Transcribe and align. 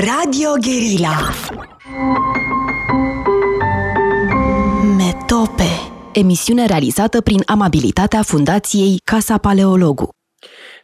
Radio 0.00 0.50
Guerilla 0.60 1.32
Metope 4.96 5.70
Emisiune 6.12 6.66
realizată 6.66 7.20
prin 7.20 7.42
amabilitatea 7.46 8.22
Fundației 8.22 9.00
Casa 9.04 9.38
Paleologu 9.38 10.08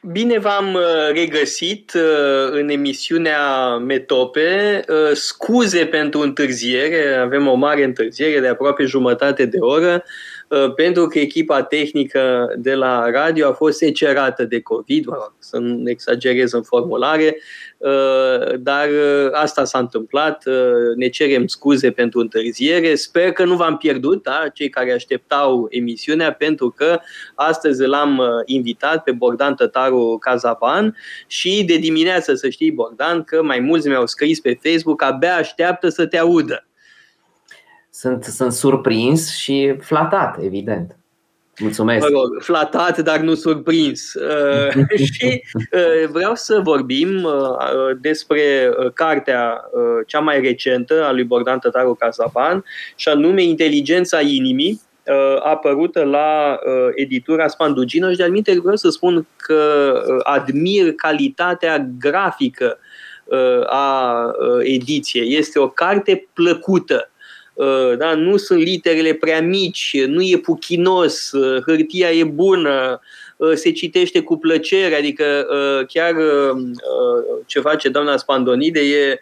Bine 0.02 0.38
v-am 0.38 0.74
uh, 0.74 0.82
regăsit 1.14 1.92
uh, 1.94 2.50
în 2.50 2.68
emisiunea 2.68 3.76
Metope. 3.76 4.80
Uh, 4.88 5.12
scuze 5.12 5.86
pentru 5.86 6.20
întârziere, 6.20 7.14
avem 7.14 7.46
o 7.46 7.54
mare 7.54 7.84
întârziere 7.84 8.40
de 8.40 8.48
aproape 8.48 8.84
jumătate 8.84 9.44
de 9.44 9.56
oră. 9.60 10.04
Uh, 10.48 10.74
pentru 10.74 11.06
că 11.06 11.18
echipa 11.18 11.62
tehnică 11.62 12.52
de 12.56 12.74
la 12.74 13.10
radio 13.10 13.48
a 13.48 13.52
fost 13.52 13.78
secerată 13.78 14.44
de 14.44 14.60
COVID, 14.60 15.06
să 15.38 15.58
nu 15.58 15.90
exagerez 15.90 16.52
în 16.52 16.62
formulare, 16.62 17.36
uh, 17.78 18.58
dar 18.58 18.88
uh, 18.88 19.28
asta 19.32 19.64
s-a 19.64 19.78
întâmplat, 19.78 20.44
ne 20.96 21.08
cerem 21.08 21.46
scuze 21.46 21.90
pentru 21.90 22.20
întârziere, 22.20 22.94
sper 22.94 23.32
că 23.32 23.44
nu 23.44 23.56
v-am 23.56 23.76
pierdut, 23.76 24.22
da, 24.22 24.44
cei 24.52 24.68
care 24.68 24.92
așteptau 24.92 25.66
emisiunea, 25.70 26.32
pentru 26.32 26.70
că 26.70 27.00
astăzi 27.34 27.84
l-am 27.84 28.22
invitat 28.44 29.02
pe 29.02 29.12
Bogdan 29.12 29.54
Tătaru 29.54 30.18
Cazaban 30.20 30.96
și 31.26 31.64
de 31.66 31.76
dimineață, 31.76 32.34
să 32.34 32.48
știi, 32.48 32.72
Bogdan, 32.72 33.24
că 33.24 33.42
mai 33.42 33.58
mulți 33.60 33.88
mi-au 33.88 34.06
scris 34.06 34.40
pe 34.40 34.58
Facebook, 34.62 35.02
abia 35.02 35.36
așteaptă 35.36 35.88
să 35.88 36.06
te 36.06 36.18
audă 36.18 36.67
sunt, 37.98 38.24
sunt 38.24 38.52
surprins 38.52 39.36
și 39.36 39.74
flatat, 39.80 40.42
evident. 40.42 40.96
Mulțumesc. 41.60 42.08
Mă 42.08 42.12
rog, 42.12 42.42
flatat, 42.42 42.98
dar 42.98 43.20
nu 43.20 43.34
surprins. 43.34 44.12
Uh, 44.14 44.98
și 45.04 45.42
uh, 45.72 46.08
vreau 46.08 46.34
să 46.34 46.60
vorbim 46.62 47.22
uh, 47.24 47.96
despre 48.00 48.70
cartea 48.94 49.60
cea 50.06 50.20
mai 50.20 50.40
recentă 50.40 51.04
a 51.04 51.12
lui 51.12 51.24
Bogdan 51.24 51.58
Tătaru 51.58 51.94
Casaban, 51.94 52.64
și 52.96 53.08
anume 53.08 53.42
Inteligența 53.42 54.20
inimii, 54.20 54.80
apărută 55.42 56.02
la 56.02 56.58
editura 56.94 57.48
Spandugino 57.48 58.10
și 58.10 58.16
de 58.16 58.22
alminte 58.22 58.60
vreau 58.60 58.76
să 58.76 58.88
spun 58.88 59.26
că 59.36 59.92
admir 60.22 60.92
calitatea 60.92 61.88
grafică 61.98 62.78
a 63.66 64.30
ediției. 64.62 65.36
Este 65.36 65.58
o 65.58 65.68
carte 65.68 66.28
plăcută 66.32 67.10
Uh, 67.17 67.17
da? 67.98 68.14
nu 68.14 68.36
sunt 68.36 68.58
literele 68.58 69.12
prea 69.12 69.42
mici, 69.42 70.04
nu 70.06 70.22
e 70.22 70.36
puchinos, 70.36 71.32
uh, 71.32 71.62
hârtia 71.66 72.10
e 72.10 72.24
bună, 72.24 73.00
uh, 73.36 73.52
se 73.54 73.72
citește 73.72 74.20
cu 74.20 74.36
plăcere, 74.36 74.94
adică 74.94 75.24
chiar 75.88 76.14
ce 77.46 77.60
face 77.60 77.88
doamna 77.88 78.16
Spandonide 78.16 78.80
e 78.80 79.18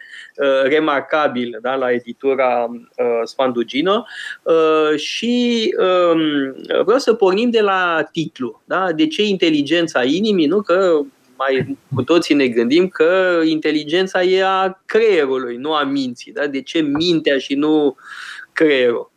remarcabil 0.63 1.57
da, 1.61 1.75
la 1.75 1.91
editura 1.91 2.67
Spandugino 3.23 4.05
și 4.95 5.75
um, 5.77 6.55
vreau 6.83 6.99
să 6.99 7.13
pornim 7.13 7.49
de 7.49 7.61
la 7.61 8.07
titlu. 8.11 8.61
Da? 8.65 8.91
De 8.91 9.07
ce 9.07 9.23
inteligența 9.23 10.03
inimii? 10.03 10.45
Nu 10.45 10.61
că 10.61 11.01
mai 11.37 11.77
cu 11.95 12.03
toții 12.03 12.35
ne 12.35 12.47
gândim 12.47 12.87
că 12.87 13.39
inteligența 13.45 14.21
e 14.21 14.43
a 14.45 14.81
creierului, 14.85 15.57
nu 15.57 15.73
a 15.73 15.83
minții. 15.83 16.31
Da? 16.31 16.47
De 16.47 16.61
ce 16.61 16.79
mintea 16.79 17.37
și 17.37 17.53
nu 17.53 17.95
creierul? 18.53 19.11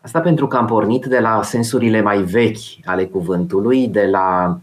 Asta 0.00 0.20
pentru 0.20 0.46
că 0.46 0.56
am 0.56 0.66
pornit 0.66 1.04
de 1.04 1.18
la 1.18 1.42
sensurile 1.42 2.00
mai 2.00 2.22
vechi 2.22 2.58
ale 2.84 3.04
cuvântului, 3.04 3.88
de 3.88 4.06
la 4.06 4.58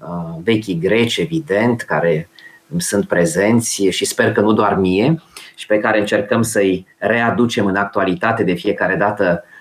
uh, 0.00 0.40
vechii 0.44 0.78
greci, 0.78 1.16
evident, 1.16 1.80
care 1.80 2.28
sunt 2.76 3.08
prezenți 3.08 3.82
și 3.84 4.04
sper 4.04 4.32
că 4.32 4.40
nu 4.40 4.52
doar 4.52 4.74
mie, 4.74 5.22
și 5.54 5.66
pe 5.66 5.78
care 5.78 5.98
încercăm 5.98 6.42
să-i 6.42 6.86
readucem 6.98 7.66
în 7.66 7.76
actualitate 7.76 8.42
de 8.42 8.52
fiecare 8.52 8.96
dată 8.96 9.42
Uh, 9.42 9.57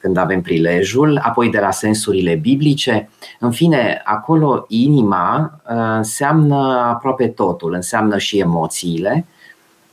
când 0.00 0.16
avem 0.16 0.40
prilejul, 0.40 1.20
apoi 1.22 1.50
de 1.50 1.58
la 1.58 1.70
sensurile 1.70 2.34
biblice. 2.34 3.08
În 3.38 3.50
fine, 3.50 4.00
acolo 4.04 4.64
inima 4.68 5.60
uh, 5.64 5.76
înseamnă 5.96 6.56
aproape 6.94 7.28
totul, 7.28 7.72
înseamnă 7.72 8.18
și 8.18 8.38
emoțiile 8.38 9.26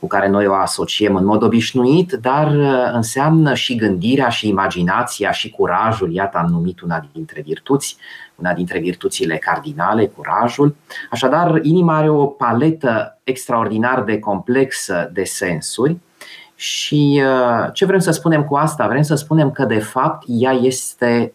cu 0.00 0.06
care 0.06 0.28
noi 0.28 0.46
o 0.46 0.54
asociem 0.54 1.16
în 1.16 1.24
mod 1.24 1.42
obișnuit, 1.42 2.12
dar 2.12 2.54
uh, 2.56 2.90
înseamnă 2.92 3.54
și 3.54 3.76
gândirea 3.76 4.28
și 4.28 4.48
imaginația 4.48 5.30
și 5.30 5.50
curajul, 5.50 6.12
iată 6.12 6.38
am 6.38 6.50
numit 6.50 6.80
una 6.80 7.06
dintre 7.12 7.40
virtuți, 7.40 7.96
una 8.34 8.52
dintre 8.52 8.78
virtuțile 8.78 9.36
cardinale, 9.36 10.06
curajul. 10.06 10.76
Așadar, 11.10 11.58
inima 11.62 11.96
are 11.96 12.08
o 12.08 12.26
paletă 12.26 13.18
extraordinar 13.24 14.02
de 14.02 14.18
complexă 14.18 15.10
de 15.12 15.24
sensuri 15.24 15.96
și 16.56 17.22
uh, 17.24 17.68
ce 17.72 17.84
vrem 17.84 17.98
să 17.98 18.10
spunem 18.10 18.44
cu 18.44 18.56
asta? 18.56 18.86
Vrem 18.86 19.02
să 19.02 19.14
spunem 19.14 19.50
că, 19.50 19.64
de 19.64 19.78
fapt, 19.78 20.24
ea 20.26 20.52
este 20.52 21.32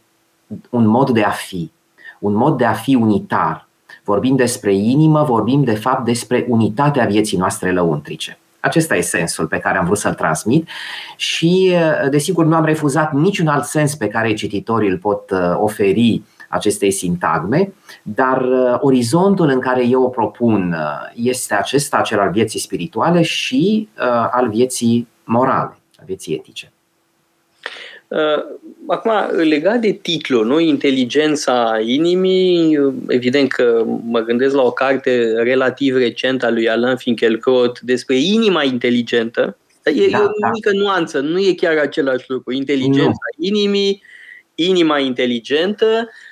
un 0.70 0.88
mod 0.88 1.09
de 1.09 1.24
a 1.24 1.30
fi, 1.30 1.72
un 2.20 2.34
mod 2.34 2.58
de 2.58 2.66
a 2.66 2.74
fi 2.74 2.96
unitar. 2.96 3.68
Vorbim 4.04 4.36
despre 4.36 4.74
inimă, 4.74 5.24
vorbim, 5.24 5.64
de 5.64 5.76
fapt, 5.76 6.06
despre 6.06 6.46
unitatea 6.48 7.06
vieții 7.06 7.38
noastre 7.38 7.72
lăuntrice. 7.72 8.40
Acesta 8.59 8.96
e 8.96 9.02
sensul 9.02 9.48
pe 9.48 9.58
care 9.58 9.78
am 9.78 9.86
vrut 9.86 9.98
să-l 9.98 10.14
transmit 10.14 10.68
și, 11.16 11.72
uh, 11.74 12.09
desigur, 12.09 12.46
nu 12.46 12.56
am 12.56 12.66
refuzat 12.66 13.14
niciun 13.14 13.48
alt 13.48 13.64
sens 13.64 13.96
pe 13.96 14.08
care 14.08 14.34
cititorii 14.34 14.90
îl 14.90 14.98
pot 14.98 15.32
uh, 15.32 15.53
oferi 15.56 16.22
acestei 16.50 16.92
sintagme, 16.92 17.74
dar 18.03 18.46
orizontul 18.80 19.50
în 19.50 19.59
care 19.59 19.88
eu 19.88 20.03
o 20.03 20.08
propun 20.08 20.76
este 21.14 21.53
acesta, 21.53 22.02
cel 22.02 22.20
al 22.20 22.32
vieții 22.32 22.59
spirituale 22.59 23.22
și 23.22 23.90
al 24.32 24.50
vieții 24.50 25.08
morale, 25.31 25.78
a 25.97 26.03
vieții 26.06 26.34
etice. 26.34 26.72
Uh, 28.08 28.44
acum, 28.88 29.12
legat 29.36 29.80
de 29.80 29.92
titlu, 29.92 30.44
nu? 30.44 30.59
Inteligența 30.59 31.80
inimii, 31.86 32.78
evident 33.08 33.52
că 33.52 33.86
mă 34.03 34.20
gândesc 34.20 34.56
la 34.56 34.62
o 34.62 34.72
carte 34.72 35.34
relativ 35.34 35.96
recentă 35.96 36.46
a 36.46 36.50
lui 36.50 36.70
Alain 36.70 36.96
Finkielkraut 36.96 37.80
despre 37.80 38.16
inima 38.16 38.64
inteligentă. 38.64 39.58
E, 39.84 39.91
da, 39.91 40.18
e 40.18 40.22
o 40.24 40.40
da. 40.40 40.50
mică 40.53 40.72
da. 40.72 40.78
nuanță, 40.78 41.20
nu 41.20 41.40
e 41.40 41.53
chiar 41.53 41.78
același 41.78 42.25
lucru. 42.28 42.53
Inteligența 42.53 43.25
nu. 43.38 43.46
inimii, 43.46 44.03
inima 44.56 45.00
inteligentă, 45.00 45.86
Uh, 45.86 46.31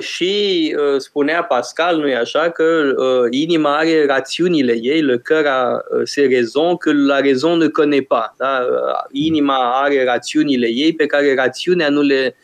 și 0.00 0.74
uh, 0.78 1.00
spunea 1.00 1.42
Pascal, 1.42 1.96
nu-i 1.96 2.14
așa, 2.14 2.50
că 2.50 2.94
uh, 2.96 3.26
inima 3.30 3.76
are 3.76 4.06
rațiunile 4.06 4.78
ei, 4.80 5.00
le 5.00 5.18
cœur 5.18 5.46
a 5.46 5.80
ses 6.04 6.28
raisons, 6.30 6.76
que 6.80 6.92
la 6.92 7.20
raison 7.20 7.58
ne 7.58 7.68
connaît 7.68 8.06
pas. 8.06 8.34
Da? 8.36 8.66
Inima 9.10 9.82
are 9.82 10.04
rațiunile 10.04 10.66
ei 10.66 10.92
pe 10.92 11.06
care 11.06 11.34
rațiunea 11.34 11.88
nu 11.88 12.00
le 12.00 12.36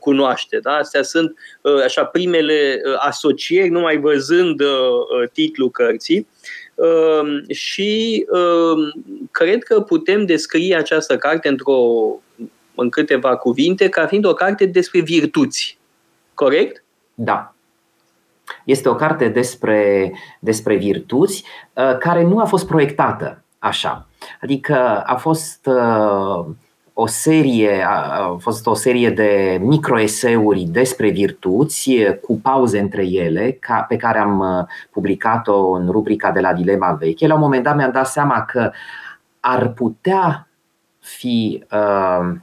cunoaște. 0.00 0.58
Da? 0.62 0.70
Astea 0.70 1.02
sunt 1.02 1.38
așa 1.84 2.04
primele 2.04 2.82
asocieri, 2.98 3.68
numai 3.68 3.96
văzând 3.96 4.62
titlul 5.32 5.70
cărții. 5.70 6.28
Și 7.48 8.26
cred 9.30 9.62
că 9.62 9.80
putem 9.80 10.26
descrie 10.26 10.76
această 10.76 11.16
carte 11.16 11.48
într-o 11.48 11.80
în 12.74 12.88
câteva 12.88 13.36
cuvinte, 13.36 13.88
ca 13.88 14.06
fiind 14.06 14.24
o 14.24 14.34
carte 14.34 14.66
despre 14.66 15.00
virtuți 15.00 15.75
corect? 16.36 16.84
Da. 17.14 17.54
Este 18.64 18.88
o 18.88 18.94
carte 18.94 19.28
despre, 19.28 20.12
despre 20.40 20.76
virtuți 20.76 21.44
uh, 21.72 21.98
care 21.98 22.22
nu 22.22 22.38
a 22.38 22.44
fost 22.44 22.66
proiectată 22.66 23.42
așa. 23.58 24.06
Adică 24.40 25.02
a 25.06 25.14
fost 25.14 25.66
uh, 25.66 26.46
o 26.92 27.06
serie, 27.06 27.86
a 27.88 28.36
fost 28.38 28.66
o 28.66 28.74
serie 28.74 29.10
de 29.10 29.58
microeseuri 29.62 30.60
despre 30.60 31.08
virtuți 31.08 31.90
cu 32.22 32.40
pauze 32.40 32.78
între 32.78 33.06
ele, 33.06 33.56
ca, 33.60 33.84
pe 33.88 33.96
care 33.96 34.18
am 34.18 34.38
uh, 34.38 34.64
publicat-o 34.90 35.70
în 35.70 35.90
rubrica 35.90 36.30
de 36.30 36.40
la 36.40 36.52
Dilema 36.52 36.92
Veche. 36.92 37.26
La 37.26 37.34
un 37.34 37.40
moment 37.40 37.62
dat 37.62 37.76
mi-am 37.76 37.92
dat 37.92 38.06
seama 38.06 38.44
că 38.44 38.70
ar 39.40 39.68
putea 39.68 40.48
fi 40.98 41.64
uh, 41.72 42.34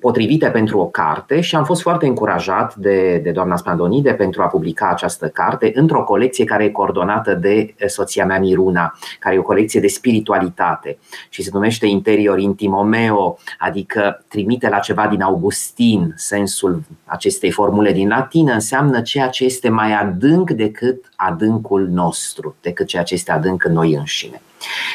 potrivite 0.00 0.50
pentru 0.50 0.78
o 0.78 0.86
carte 0.86 1.40
și 1.40 1.56
am 1.56 1.64
fost 1.64 1.82
foarte 1.82 2.06
încurajat 2.06 2.74
de, 2.74 3.20
de 3.22 3.30
doamna 3.30 3.56
Spandonide 3.56 4.12
pentru 4.12 4.42
a 4.42 4.46
publica 4.46 4.88
această 4.88 5.28
carte 5.28 5.70
într-o 5.74 6.04
colecție 6.04 6.44
care 6.44 6.64
e 6.64 6.70
coordonată 6.70 7.34
de 7.34 7.74
soția 7.86 8.26
mea 8.26 8.38
Miruna, 8.38 8.98
care 9.18 9.34
e 9.34 9.38
o 9.38 9.42
colecție 9.42 9.80
de 9.80 9.86
spiritualitate 9.86 10.98
și 11.28 11.42
se 11.42 11.50
numește 11.52 11.86
Interior 11.86 12.38
Intimomeo, 12.38 13.38
adică 13.58 14.24
trimite 14.28 14.68
la 14.68 14.78
ceva 14.78 15.06
din 15.06 15.22
Augustin, 15.22 16.14
sensul 16.16 16.82
acestei 17.04 17.50
formule 17.50 17.92
din 17.92 18.08
latină, 18.08 18.52
înseamnă 18.52 19.00
ceea 19.00 19.28
ce 19.28 19.44
este 19.44 19.68
mai 19.68 19.92
adânc 19.92 20.50
decât 20.50 21.10
adâncul 21.16 21.88
nostru, 21.88 22.54
decât 22.60 22.86
ceea 22.86 23.02
ce 23.02 23.14
este 23.14 23.32
adânc 23.32 23.64
în 23.64 23.72
noi 23.72 23.94
înșine. 23.94 24.40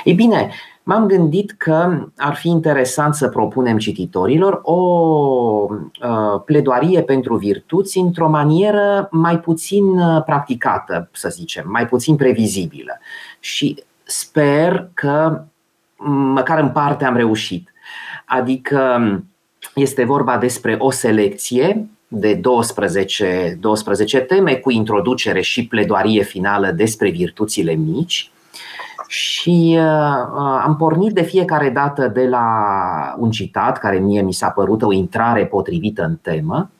Ei 0.03 0.13
bine, 0.13 0.51
m-am 0.83 1.06
gândit 1.06 1.51
că 1.51 2.07
ar 2.18 2.36
fi 2.36 2.48
interesant 2.48 3.16
să 3.16 3.28
propunem 3.28 3.78
cititorilor 3.78 4.60
o 4.63 4.74
uh, 4.74 6.42
pledoarie 6.45 7.01
pentru 7.01 7.36
virtuți 7.36 7.98
într-o 7.98 8.30
manieră 8.30 9.07
mai 9.12 9.39
puțin 9.39 9.98
uh, 9.98 10.24
practicată, 10.24 11.10
să 11.12 11.30
zicem, 11.30 11.69
mai 11.69 11.88
puțin 11.88 12.16
previzibilă. 12.16 13.00
Și 13.39 13.83
sper 14.04 14.89
că 14.94 15.44
măcar 16.33 16.60
în 16.60 16.69
parte 16.69 17.06
am 17.06 17.16
reușit. 17.16 17.74
Adică 18.25 19.01
este 19.75 20.04
vorba 20.04 20.38
despre 20.38 20.75
o 20.80 20.92
selecție 20.92 21.89
de 22.07 22.33
12, 22.33 23.57
12 23.60 24.19
teme 24.19 24.56
cu 24.56 24.72
introducere 24.72 25.42
și 25.42 25.68
pledoarie 25.68 26.24
finală 26.24 26.72
despre 26.72 27.10
virtuțile 27.10 27.74
mici. 27.74 28.31
Și 29.11 29.77
uh, 29.77 30.63
am 30.63 30.75
pornit 30.77 31.13
de 31.13 31.21
fiecare 31.21 31.69
dată 31.69 32.07
de 32.07 32.27
la 32.27 32.45
un 33.17 33.31
citat 33.31 33.77
care 33.77 33.97
mie 33.97 34.21
mi 34.21 34.33
s-a 34.33 34.49
părut 34.49 34.81
o 34.81 34.91
intrare 34.91 35.45
potrivită 35.45 36.03
în 36.03 36.17
temă 36.21 36.71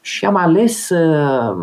și 0.00 0.24
am 0.24 0.36
ales, 0.36 0.88
uh, 0.88 1.56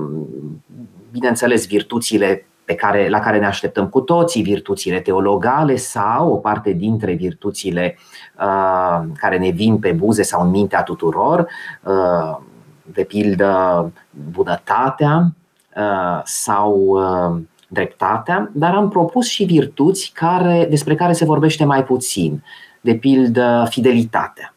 bineînțeles, 1.12 1.68
virtuțile 1.68 2.48
pe 2.65 2.75
care, 2.75 3.09
la 3.09 3.19
care 3.19 3.39
ne 3.39 3.45
așteptăm 3.45 3.88
cu 3.88 4.00
toții, 4.00 4.44
virtuțile 4.44 5.00
teologale 5.00 5.75
sau 5.75 6.31
o 6.31 6.36
parte 6.36 6.71
dintre 6.71 7.13
virtuțile 7.13 7.98
uh, 8.39 9.06
care 9.15 9.38
ne 9.38 9.50
vin 9.50 9.77
pe 9.77 9.92
buze 9.92 10.21
sau 10.21 10.42
în 10.42 10.50
mintea 10.50 10.83
tuturor, 10.83 11.48
uh, 11.83 12.38
de 12.83 13.04
pildă 13.04 13.92
bunătatea 14.31 15.31
uh, 15.75 16.21
sau 16.24 16.74
uh, 16.75 17.42
dreptatea, 17.68 18.50
dar 18.54 18.74
am 18.74 18.90
propus 18.90 19.28
și 19.28 19.44
virtuți 19.44 20.12
care, 20.14 20.68
despre 20.69 20.96
care 20.96 21.14
se 21.14 21.25
vorbește 21.25 21.66
mai 21.66 21.84
puțin, 21.84 22.44
de 22.81 22.96
pildă 22.96 23.66
fidelitatea 23.69 24.54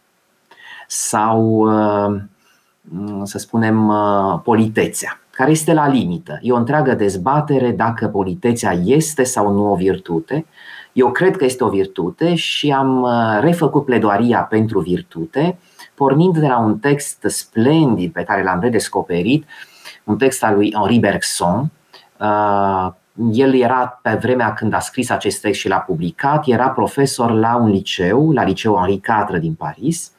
sau, 0.87 1.43
uh, 1.43 2.21
să 3.23 3.39
spunem, 3.39 3.93
politețea, 4.45 5.21
care 5.31 5.51
este 5.51 5.73
la 5.73 5.89
limită. 5.89 6.39
E 6.43 6.53
o 6.53 6.57
întreagă 6.57 6.95
dezbatere 6.95 7.71
dacă 7.71 8.07
politețea 8.09 8.73
este 8.85 9.23
sau 9.23 9.53
nu 9.53 9.73
o 9.73 9.75
virtute. 9.75 10.47
Eu 10.93 11.11
cred 11.11 11.37
că 11.37 11.45
este 11.45 11.65
o 11.65 11.69
virtute 11.69 12.35
și 12.35 12.71
am 12.71 13.09
refăcut 13.41 13.85
pledoaria 13.85 14.41
pentru 14.41 14.81
virtute 14.81 15.59
pornind 16.01 16.39
de 16.39 16.47
la 16.47 16.59
un 16.59 16.79
text 16.79 17.25
splendid 17.29 18.13
pe 18.13 18.23
care 18.23 18.43
l-am 18.43 18.61
redescoperit, 18.61 19.45
un 20.05 20.17
text 20.17 20.45
al 20.45 20.55
lui 20.55 20.73
Henri 20.75 20.99
Bergson. 20.99 21.71
Uh, 23.21 23.31
el 23.33 23.55
era 23.55 24.01
pe 24.03 24.19
vremea 24.21 24.53
când 24.53 24.73
a 24.73 24.79
scris 24.79 25.11
acest 25.11 25.41
text 25.41 25.61
și 25.61 25.69
l-a 25.69 25.77
publicat, 25.79 26.47
era 26.47 26.69
profesor 26.69 27.31
la 27.31 27.57
un 27.57 27.71
liceu, 27.71 28.33
la 28.33 28.45
liceul 28.45 28.77
Henri 28.77 29.01
IV 29.33 29.39
din 29.39 29.55
Paris, 29.55 30.13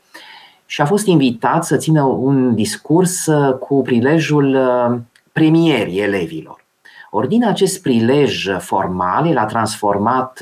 și 0.66 0.82
a 0.82 0.86
fost 0.86 1.06
invitat 1.06 1.66
să 1.66 1.78
țină 1.78 2.04
un 2.04 2.56
discurs 2.56 3.26
uh, 3.26 3.58
cu 3.58 3.82
prilejul 3.82 4.56
uh, 4.56 5.00
premierii 5.32 6.00
elevilor. 6.00 6.66
Ori 7.10 7.28
din 7.28 7.46
acest 7.46 7.82
prilej 7.82 8.48
formal, 8.58 9.28
el 9.28 9.38
a 9.38 9.46
transformat 9.46 10.40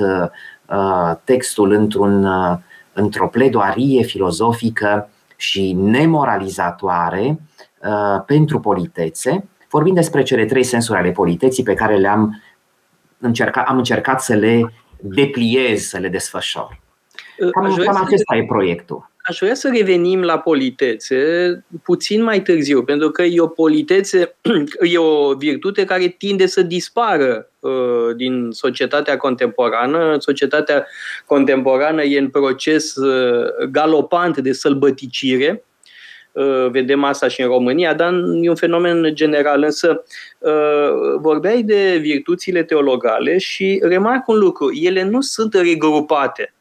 textul 1.23 1.71
într-un, 1.71 2.27
într-o 2.93 3.27
pledoarie 3.27 4.03
filozofică 4.03 5.09
și 5.35 5.73
nemoralizatoare 5.73 7.39
uh, 7.81 8.23
pentru 8.25 8.59
politețe, 8.59 9.47
vorbind 9.69 9.95
despre 9.95 10.23
cele 10.23 10.45
trei 10.45 10.63
sensuri 10.63 10.97
ale 10.97 11.11
politeții 11.11 11.63
pe 11.63 11.73
care 11.73 11.97
le-am 11.97 12.41
încercat, 13.19 13.67
am 13.67 13.77
încercat 13.77 14.21
să 14.21 14.33
le 14.33 14.73
depliez, 15.01 15.81
să 15.81 15.97
le 15.97 16.07
desfășor. 16.07 16.79
Uh, 17.39 17.49
cam, 17.51 17.75
cam 17.75 18.03
acesta 18.05 18.35
e 18.35 18.45
proiectul. 18.45 19.09
Aș 19.29 19.37
vrea 19.39 19.53
să 19.53 19.71
revenim 19.73 20.21
la 20.21 20.39
politețe 20.39 21.65
puțin 21.83 22.23
mai 22.23 22.41
târziu, 22.41 22.83
pentru 22.83 23.09
că 23.09 23.23
e 23.23 23.41
o 23.41 23.47
politețe, 23.47 24.35
e 24.93 24.97
o 24.97 25.33
virtute 25.33 25.85
care 25.85 26.07
tinde 26.07 26.45
să 26.45 26.61
dispară 26.61 27.49
uh, 27.59 28.15
din 28.15 28.47
societatea 28.51 29.17
contemporană. 29.17 30.15
Societatea 30.19 30.87
contemporană 31.25 32.03
e 32.03 32.19
în 32.19 32.29
proces 32.29 32.95
uh, 32.95 33.67
galopant 33.71 34.37
de 34.37 34.51
sălbăticire. 34.51 35.63
Uh, 36.39 36.69
vedem 36.69 37.03
asta 37.03 37.27
și 37.27 37.41
în 37.41 37.47
România, 37.47 37.93
dar 37.93 38.13
e 38.41 38.49
un 38.49 38.55
fenomen 38.55 39.11
general. 39.13 39.63
Însă 39.63 40.03
uh, 40.37 40.91
vorbeai 41.17 41.63
de 41.63 41.97
virtuțile 42.01 42.63
teologale 42.63 43.37
și 43.37 43.79
remarc 43.83 44.27
un 44.27 44.37
lucru, 44.37 44.71
ele 44.73 45.03
nu 45.03 45.21
sunt 45.21 45.53
regrupate 45.53 46.53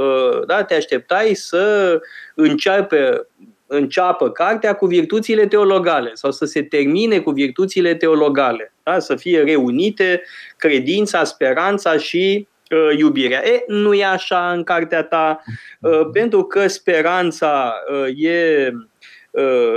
Uh, 0.00 0.46
da, 0.46 0.64
te 0.64 0.74
așteptai 0.74 1.34
să 1.34 1.98
înceapă, 2.34 3.26
înceapă 3.66 4.30
cartea 4.30 4.74
cu 4.74 4.86
virtuțile 4.86 5.46
teologale 5.46 6.10
sau 6.14 6.30
să 6.30 6.44
se 6.44 6.62
termine 6.62 7.18
cu 7.18 7.30
virtuțile 7.30 7.94
teologale, 7.94 8.72
da? 8.82 8.98
să 8.98 9.16
fie 9.16 9.42
reunite 9.42 10.22
credința, 10.56 11.24
speranța 11.24 11.96
și 11.96 12.48
uh, 12.70 12.98
iubirea. 12.98 13.46
E, 13.46 13.64
nu 13.66 13.94
e 13.94 14.04
așa 14.04 14.52
în 14.52 14.62
cartea 14.62 15.02
ta, 15.02 15.42
uh, 15.80 16.08
pentru 16.12 16.44
că 16.44 16.66
speranța 16.66 17.74
uh, 17.92 18.08
e 18.16 18.70
uh, 18.74 18.80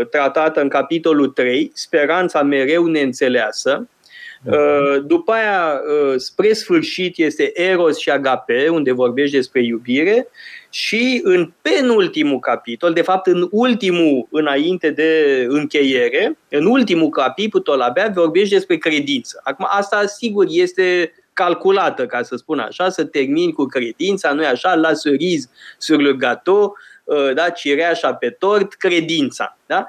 tratată 0.10 0.62
în 0.62 0.70
capitolul 0.70 1.28
3, 1.28 1.72
speranța 1.74 2.42
mereu 2.42 2.86
neînțeleasă, 2.86 3.88
Uh, 4.46 5.04
după 5.06 5.32
aia, 5.32 5.74
uh, 5.74 6.14
spre 6.18 6.54
sfârșit, 6.54 7.18
este 7.18 7.52
Eros 7.54 7.98
și 7.98 8.10
Agape, 8.10 8.68
unde 8.68 8.92
vorbești 8.92 9.36
despre 9.36 9.64
iubire 9.64 10.28
și 10.70 11.22
în 11.24 11.54
penultimul 11.62 12.40
capitol, 12.40 12.94
de 12.94 13.02
fapt 13.02 13.28
în 13.28 13.48
ultimul 13.52 14.28
înainte 14.32 14.90
de 14.90 15.46
încheiere, 15.50 16.38
în 16.50 16.66
ultimul 16.66 17.10
capitol 17.10 17.80
abia 17.80 18.12
vorbești 18.14 18.54
despre 18.54 18.78
credință. 18.78 19.40
Acum, 19.44 19.68
asta 19.70 20.06
sigur 20.06 20.46
este 20.50 21.14
calculată, 21.34 22.06
ca 22.06 22.22
să 22.22 22.36
spun 22.36 22.60
așa, 22.60 22.90
să 22.90 23.04
termin 23.04 23.52
cu 23.52 23.66
credința, 23.66 24.34
nu-i 24.34 24.46
așa, 24.46 24.76
la 24.76 24.94
cerise 24.94 25.50
sur 25.78 26.02
le 26.02 26.14
gâteau, 26.14 26.64
uh, 26.64 26.72
da, 27.34 27.50
cireașa 27.50 28.14
pe 28.14 28.30
tort, 28.30 28.74
credința. 28.74 29.58
Da? 29.66 29.86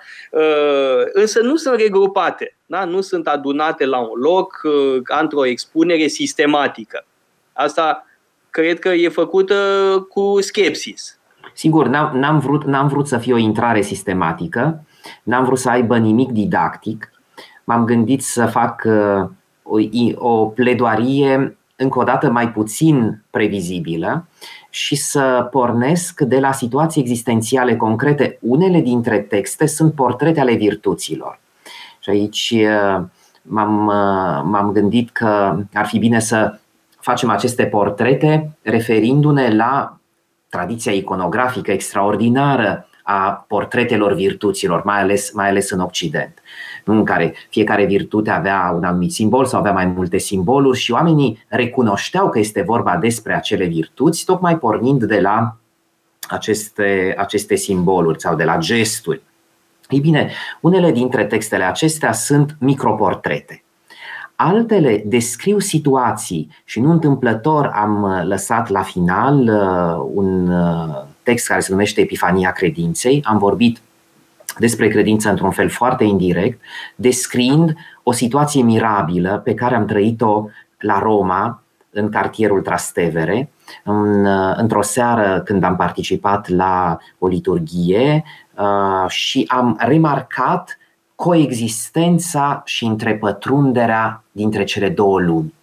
Însă 1.12 1.40
nu 1.40 1.56
sunt 1.56 1.80
regrupate 1.80 2.56
da? 2.74 2.84
nu 2.84 3.00
sunt 3.00 3.26
adunate 3.26 3.86
la 3.86 3.98
un 3.98 4.20
loc 4.20 4.60
uh, 4.64 5.02
ca 5.02 5.18
într-o 5.18 5.46
expunere 5.46 6.06
sistematică. 6.06 7.06
Asta 7.52 8.06
cred 8.50 8.78
că 8.78 8.88
e 8.88 9.08
făcută 9.08 9.54
cu 10.08 10.40
skepsis. 10.40 11.18
Sigur, 11.52 11.86
n-am, 11.86 12.16
n-am, 12.16 12.38
vrut, 12.38 12.64
n-am 12.64 12.88
vrut 12.88 13.06
să 13.06 13.18
fie 13.18 13.32
o 13.32 13.36
intrare 13.36 13.80
sistematică, 13.80 14.84
n-am 15.22 15.44
vrut 15.44 15.58
să 15.58 15.68
aibă 15.68 15.98
nimic 15.98 16.30
didactic. 16.30 17.12
M-am 17.64 17.84
gândit 17.84 18.22
să 18.22 18.46
fac 18.46 18.82
uh, 18.86 19.28
o, 19.62 19.78
o 20.28 20.46
pledoarie 20.46 21.56
încă 21.76 21.98
o 21.98 22.02
dată 22.02 22.30
mai 22.30 22.52
puțin 22.52 23.22
previzibilă 23.30 24.26
și 24.74 24.94
să 24.94 25.48
pornesc 25.50 26.20
de 26.20 26.38
la 26.38 26.52
situații 26.52 27.00
existențiale 27.00 27.76
concrete. 27.76 28.38
Unele 28.40 28.80
dintre 28.80 29.18
texte 29.18 29.66
sunt 29.66 29.94
portrete 29.94 30.40
ale 30.40 30.54
virtuților. 30.54 31.40
Și 31.98 32.10
aici 32.10 32.54
m-am, 33.42 33.70
m-am 34.50 34.70
gândit 34.72 35.10
că 35.10 35.58
ar 35.72 35.86
fi 35.86 35.98
bine 35.98 36.20
să 36.20 36.58
facem 37.00 37.30
aceste 37.30 37.64
portrete 37.64 38.50
referindu-ne 38.62 39.54
la 39.54 39.98
tradiția 40.48 40.92
iconografică 40.92 41.70
extraordinară 41.70 42.88
a 43.02 43.44
portretelor 43.48 44.12
virtuților, 44.12 44.84
mai 44.84 45.00
ales, 45.00 45.32
mai 45.32 45.48
ales 45.48 45.70
în 45.70 45.80
Occident, 45.80 46.38
în 46.84 47.04
care 47.04 47.34
fiecare 47.50 47.84
virtute 47.84 48.30
avea 48.30 48.72
un 48.76 48.84
anumit 48.84 49.12
simbol 49.12 49.44
sau 49.44 49.60
avea 49.60 49.72
mai 49.72 49.86
multe 49.86 50.18
simboluri 50.18 50.78
și 50.78 50.92
oamenii 50.92 51.44
recunoșteau 51.48 52.28
că 52.28 52.38
este 52.38 52.62
vorba 52.62 52.96
despre 52.96 53.34
acele 53.34 53.64
virtuți, 53.64 54.24
tocmai 54.24 54.58
pornind 54.58 55.04
de 55.04 55.20
la 55.20 55.56
aceste, 56.28 57.14
aceste 57.18 57.54
simboluri 57.54 58.20
sau 58.20 58.36
de 58.36 58.44
la 58.44 58.56
gesturi. 58.56 59.22
Ei 59.88 60.00
bine, 60.00 60.30
unele 60.60 60.92
dintre 60.92 61.24
textele 61.24 61.64
acestea 61.64 62.12
sunt 62.12 62.56
microportrete. 62.60 63.64
Altele 64.36 65.02
descriu 65.06 65.58
situații 65.58 66.50
și 66.64 66.80
nu 66.80 66.90
întâmplător 66.90 67.70
am 67.74 68.02
uh, 68.02 68.22
lăsat 68.24 68.68
la 68.68 68.82
final 68.82 69.38
uh, 69.38 70.10
un 70.14 70.48
uh, 70.48 71.02
text 71.22 71.46
care 71.46 71.60
se 71.60 71.70
numește 71.70 72.00
Epifania 72.00 72.50
credinței. 72.50 73.22
Am 73.24 73.38
vorbit 73.38 73.80
despre 74.58 74.88
credință 74.88 75.30
într-un 75.30 75.50
fel 75.50 75.68
foarte 75.68 76.04
indirect, 76.04 76.60
descriind 76.96 77.74
o 78.02 78.12
situație 78.12 78.62
mirabilă 78.62 79.40
pe 79.44 79.54
care 79.54 79.74
am 79.74 79.86
trăit-o 79.86 80.48
la 80.78 80.98
Roma, 80.98 81.62
în 81.90 82.08
cartierul 82.10 82.60
Trastevere, 82.60 83.50
într-o 84.56 84.82
seară 84.82 85.42
când 85.44 85.64
am 85.64 85.76
participat 85.76 86.48
la 86.48 86.98
o 87.18 87.26
liturghie 87.26 88.24
Uh, 88.58 89.08
și 89.08 89.44
am 89.48 89.76
remarcat 89.80 90.78
coexistența 91.14 92.62
și 92.64 92.84
întrepătrunderea 92.84 94.24
dintre 94.32 94.64
cele 94.64 94.88
două 94.88 95.20
lumi, 95.20 95.54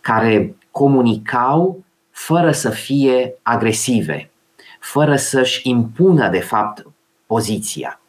care 0.00 0.56
comunicau 0.70 1.84
fără 2.10 2.52
să 2.52 2.70
fie 2.70 3.34
agresive, 3.42 4.30
fără 4.80 5.16
să-și 5.16 5.68
impună, 5.68 6.28
de 6.28 6.40
fapt, 6.40 6.86
poziția. 7.26 7.99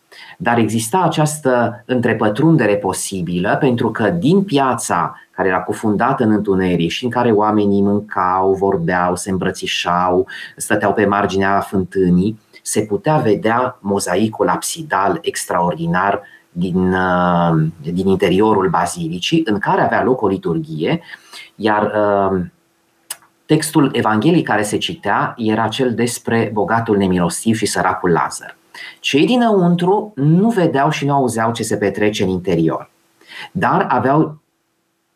Dar 0.44 0.58
exista 0.58 1.02
această 1.02 1.84
întrepătrundere 1.86 2.76
posibilă 2.76 3.58
pentru 3.60 3.92
că 3.92 4.10
din 4.10 4.44
piața 4.44 5.16
care 5.32 5.48
era 5.48 5.62
cufundată 5.62 6.24
în 6.24 6.32
întuneric 6.32 6.90
și 6.92 7.04
în 7.04 7.10
care 7.10 7.32
oamenii 7.32 7.82
mâncau, 7.82 8.54
vorbeau, 8.54 9.16
se 9.16 9.30
îmbrățișau, 9.30 10.28
stăteau 10.56 10.94
pe 10.94 11.06
marginea 11.06 11.60
fântânii, 11.60 12.40
se 12.62 12.82
putea 12.82 13.18
vedea 13.18 13.78
mozaicul 13.80 14.48
absidal 14.48 15.18
extraordinar 15.22 16.22
din, 16.52 16.94
uh, 16.94 17.68
din 17.94 18.08
interiorul 18.08 18.70
bazilicii, 18.70 19.42
în 19.46 19.60
care 19.60 19.82
avea 19.82 20.04
loc 20.04 20.22
o 20.22 20.28
liturghie, 20.28 21.02
iar 21.56 21.84
uh, 21.84 22.42
textul 23.46 23.90
Evangheliei 23.94 24.44
care 24.44 24.64
se 24.64 24.78
citea 24.78 25.34
era 25.38 25.68
cel 25.68 25.94
despre 25.94 26.50
bogatul 26.54 26.98
nemilostiv 26.98 27.56
și 27.56 27.66
săracul 27.66 28.10
Lazar. 28.10 28.60
Cei 29.00 29.26
dinăuntru 29.26 30.12
nu 30.16 30.50
vedeau 30.50 30.90
și 30.90 31.06
nu 31.06 31.14
auzeau 31.14 31.52
ce 31.52 31.64
se 31.64 31.78
petrece 31.78 32.24
în 32.24 32.30
interior, 32.30 32.90
dar 33.52 33.86
aveau 33.90 34.42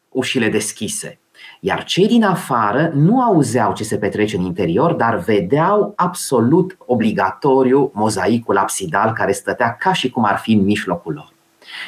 ușile 0.10 0.50
deschise. 0.50 1.20
Iar 1.60 1.84
cei 1.84 2.08
din 2.08 2.24
afară 2.24 2.92
nu 2.94 3.22
auzeau 3.22 3.74
ce 3.74 3.84
se 3.84 3.98
petrece 3.98 4.38
în 4.38 4.44
interior, 4.44 4.94
dar 4.94 5.16
vedeau 5.16 5.94
absolut 5.96 6.78
obligatoriu 6.86 7.92
mozaicul 7.94 8.58
absidal 8.58 9.14
care 9.14 9.32
stătea 9.32 9.76
ca 9.80 9.94
și 9.94 10.10
cum 10.10 10.26
ar 10.26 10.38
fi 10.38 10.52
în 10.52 10.64
mijlocul 10.64 11.14
lor. 11.14 11.34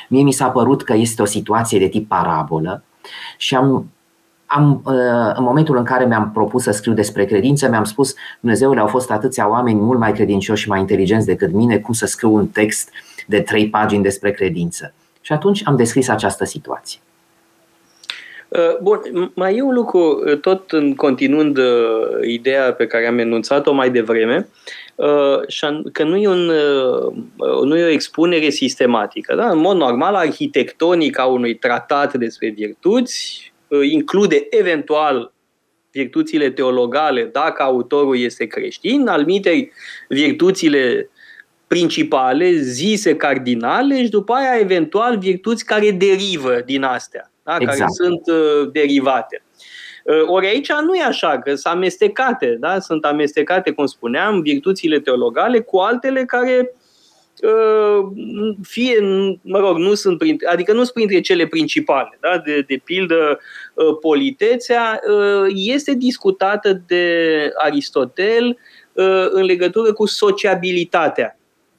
Mie 0.10 0.24
mi 0.24 0.32
s-a 0.32 0.50
părut 0.50 0.84
că 0.84 0.94
este 0.94 1.22
o 1.22 1.26
situație 1.26 1.80
de 1.80 1.88
tip 1.88 2.08
parabolă 2.08 2.84
și 3.38 3.56
am, 3.56 3.92
am, 4.48 4.82
uh, 4.86 5.34
în 5.36 5.44
momentul 5.44 5.78
în 5.78 5.84
care 5.84 6.06
mi-am 6.06 6.32
propus 6.32 6.64
să 6.64 6.72
scriu 6.72 6.94
despre 6.94 7.26
credință, 7.26 7.70
mi-am 7.70 7.84
spus, 7.84 8.16
Dumnezeule, 8.40 8.80
au 8.80 8.88
fost 8.88 9.12
atâția 9.12 9.50
oameni 9.50 9.80
mult 9.80 10.00
mai 10.00 10.12
credincioși 10.12 10.62
și 10.62 10.70
mai 10.70 10.80
inteligenți 10.80 11.26
decât 11.26 11.52
mine, 11.52 11.80
cum 11.80 11.94
să 11.94 12.06
scriu 12.06 12.34
un 12.34 12.48
text 12.48 12.90
de 13.28 13.42
trei 13.42 13.70
pagini 13.70 14.04
despre 14.04 14.32
credință. 14.32 14.94
Și 15.22 15.34
atunci 15.34 15.62
am 15.66 15.76
descris 15.76 16.10
această 16.10 16.46
situație. 16.46 17.00
Uh, 18.48 18.78
bun, 18.82 19.32
mai 19.36 19.56
e 19.56 19.62
un 19.62 19.74
lucru, 19.74 20.24
uh, 20.26 20.40
tot 20.40 20.72
în 20.72 20.96
continuând 20.96 21.58
ideea 22.28 22.74
pe 22.74 22.88
care 22.88 23.08
am 23.08 23.18
enunțat-o 23.18 23.74
mai 23.74 23.90
devreme, 23.90 24.48
că 25.92 26.04
nu 26.04 26.16
e, 26.16 26.28
un, 26.28 26.52
nu 27.64 27.78
e 27.78 27.84
o 27.84 27.90
expunere 27.90 28.50
sistematică. 28.50 29.36
Da? 29.36 29.50
În 29.50 29.60
mod 29.60 29.78
normal, 29.78 30.16
arhitectonica 30.16 31.26
unui 31.26 31.56
tratat 31.56 32.14
despre 32.14 32.50
virtuți 32.50 33.47
include 33.90 34.48
eventual 34.50 35.34
virtuțile 35.92 36.50
teologale 36.50 37.24
dacă 37.24 37.64
autorul 37.64 38.18
este 38.18 38.46
creștin, 38.46 39.08
almitei 39.08 39.72
virtuțile 40.08 41.10
principale, 41.68 42.52
zise 42.52 43.16
cardinale 43.16 44.04
și 44.04 44.10
după 44.10 44.34
aia 44.34 44.60
eventual 44.60 45.18
virtuți 45.18 45.66
care 45.66 45.92
derivă 45.92 46.62
din 46.66 46.84
astea, 46.84 47.32
da? 47.44 47.58
exact. 47.60 47.78
care 47.78 47.90
sunt 47.92 48.22
uh, 48.28 48.72
derivate. 48.72 49.42
Uh, 50.04 50.24
ori 50.28 50.48
aici 50.48 50.72
nu 50.72 50.96
e 50.96 51.04
așa, 51.04 51.40
că 51.40 51.56
sunt 51.56 51.74
amestecate, 51.74 52.58
da? 52.60 52.80
sunt 52.80 53.06
amestecate, 53.06 53.72
cum 53.72 53.86
spuneam, 53.86 54.42
virtuțile 54.42 55.00
teologale 55.00 55.60
cu 55.60 55.78
altele 55.78 56.26
care 56.26 56.72
uh, 56.72 56.77
fie, 58.62 59.00
mă 59.42 59.60
rog, 59.60 59.78
nu 59.78 59.94
sunt 59.94 60.18
printre, 60.18 60.48
adică 60.48 60.72
nu 60.72 60.80
sunt 60.80 60.94
printre 60.94 61.20
cele 61.20 61.48
principale, 61.48 62.18
da? 62.22 62.42
de, 62.46 62.62
de 62.68 62.82
pildă 62.84 63.40
uh, 63.74 63.98
politețea 64.02 65.00
este 65.54 65.94
discutată 65.94 66.82
de 66.88 67.50
Aristotel 67.58 68.58
în 69.32 69.44
legătură 69.44 69.94
cu 69.94 70.06
sociabilitatea. 70.06 71.38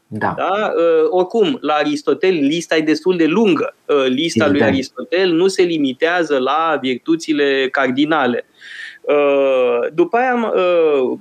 Da. 0.08 0.34
da? 0.36 0.72
Uh, 0.76 1.06
oricum, 1.10 1.58
la 1.60 1.74
Aristotel 1.74 2.34
lista 2.34 2.76
e 2.76 2.80
destul 2.80 3.16
de 3.16 3.26
lungă. 3.26 3.74
Uh, 3.84 4.04
lista 4.06 4.44
Evident. 4.44 4.52
lui 4.52 4.62
Aristotel 4.62 5.32
nu 5.32 5.48
se 5.48 5.62
limitează 5.62 6.38
la 6.38 6.78
virtuțile 6.80 7.68
cardinale. 7.70 8.46
Uh, 9.00 9.88
după 9.92 10.16
aia, 10.16 10.52
uh, 10.54 11.18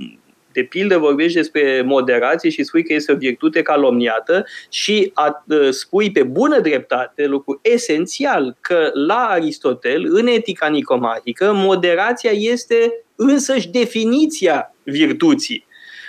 de 0.57 0.63
pildă, 0.63 0.97
vorbești 0.97 1.37
despre 1.37 1.81
moderație 1.85 2.49
și 2.49 2.63
spui 2.63 2.83
că 2.83 2.93
este 2.93 3.11
o 3.11 3.15
virtute 3.15 3.61
calomniată 3.61 4.45
și 4.69 5.11
a, 5.13 5.43
uh, 5.47 5.69
spui 5.69 6.11
pe 6.11 6.23
bună 6.23 6.59
dreptate 6.59 7.25
lucru 7.25 7.59
esențial 7.61 8.57
că 8.61 8.89
la 8.93 9.27
Aristotel, 9.29 10.05
în 10.09 10.27
etica 10.27 10.67
nicomahică, 10.67 11.51
moderația 11.55 12.31
este 12.31 12.93
însăși 13.15 13.69
definiția 13.69 14.75
virtuții 14.83 15.65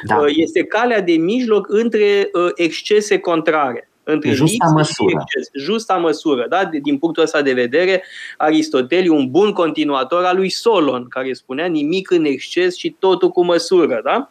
da. 0.07 0.17
Uh, 0.17 0.33
este 0.37 0.64
calea 0.64 1.00
de 1.00 1.12
mijloc 1.12 1.67
între 1.69 2.28
uh, 2.33 2.50
excese 2.55 3.19
contrare. 3.19 3.90
Între 4.11 4.31
justa 4.31 4.67
măsură. 4.75 5.11
exces, 5.21 5.65
justa 5.65 5.95
măsură. 5.97 6.47
Da? 6.49 6.65
Din 6.65 6.99
punctul 6.99 7.23
ăsta 7.23 7.43
de 7.43 7.53
vedere, 7.53 8.05
Aristotel 8.37 9.05
e 9.05 9.09
un 9.09 9.31
bun 9.31 9.53
continuator 9.53 10.25
al 10.25 10.37
lui 10.37 10.50
Solon, 10.50 11.09
care 11.09 11.33
spunea 11.33 11.67
nimic 11.67 12.11
în 12.11 12.25
exces 12.25 12.77
și 12.77 12.97
totul 12.99 13.31
cu 13.31 13.45
măsură. 13.45 14.00
Da? 14.05 14.31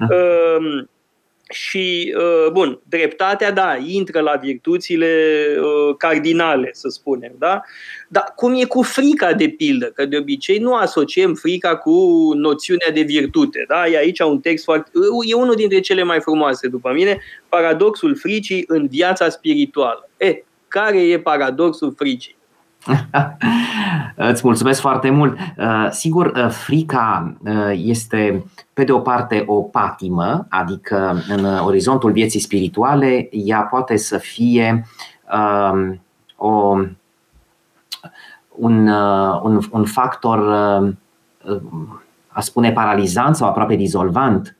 uh, 0.00 0.84
și, 1.48 2.14
uh, 2.16 2.50
bun, 2.52 2.80
dreptatea, 2.88 3.52
da, 3.52 3.76
intră 3.86 4.20
la 4.20 4.36
virtuțile 4.42 5.44
uh, 5.58 5.96
cardinale, 5.98 6.70
să 6.72 6.88
spunem, 6.88 7.32
da? 7.38 7.60
Dar 8.08 8.32
cum 8.36 8.54
e 8.54 8.64
cu 8.64 8.82
frica, 8.82 9.32
de 9.32 9.48
pildă? 9.48 9.86
Că 9.86 10.06
de 10.06 10.16
obicei 10.16 10.58
nu 10.58 10.74
asociem 10.74 11.34
frica 11.34 11.76
cu 11.76 11.92
noțiunea 12.34 12.90
de 12.90 13.00
virtute, 13.00 13.64
da? 13.68 13.86
E 13.86 13.96
aici 13.96 14.20
un 14.20 14.40
text 14.40 14.64
foarte... 14.64 14.90
E 15.28 15.34
unul 15.34 15.54
dintre 15.54 15.80
cele 15.80 16.02
mai 16.02 16.20
frumoase, 16.20 16.68
după 16.68 16.92
mine, 16.92 17.20
paradoxul 17.48 18.16
fricii 18.16 18.64
în 18.66 18.86
viața 18.86 19.28
spirituală. 19.28 20.10
E, 20.16 20.44
care 20.68 21.02
e 21.02 21.18
paradoxul 21.20 21.94
fricii? 21.96 22.36
Îți 24.32 24.40
mulțumesc 24.44 24.80
foarte 24.80 25.10
mult. 25.10 25.38
Uh, 25.56 25.86
sigur, 25.90 26.26
uh, 26.26 26.48
frica 26.48 27.34
uh, 27.44 27.72
este, 27.72 28.44
pe 28.72 28.84
de 28.84 28.92
o 28.92 28.98
parte, 28.98 29.44
o 29.46 29.62
patimă, 29.62 30.46
adică 30.48 31.22
în 31.28 31.44
orizontul 31.44 32.12
vieții 32.12 32.40
spirituale, 32.40 33.28
ea 33.30 33.60
poate 33.60 33.96
să 33.96 34.18
fie 34.18 34.86
um, 35.32 36.00
o, 36.36 36.78
un, 38.48 38.86
un, 39.42 39.60
un 39.70 39.84
factor, 39.84 40.38
a 42.28 42.40
spune, 42.40 42.72
paralizant 42.72 43.36
sau 43.36 43.48
aproape 43.48 43.74
dizolvant. 43.74 44.56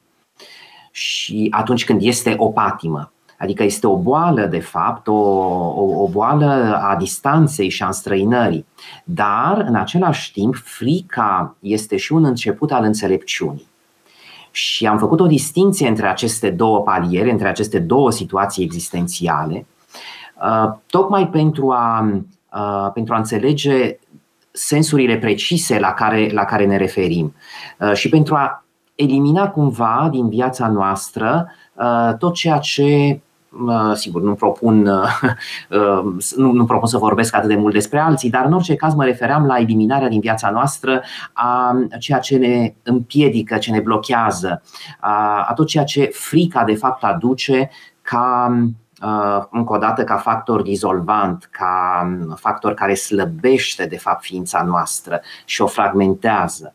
Și 0.91 1.47
atunci 1.51 1.85
când 1.85 2.03
este 2.03 2.35
o 2.39 2.49
patimă, 2.49 3.13
Adică 3.45 3.63
este 3.63 3.87
o 3.87 3.97
boală, 3.97 4.47
de 4.47 4.59
fapt, 4.59 5.07
o, 5.07 5.13
o, 5.13 6.03
o 6.03 6.09
boală 6.09 6.81
a 6.83 6.97
distanței 6.97 7.69
și 7.69 7.83
a 7.83 7.87
înstrăinării. 7.87 8.67
Dar, 9.05 9.65
în 9.69 9.75
același 9.75 10.33
timp, 10.33 10.55
frica 10.57 11.57
este 11.61 11.97
și 11.97 12.13
un 12.13 12.25
început 12.25 12.73
al 12.73 12.85
înțelepciunii. 12.85 13.67
Și 14.51 14.87
am 14.87 14.99
făcut 14.99 15.21
o 15.21 15.27
distinție 15.27 15.89
între 15.89 16.09
aceste 16.09 16.51
două 16.51 16.81
paliere, 16.81 17.31
între 17.31 17.49
aceste 17.49 17.79
două 17.79 18.11
situații 18.11 18.65
existențiale, 18.65 19.67
uh, 20.43 20.73
tocmai 20.87 21.29
pentru 21.29 21.71
a, 21.71 22.11
uh, 22.55 22.91
pentru 22.95 23.15
a 23.15 23.17
înțelege 23.17 23.99
sensurile 24.51 25.17
precise 25.17 25.79
la 25.79 25.93
care, 25.93 26.31
la 26.33 26.45
care 26.45 26.67
ne 26.67 26.77
referim 26.77 27.35
uh, 27.79 27.93
și 27.93 28.09
pentru 28.09 28.35
a 28.35 28.65
elimina 28.95 29.51
cumva 29.51 30.09
din 30.11 30.29
viața 30.29 30.69
noastră 30.69 31.49
tot 32.19 32.35
ceea 32.35 32.59
ce 32.59 33.21
sigur, 33.95 34.23
nu 34.29 34.35
propun, 34.35 34.91
nu, 36.37 36.53
nu 36.53 36.65
propun 36.65 36.89
să 36.89 36.99
vorbesc 36.99 37.35
atât 37.35 37.49
de 37.49 37.57
mult 37.57 37.73
despre 37.73 37.99
alții, 37.99 38.31
dar 38.31 38.45
în 38.45 38.53
orice 38.53 38.75
caz 38.75 38.95
mă 38.95 39.05
refeream 39.05 39.47
la 39.47 39.59
eliminarea 39.59 40.09
din 40.09 40.21
viața 40.21 40.51
noastră 40.51 41.03
a 41.33 41.77
ceea 41.99 42.19
ce 42.19 42.37
ne 42.37 42.75
împiedică, 42.83 43.57
ce 43.57 43.71
ne 43.71 43.81
blochează, 43.81 44.63
a, 45.01 45.47
a 45.49 45.53
tot 45.53 45.67
ceea 45.67 45.85
ce 45.85 46.11
frica 46.13 46.65
de 46.65 46.75
fapt 46.75 47.05
aduce 47.05 47.71
ca 48.03 48.57
încă 49.51 49.73
o 49.73 49.79
dată 49.79 50.05
ca 50.05 50.17
factor 50.17 50.63
dizolvant, 50.63 51.49
ca 51.51 52.07
factor 52.37 52.75
care 52.75 52.95
slăbește 52.95 53.87
de 53.87 53.99
fapt 53.99 54.25
ființa 54.25 54.63
noastră 54.63 55.21
și 55.45 55.63
o 55.63 55.67
fragmentează. 55.67 56.75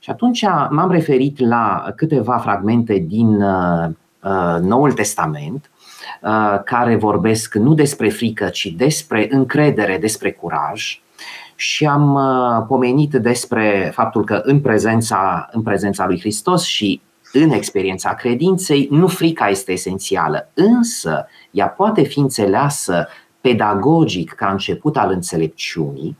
Și 0.00 0.10
atunci 0.10 0.42
m-am 0.70 0.90
referit 0.90 1.38
la 1.38 1.92
câteva 1.96 2.38
fragmente 2.38 3.04
din 3.08 3.44
Noul 4.60 4.92
Testament 4.92 5.64
Uh, 5.64 5.69
care 6.64 6.96
vorbesc 6.96 7.54
nu 7.54 7.74
despre 7.74 8.08
frică, 8.08 8.48
ci 8.48 8.66
despre 8.66 9.26
încredere, 9.30 9.98
despre 9.98 10.32
curaj. 10.32 11.00
Și 11.54 11.86
am 11.86 12.14
uh, 12.14 12.64
pomenit 12.68 13.10
despre 13.12 13.90
faptul 13.94 14.24
că 14.24 14.40
în 14.44 14.60
prezența, 14.60 15.48
în 15.52 15.62
prezența 15.62 16.06
lui 16.06 16.18
Hristos 16.18 16.64
și 16.64 17.00
în 17.32 17.50
experiența 17.50 18.14
credinței, 18.14 18.88
nu 18.90 19.06
frica 19.06 19.48
este 19.48 19.72
esențială, 19.72 20.50
însă 20.54 21.26
ea 21.50 21.68
poate 21.68 22.02
fi 22.02 22.18
înțeleasă 22.18 23.08
pedagogic 23.40 24.32
ca 24.32 24.50
început 24.50 24.96
al 24.96 25.10
înțelepciunii, 25.10 26.16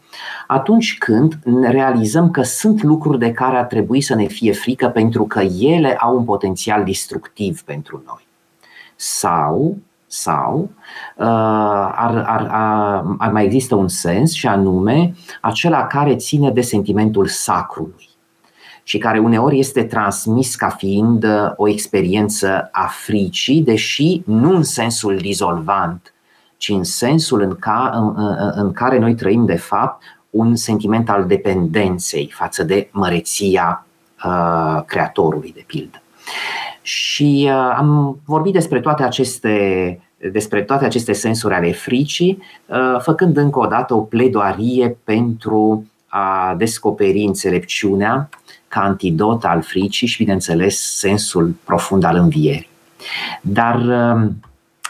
atunci 0.47 0.99
când 0.99 1.39
realizăm 1.63 2.31
că 2.31 2.43
sunt 2.43 2.83
lucruri 2.83 3.19
de 3.19 3.33
care 3.33 3.57
ar 3.57 3.65
trebui 3.65 4.01
să 4.01 4.15
ne 4.15 4.27
fie 4.27 4.53
frică 4.53 4.89
pentru 4.89 5.25
că 5.25 5.41
ele 5.61 5.97
au 5.97 6.17
un 6.17 6.25
potențial 6.25 6.85
destructiv 6.85 7.63
pentru 7.63 8.03
noi. 8.07 8.27
Sau 8.97 9.77
sau 10.13 10.71
ar, 11.17 12.25
ar, 12.27 12.49
ar, 12.51 13.05
ar 13.19 13.33
mai 13.33 13.45
există 13.45 13.75
un 13.75 13.89
sens 13.89 14.33
și 14.33 14.47
anume 14.47 15.15
acela 15.41 15.87
care 15.87 16.17
ține 16.17 16.51
de 16.51 16.61
sentimentul 16.61 17.27
sacrului 17.27 18.09
și 18.83 18.99
care 18.99 19.19
uneori 19.19 19.59
este 19.59 19.85
transmis 19.85 20.55
ca 20.55 20.69
fiind 20.69 21.27
o 21.57 21.69
experiență 21.69 22.69
a 22.73 22.87
fricii, 22.87 23.63
deși 23.63 24.23
nu 24.27 24.57
în 24.57 24.63
sensul 24.63 25.17
dizolvant, 25.17 26.15
ci 26.57 26.69
în 26.69 26.85
sensul 26.85 27.41
în, 27.41 27.57
ca, 27.59 27.91
în, 27.95 28.37
în 28.55 28.73
care 28.73 28.99
noi 28.99 29.15
trăim 29.15 29.45
de 29.45 29.57
fapt 29.57 30.03
un 30.31 30.57
sentiment 30.57 31.11
al 31.11 31.27
dependenței 31.27 32.31
față 32.33 32.65
de 32.65 32.89
măreția 32.93 33.87
uh, 34.25 34.83
creatorului, 34.87 35.53
de 35.55 35.65
pildă. 35.67 36.03
Și 36.83 37.49
uh, 37.49 37.75
am 37.77 38.19
vorbit 38.25 38.53
despre 38.53 38.81
toate 38.81 39.03
aceste 39.03 40.01
despre 40.33 40.63
toate 40.63 40.85
aceste 40.85 41.13
sensuri 41.13 41.55
ale 41.55 41.73
fricii, 41.73 42.43
uh, 42.67 43.01
făcând 43.01 43.37
încă 43.37 43.59
o 43.59 43.67
dată 43.67 43.95
o 43.95 44.01
pledoarie 44.01 44.97
pentru 45.05 45.87
a 46.07 46.55
descoperi 46.59 47.25
înțelepciunea 47.25 48.29
ca 48.69 48.81
antidot 48.81 49.45
al 49.45 49.63
fricii 49.63 50.07
și, 50.07 50.19
bineînțeles, 50.19 50.97
sensul 50.99 51.55
profund 51.65 52.05
al 52.05 52.17
învierii. 52.17 52.69
Dar 53.43 53.77
uh, 53.77 54.31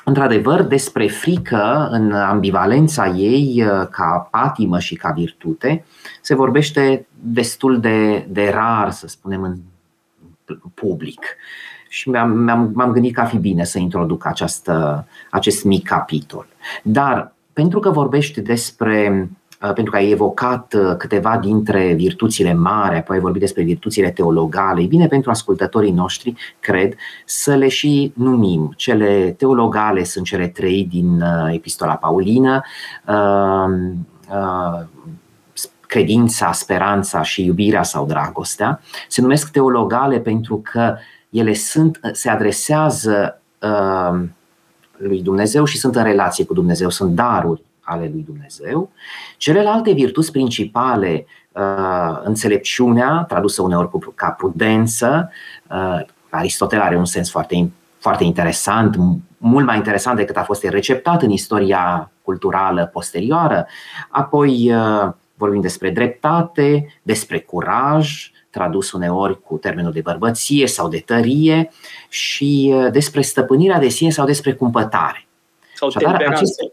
Într-adevăr, 0.05 0.63
despre 0.63 1.07
frică, 1.07 1.89
în 1.91 2.13
ambivalența 2.13 3.07
ei 3.07 3.65
uh, 3.65 3.87
ca 3.91 4.29
patimă 4.31 4.79
și 4.79 4.95
ca 4.95 5.11
virtute, 5.11 5.85
se 6.21 6.35
vorbește 6.35 7.07
destul 7.23 7.81
de, 7.81 8.27
de 8.29 8.51
rar, 8.55 8.91
să 8.91 9.09
spunem, 9.09 9.43
în 9.43 9.57
public. 10.75 11.21
Și 11.89 12.09
mi-am, 12.09 12.31
mi-am, 12.31 12.71
m-am 12.75 12.93
gândit 12.93 13.15
că 13.15 13.21
ar 13.21 13.27
fi 13.27 13.39
bine 13.39 13.65
să 13.65 13.79
introduc 13.79 14.27
această, 14.27 15.07
acest 15.31 15.65
mic 15.65 15.89
capitol. 15.89 16.47
Dar 16.83 17.33
pentru 17.53 17.79
că 17.81 17.91
vorbește 17.91 18.41
despre 18.41 19.29
Uh, 19.63 19.73
pentru 19.73 19.93
că 19.93 19.99
ai 19.99 20.11
evocat 20.11 20.75
uh, 20.75 20.97
câteva 20.97 21.39
dintre 21.39 21.93
virtuțile 21.93 22.55
mari, 22.55 22.97
apoi 22.97 23.17
ai 23.17 23.23
vorbit 23.23 23.41
despre 23.41 23.63
virtuțile 23.63 24.11
teologale. 24.11 24.81
E 24.81 24.87
bine 24.87 25.07
pentru 25.07 25.31
ascultătorii 25.31 25.91
noștri, 25.91 26.35
cred, 26.61 26.95
să 27.25 27.55
le 27.55 27.69
și 27.69 28.13
numim. 28.15 28.73
Cele 28.77 29.35
teologale 29.39 30.05
sunt 30.05 30.25
cele 30.25 30.47
trei 30.47 30.87
din 30.91 31.21
uh, 31.21 31.55
Epistola 31.55 31.95
Paulină, 31.95 32.63
credința, 35.91 36.53
speranța 36.53 37.23
și 37.23 37.45
iubirea 37.45 37.83
sau 37.83 38.07
dragostea. 38.07 38.81
Se 39.09 39.21
numesc 39.21 39.51
teologale 39.51 40.19
pentru 40.19 40.63
că 40.73 40.97
ele 41.31 41.55
sunt, 41.55 42.01
se 42.13 42.31
adresează 42.31 43.41
lui 44.97 45.23
Dumnezeu 45.23 45.65
și 45.65 45.79
sunt 45.79 45.97
în 45.97 46.03
relație 46.03 46.45
cu 46.45 46.55
Dumnezeu, 46.55 46.91
sunt 46.91 47.15
daruri 47.15 47.63
ale 47.81 48.11
lui 48.13 48.25
Dumnezeu. 48.27 48.91
Celelalte 49.37 49.93
virtuți 49.93 50.33
principale, 50.33 51.27
uh, 51.53 52.21
înțelepciunea, 52.23 53.25
tradusă 53.29 53.63
uneori 53.63 53.89
ca 54.15 54.31
prudență, 54.31 55.31
uh, 55.71 56.01
Aristotel 56.29 56.81
are 56.81 56.97
un 56.97 57.05
sens 57.05 57.31
foarte, 57.31 57.71
foarte 57.99 58.25
interesant, 58.25 58.97
mult 59.37 59.67
mai 59.67 59.77
interesant 59.77 60.17
decât 60.17 60.37
a 60.37 60.43
fost 60.43 60.65
receptat 60.65 61.23
în 61.23 61.31
istoria 61.31 62.11
culturală 62.23 62.91
posterioară. 62.93 63.67
Apoi 64.11 64.73
uh, 64.75 65.13
vorbim 65.41 65.61
despre 65.61 65.91
dreptate, 65.91 66.87
despre 67.03 67.39
curaj, 67.39 68.31
tradus 68.51 68.93
uneori 68.93 69.43
cu 69.43 69.57
termenul 69.57 69.93
de 69.93 70.01
bărbăție 70.01 70.67
sau 70.67 70.89
de 70.89 71.03
tărie, 71.07 71.71
și 72.09 72.75
despre 72.93 73.21
stăpânirea 73.21 73.79
de 73.79 73.89
sine 73.89 74.11
sau 74.11 74.27
despre 74.27 74.53
cumpătare. 74.53 75.27
Sau 75.75 75.89
temperanță. 75.89 76.33
Aceste, 76.33 76.73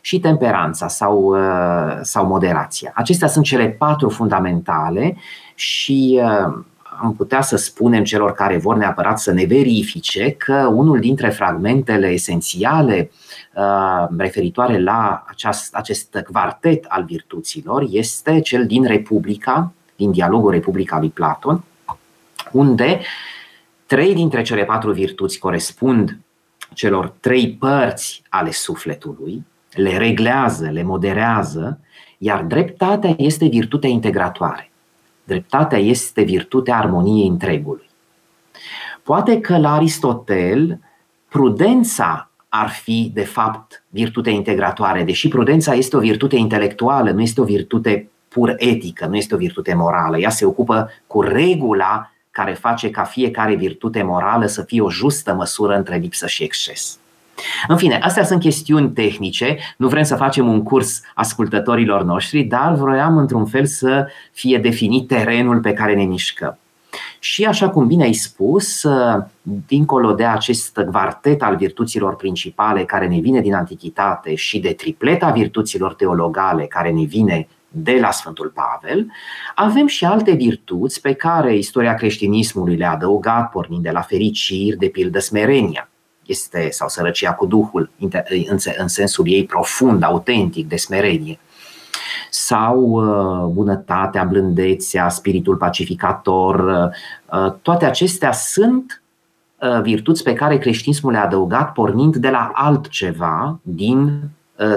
și 0.00 0.20
temperanța 0.20 0.88
sau, 0.88 1.18
uh, 1.18 1.98
sau 2.02 2.26
moderația. 2.26 2.92
Acestea 2.94 3.28
sunt 3.28 3.44
cele 3.44 3.68
patru 3.68 4.08
fundamentale 4.08 5.16
și 5.54 6.20
uh, 6.22 6.64
am 7.02 7.14
putea 7.14 7.40
să 7.40 7.56
spunem 7.56 8.04
celor 8.04 8.32
care 8.32 8.58
vor 8.58 8.76
neapărat 8.76 9.18
să 9.18 9.32
ne 9.32 9.44
verifice 9.44 10.30
că 10.30 10.70
unul 10.74 11.00
dintre 11.00 11.28
fragmentele 11.28 12.06
esențiale 12.06 13.10
uh, 13.54 14.08
referitoare 14.18 14.82
la 14.82 15.24
aceast, 15.26 15.74
acest 15.74 16.24
quartet 16.32 16.84
al 16.88 17.04
virtuților 17.04 17.86
este 17.90 18.40
cel 18.40 18.66
din 18.66 18.84
Republica, 18.84 19.72
din 19.96 20.10
dialogul 20.10 20.50
Republica 20.50 20.98
lui 20.98 21.08
Platon, 21.08 21.64
unde 22.52 23.00
trei 23.86 24.14
dintre 24.14 24.42
cele 24.42 24.64
patru 24.64 24.92
virtuți 24.92 25.38
corespund 25.38 26.18
celor 26.74 27.14
trei 27.20 27.56
părți 27.58 28.22
ale 28.28 28.50
sufletului, 28.50 29.46
le 29.72 29.96
reglează, 29.96 30.68
le 30.70 30.82
moderează, 30.82 31.80
iar 32.18 32.42
dreptatea 32.42 33.14
este 33.16 33.46
virtutea 33.46 33.90
integratoare. 33.90 34.69
Dreptatea 35.30 35.78
este 35.78 36.22
virtutea 36.22 36.76
armoniei 36.76 37.28
întregului. 37.28 37.90
Poate 39.02 39.40
că 39.40 39.58
la 39.58 39.74
Aristotel 39.74 40.78
prudența 41.28 42.30
ar 42.48 42.68
fi, 42.68 43.10
de 43.14 43.24
fapt, 43.24 43.84
virtutea 43.88 44.32
integratoare, 44.32 45.02
deși 45.02 45.28
prudența 45.28 45.74
este 45.74 45.96
o 45.96 46.00
virtute 46.00 46.36
intelectuală, 46.36 47.10
nu 47.10 47.20
este 47.20 47.40
o 47.40 47.44
virtute 47.44 48.08
pur 48.28 48.54
etică, 48.56 49.06
nu 49.06 49.16
este 49.16 49.34
o 49.34 49.38
virtute 49.38 49.74
morală. 49.74 50.18
Ea 50.18 50.30
se 50.30 50.44
ocupă 50.44 50.90
cu 51.06 51.20
regula 51.20 52.10
care 52.30 52.52
face 52.52 52.90
ca 52.90 53.04
fiecare 53.04 53.54
virtute 53.54 54.02
morală 54.02 54.46
să 54.46 54.62
fie 54.62 54.80
o 54.80 54.90
justă 54.90 55.34
măsură 55.34 55.76
între 55.76 55.96
lipsă 55.96 56.26
și 56.26 56.42
exces. 56.42 56.98
În 57.68 57.76
fine, 57.76 57.98
astea 58.02 58.24
sunt 58.24 58.40
chestiuni 58.40 58.90
tehnice, 58.90 59.58
nu 59.76 59.88
vrem 59.88 60.02
să 60.02 60.16
facem 60.16 60.48
un 60.48 60.62
curs 60.62 61.00
ascultătorilor 61.14 62.02
noștri, 62.02 62.42
dar 62.42 62.74
vroiam 62.74 63.16
într-un 63.16 63.46
fel 63.46 63.66
să 63.66 64.06
fie 64.32 64.58
definit 64.58 65.08
terenul 65.08 65.60
pe 65.60 65.72
care 65.72 65.94
ne 65.94 66.04
mișcăm. 66.04 66.58
Și 67.18 67.44
așa 67.44 67.68
cum 67.68 67.86
bine 67.86 68.02
ai 68.02 68.12
spus, 68.12 68.84
dincolo 69.66 70.12
de 70.12 70.24
acest 70.24 70.80
quartet 70.90 71.42
al 71.42 71.56
virtuților 71.56 72.16
principale 72.16 72.84
care 72.84 73.06
ne 73.06 73.20
vine 73.20 73.40
din 73.40 73.54
antichitate 73.54 74.34
și 74.34 74.58
de 74.58 74.72
tripleta 74.72 75.30
virtuților 75.30 75.94
teologale 75.94 76.64
care 76.66 76.90
ne 76.90 77.04
vine 77.04 77.48
de 77.68 77.98
la 78.00 78.10
Sfântul 78.10 78.52
Pavel, 78.54 79.06
avem 79.54 79.86
și 79.86 80.04
alte 80.04 80.32
virtuți 80.32 81.00
pe 81.00 81.12
care 81.12 81.56
istoria 81.56 81.94
creștinismului 81.94 82.76
le-a 82.76 82.90
adăugat, 82.90 83.50
pornind 83.50 83.82
de 83.82 83.90
la 83.90 84.00
fericiri, 84.00 84.76
de 84.76 84.86
pildă 84.86 85.18
smerenia 85.18 85.89
este, 86.30 86.68
sau 86.70 86.88
sărăcia 86.88 87.32
cu 87.32 87.46
Duhul, 87.46 87.90
în 88.78 88.88
sensul 88.88 89.28
ei 89.28 89.44
profund, 89.44 90.02
autentic, 90.02 90.68
de 90.68 90.76
smerenie 90.76 91.38
sau 92.30 92.80
uh, 92.80 93.52
bunătatea, 93.52 94.24
blândețea, 94.24 95.08
spiritul 95.08 95.56
pacificator, 95.56 96.60
uh, 96.60 97.44
uh, 97.44 97.52
toate 97.62 97.84
acestea 97.84 98.32
sunt 98.32 99.02
virtuți 99.82 100.22
pe 100.22 100.32
care 100.32 100.58
creștinismul 100.58 101.12
le-a 101.12 101.24
adăugat 101.24 101.72
pornind 101.72 102.16
de 102.16 102.28
la 102.30 102.50
altceva 102.54 103.58
din 103.62 104.20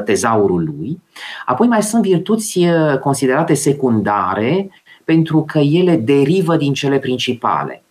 tezaurul 0.05 0.63
lui. 0.63 1.01
Apoi 1.45 1.67
mai 1.67 1.83
sunt 1.83 2.01
virtuți 2.01 2.59
considerate 2.99 3.53
secundare 3.53 4.69
pentru 5.03 5.43
că 5.47 5.59
ele 5.59 5.95
derivă 5.95 6.55
din 6.55 6.73
cele 6.73 6.99
principale. 6.99 7.83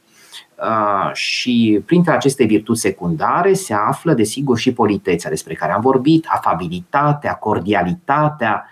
Ah, 0.65 1.11
și 1.13 1.83
printre 1.87 2.13
aceste 2.13 2.45
virtuți 2.45 2.81
secundare 2.81 3.53
se 3.53 3.75
află, 3.75 4.15
desigur, 4.15 4.59
și 4.59 4.73
politețea 4.73 5.31
despre 5.31 5.55
care 5.55 5.73
am 5.73 5.81
vorbit, 5.81 6.27
afabilitatea, 6.29 7.35
cordialitatea. 7.35 8.69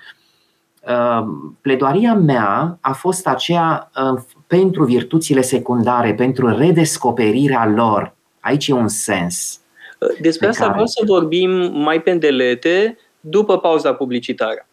Ah, 0.84 1.22
pledoaria 1.60 2.14
mea 2.14 2.78
a 2.80 2.92
fost 2.92 3.26
aceea 3.26 3.90
ah, 3.92 4.22
pentru 4.46 4.84
virtuțile 4.84 5.40
secundare, 5.40 6.14
pentru 6.14 6.56
redescoperirea 6.56 7.66
lor. 7.66 8.14
Aici 8.40 8.68
e 8.68 8.72
un 8.72 8.88
sens. 8.88 9.60
Despre 10.20 10.48
asta 10.48 10.60
care... 10.60 10.72
vreau 10.72 10.86
să 10.86 11.02
vorbim 11.06 11.50
mai 11.72 12.00
pendelete 12.00 12.96
după 13.20 13.58
pauza 13.58 13.92
publicitară. 13.92 14.66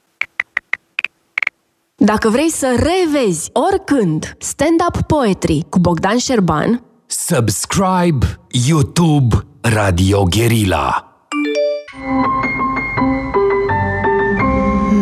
Dacă 1.95 2.29
vrei 2.29 2.49
să 2.49 2.67
revezi 2.75 3.49
oricând 3.53 4.35
stand-up 4.37 5.01
poetry 5.07 5.65
cu 5.69 5.79
Bogdan 5.79 6.17
Șerban, 6.17 6.81
Subscribe 7.09 8.25
YouTube 8.51 9.35
Radio 9.61 10.23
Guerilla. 10.23 11.15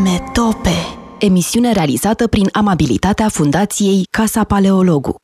Metope 0.04 0.70
Emisiune 1.20 1.72
realizată 1.72 2.28
prin 2.28 2.50
amabilitatea 2.52 3.30
Fundației 3.30 4.08
Casa 4.12 4.44
Paleologu. 4.44 5.16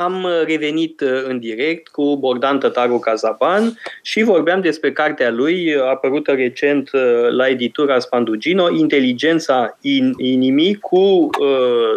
Am 0.00 0.26
revenit 0.46 1.00
uh, 1.00 1.22
în 1.24 1.38
direct 1.38 1.88
cu 1.88 2.16
Bogdan 2.16 2.58
Tătaru 2.58 2.98
Cazaban 2.98 3.78
și 4.02 4.22
vorbeam 4.22 4.60
despre 4.60 4.92
cartea 4.92 5.30
lui, 5.30 5.74
uh, 5.74 5.82
apărută 5.82 6.32
recent 6.32 6.90
uh, 6.92 7.00
la 7.30 7.48
editura 7.48 7.98
Spandugino, 7.98 8.70
Inteligența 8.70 9.78
in, 9.80 10.14
inimii, 10.18 10.74
cu 10.74 10.98
uh, 10.98 11.28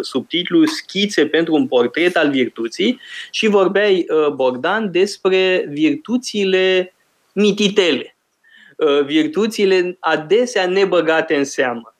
subtitlu 0.00 0.64
Schițe 0.64 1.26
pentru 1.26 1.54
un 1.54 1.66
portret 1.66 2.16
al 2.16 2.30
virtuții 2.30 3.00
și 3.30 3.46
vorbeai, 3.46 4.06
uh, 4.08 4.32
Bogdan, 4.32 4.90
despre 4.90 5.66
virtuțile 5.68 6.94
mititele. 7.32 8.16
virtuțile 9.06 9.96
adesea 10.00 10.66
nebăgate 10.66 11.34
în 11.34 11.44
seamă. 11.44 11.93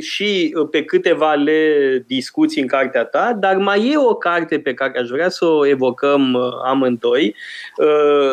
Și 0.00 0.56
pe 0.70 0.84
câteva 0.84 1.32
le 1.34 2.04
discuții 2.06 2.60
în 2.60 2.66
cartea 2.66 3.04
ta, 3.04 3.36
dar 3.40 3.56
mai 3.56 3.90
e 3.90 3.98
o 3.98 4.14
carte 4.14 4.58
pe 4.58 4.74
care 4.74 4.98
aș 4.98 5.08
vrea 5.08 5.28
să 5.28 5.44
o 5.44 5.66
evocăm 5.66 6.36
amândoi, 6.64 7.34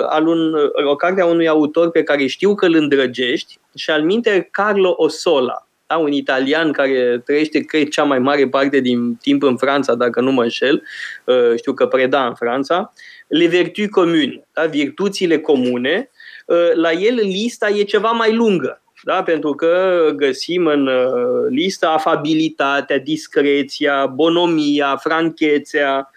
al 0.10 0.28
un, 0.28 0.56
o 0.89 0.95
carte 0.95 1.21
a 1.21 1.26
unui 1.26 1.47
autor 1.47 1.91
pe 1.91 2.04
care 2.04 2.26
știu 2.26 2.56
că 2.56 2.65
îl 2.65 2.76
îndrăgești, 2.76 3.60
și 3.76 3.89
al 3.89 4.04
minte 4.04 4.47
Carlo 4.52 4.93
Osola 4.97 5.67
da? 5.93 5.97
un 5.97 6.12
italian 6.12 6.71
care 6.71 7.21
trăiește, 7.26 7.60
cred, 7.60 7.88
cea 7.88 8.04
mai 8.04 8.19
mare 8.19 8.47
parte 8.47 8.80
din 8.80 9.15
timp 9.15 9.43
în 9.43 9.58
Franța, 9.58 9.95
dacă 9.95 10.21
nu 10.21 10.32
mă 10.32 10.41
înșel, 10.41 10.84
uh, 11.26 11.54
știu 11.58 11.73
că 11.73 11.88
preda 11.88 12.26
în 12.26 12.34
Franța, 12.34 12.93
Le 13.28 13.47
Vertus 13.47 13.88
Comune, 13.89 14.47
da? 14.54 14.65
virtuțile 14.65 15.39
comune, 15.39 16.10
uh, 16.45 16.73
la 16.73 16.91
el 16.91 17.15
lista 17.15 17.69
e 17.69 17.84
ceva 17.84 18.12
mai 18.12 18.34
lungă. 18.34 18.83
Da? 19.04 19.24
Pentru 19.24 19.52
că 19.52 20.10
găsim 20.16 20.66
în 20.66 20.88
uh, 20.88 21.48
lista 21.50 21.89
afabilitatea, 21.89 22.98
discreția, 22.98 24.06
bonomia, 24.06 24.96
franchețea, 24.96 26.12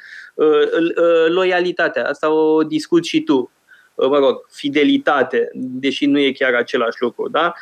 loialitatea. 1.28 2.08
Asta 2.08 2.30
o 2.30 2.62
discut 2.62 3.04
și 3.04 3.22
tu 3.22 3.50
mă 3.96 4.18
rog, 4.18 4.46
fidelitate, 4.50 5.50
deși 5.54 6.06
nu 6.06 6.18
e 6.18 6.32
chiar 6.32 6.54
același 6.54 6.96
lucru, 7.00 7.28
da? 7.28 7.52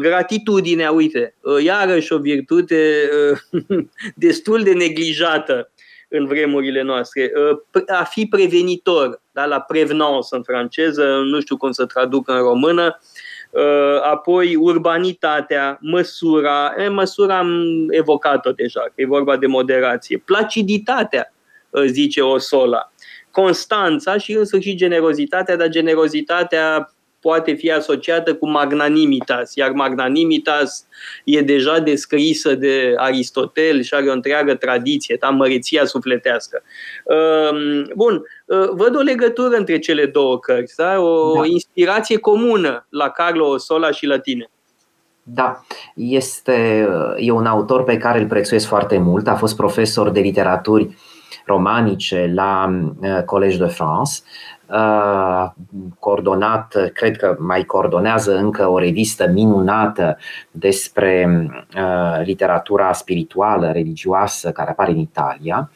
Gratitudinea, 0.00 0.90
uite, 0.90 1.34
iarăși 1.62 2.12
o 2.12 2.18
virtute 2.18 3.08
destul 4.14 4.62
de 4.62 4.72
neglijată 4.72 5.70
în 6.08 6.26
vremurile 6.26 6.82
noastre. 6.82 7.32
A 7.86 8.04
fi 8.04 8.26
prevenitor, 8.26 9.22
da? 9.32 9.44
la 9.44 9.60
prevenance 9.60 10.28
în 10.30 10.42
franceză, 10.42 11.22
nu 11.24 11.40
știu 11.40 11.56
cum 11.56 11.70
să 11.70 11.86
traduc 11.86 12.28
în 12.28 12.38
română, 12.38 13.00
apoi 14.02 14.56
urbanitatea, 14.56 15.78
măsura, 15.80 16.74
e, 16.78 16.88
măsura 16.88 17.38
am 17.38 17.86
evocat-o 17.90 18.52
deja, 18.52 18.80
că 18.80 18.92
e 18.94 19.06
vorba 19.06 19.36
de 19.36 19.46
moderație, 19.46 20.18
placiditatea, 20.18 21.32
zice 21.86 22.20
Osola, 22.20 22.92
constanța 23.30 24.18
și 24.18 24.32
în 24.32 24.44
sfârșit 24.44 24.76
generozitatea, 24.76 25.56
dar 25.56 25.68
generozitatea 25.68 26.92
poate 27.22 27.52
fi 27.52 27.70
asociată 27.70 28.34
cu 28.34 28.48
magnanimitas, 28.48 29.54
iar 29.54 29.70
magnanimitas 29.70 30.86
e 31.24 31.40
deja 31.40 31.78
descrisă 31.78 32.54
de 32.54 32.94
Aristotel 32.96 33.82
și 33.82 33.94
are 33.94 34.08
o 34.08 34.12
întreagă 34.12 34.54
tradiție, 34.54 35.16
ta 35.16 35.28
măreția 35.28 35.84
sufletească. 35.84 36.62
Ehm, 37.06 37.92
bun, 37.96 38.22
ă, 38.50 38.70
văd 38.72 38.96
o 38.96 39.00
legătură 39.00 39.56
între 39.56 39.78
cele 39.78 40.06
două 40.06 40.38
cărți, 40.38 40.76
da? 40.76 41.00
o 41.00 41.34
da. 41.34 41.46
inspirație 41.46 42.18
comună 42.18 42.86
la 42.88 43.08
Carlo 43.08 43.56
Sola 43.56 43.90
și 43.90 44.06
la 44.06 44.18
tine. 44.18 44.50
Da, 45.22 45.64
este 45.94 46.88
e 47.16 47.30
un 47.30 47.46
autor 47.46 47.84
pe 47.84 47.96
care 47.96 48.20
îl 48.20 48.26
prețuiesc 48.26 48.66
foarte 48.66 48.98
mult, 48.98 49.28
a 49.28 49.34
fost 49.34 49.56
profesor 49.56 50.10
de 50.10 50.20
literaturi 50.20 50.96
romanice 51.46 52.30
la 52.34 52.80
uh, 53.00 53.22
Collège 53.24 53.56
de 53.56 53.66
France, 53.66 54.12
uh, 54.72 55.50
coordonat, 55.98 56.90
cred 56.94 57.16
că 57.16 57.36
mai 57.38 57.64
coordonează 57.64 58.36
încă 58.36 58.68
o 58.68 58.78
revistă 58.78 59.28
minunată 59.28 60.16
despre 60.50 61.46
uh, 61.76 62.24
literatura 62.24 62.92
spirituală, 62.92 63.70
religioasă, 63.72 64.50
care 64.50 64.70
apare 64.70 64.90
în 64.90 64.98
Italia. 64.98 65.70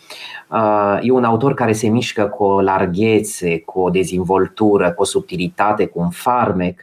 E 1.01 1.11
un 1.11 1.25
autor 1.25 1.55
care 1.55 1.73
se 1.73 1.89
mișcă 1.89 2.27
cu 2.27 2.45
o 2.45 2.61
larghețe, 2.61 3.61
cu 3.61 3.81
o 3.81 3.91
dezvoltură, 3.91 4.93
cu 4.93 5.03
o 5.03 5.05
subtilitate, 5.05 5.87
cu 5.87 6.01
un 6.01 6.11
farmec 6.11 6.81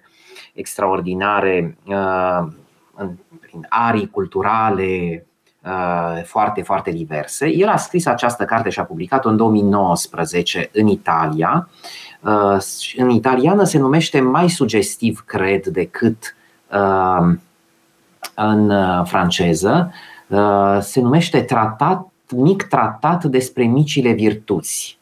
extraordinare 0.53 1.77
prin 3.41 3.65
arii 3.69 4.09
culturale, 4.09 5.25
Uh, 5.25 5.32
foarte, 6.25 6.61
foarte 6.61 6.91
diverse. 6.91 7.47
El 7.47 7.67
a 7.67 7.77
scris 7.77 8.05
această 8.05 8.45
carte 8.45 8.69
și 8.69 8.79
a 8.79 8.83
publicat-o 8.83 9.29
în 9.29 9.37
2019 9.37 10.69
în 10.73 10.87
Italia. 10.87 11.69
Uh, 12.19 12.57
în 12.95 13.09
italiană 13.09 13.63
se 13.63 13.77
numește 13.77 14.19
mai 14.19 14.49
sugestiv, 14.49 15.23
cred, 15.25 15.65
decât 15.65 16.35
uh, 16.71 17.35
în 18.35 18.71
franceză. 19.05 19.91
Se 20.79 21.01
numește 21.01 21.41
tratat, 21.41 22.07
mic 22.35 22.63
tratat 22.63 23.23
despre 23.23 23.63
micile 23.63 24.11
virtuți 24.11 24.97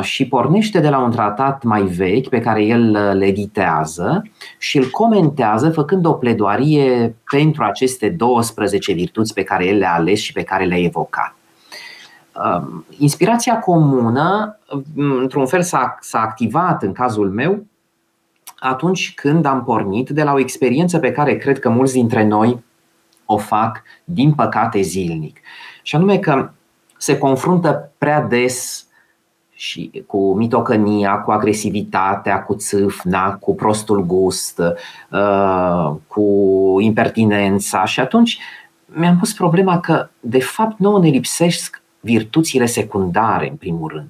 și 0.00 0.28
pornește 0.28 0.80
de 0.80 0.88
la 0.88 0.98
un 0.98 1.10
tratat 1.10 1.62
mai 1.62 1.82
vechi 1.82 2.28
pe 2.28 2.40
care 2.40 2.62
el 2.62 2.94
îl 2.94 3.22
editează 3.22 4.22
și 4.58 4.76
îl 4.76 4.90
comentează 4.90 5.70
făcând 5.70 6.06
o 6.06 6.12
pledoarie 6.12 7.16
pentru 7.30 7.64
aceste 7.64 8.08
12 8.08 8.92
virtuți 8.92 9.34
pe 9.34 9.42
care 9.42 9.66
el 9.66 9.78
le-a 9.78 9.94
ales 9.94 10.20
și 10.20 10.32
pe 10.32 10.42
care 10.42 10.64
le-a 10.64 10.82
evocat. 10.82 11.34
Inspirația 12.98 13.58
comună, 13.58 14.58
într-un 14.96 15.46
fel, 15.46 15.62
s-a, 15.62 15.98
s-a 16.00 16.20
activat 16.20 16.82
în 16.82 16.92
cazul 16.92 17.30
meu 17.30 17.66
atunci 18.58 19.14
când 19.14 19.44
am 19.44 19.64
pornit 19.64 20.08
de 20.08 20.22
la 20.22 20.32
o 20.32 20.38
experiență 20.38 20.98
pe 20.98 21.12
care 21.12 21.36
cred 21.36 21.58
că 21.58 21.68
mulți 21.68 21.92
dintre 21.92 22.24
noi 22.24 22.64
o 23.24 23.36
fac, 23.36 23.82
din 24.04 24.32
păcate, 24.32 24.80
zilnic. 24.80 25.40
Și 25.82 25.96
anume 25.96 26.18
că 26.18 26.50
se 26.96 27.18
confruntă 27.18 27.92
prea 27.98 28.20
des 28.22 28.87
și 29.58 30.04
cu 30.06 30.34
mitocănia, 30.34 31.18
cu 31.18 31.30
agresivitatea, 31.30 32.42
cu 32.42 32.54
țâfna, 32.54 33.34
cu 33.34 33.54
prostul 33.54 34.02
gust, 34.02 34.62
uh, 35.10 35.94
cu 36.06 36.26
impertinența 36.80 37.84
și 37.84 38.00
atunci 38.00 38.38
mi-am 38.84 39.18
pus 39.18 39.32
problema 39.32 39.80
că 39.80 40.08
de 40.20 40.40
fapt 40.40 40.78
nouă 40.78 40.98
ne 40.98 41.08
lipsesc 41.08 41.82
virtuțile 42.00 42.66
secundare 42.66 43.48
în 43.48 43.56
primul 43.56 43.88
rând. 43.88 44.08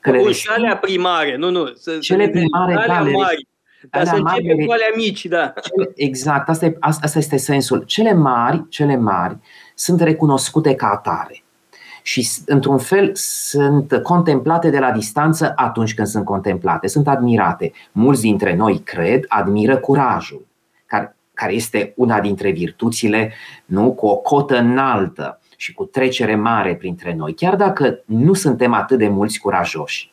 Că 0.00 0.10
le 0.10 0.32
și 0.32 0.48
alea 0.56 0.76
primare, 0.76 1.36
nu, 1.36 1.50
nu. 1.50 1.72
Să, 1.74 1.98
cele 1.98 2.28
primare, 2.28 2.74
alea 2.74 2.86
da, 2.86 3.10
mari. 3.10 3.46
Dar 3.90 4.04
să 4.06 4.14
începem 4.14 4.66
cu 4.66 4.72
alea 4.72 4.92
mici, 4.96 5.26
da. 5.26 5.52
Cele, 5.62 5.92
exact, 5.94 6.48
asta, 6.48 6.66
e, 6.66 6.76
asta 6.80 7.18
este 7.18 7.36
sensul. 7.36 7.82
Cele 7.82 8.12
mari, 8.12 8.68
cele 8.68 8.96
mari 8.96 9.36
sunt 9.74 10.00
recunoscute 10.00 10.74
ca 10.74 10.86
atare 10.86 11.42
și, 12.02 12.28
într-un 12.46 12.78
fel, 12.78 13.10
sunt 13.14 14.00
contemplate 14.02 14.70
de 14.70 14.78
la 14.78 14.92
distanță 14.92 15.52
atunci 15.56 15.94
când 15.94 16.08
sunt 16.08 16.24
contemplate, 16.24 16.86
sunt 16.86 17.08
admirate. 17.08 17.72
Mulți 17.92 18.20
dintre 18.20 18.54
noi, 18.54 18.78
cred, 18.78 19.24
admiră 19.28 19.76
curajul, 19.76 20.46
care, 20.86 21.16
care 21.34 21.52
este 21.52 21.92
una 21.96 22.20
dintre 22.20 22.50
virtuțile 22.50 23.32
nu, 23.64 23.92
cu 23.92 24.06
o 24.06 24.16
cotă 24.16 24.58
înaltă 24.58 25.40
și 25.56 25.74
cu 25.74 25.84
trecere 25.84 26.34
mare 26.34 26.74
printre 26.74 27.14
noi, 27.14 27.34
chiar 27.34 27.56
dacă 27.56 28.00
nu 28.04 28.32
suntem 28.32 28.72
atât 28.72 28.98
de 28.98 29.08
mulți 29.08 29.38
curajoși. 29.38 30.12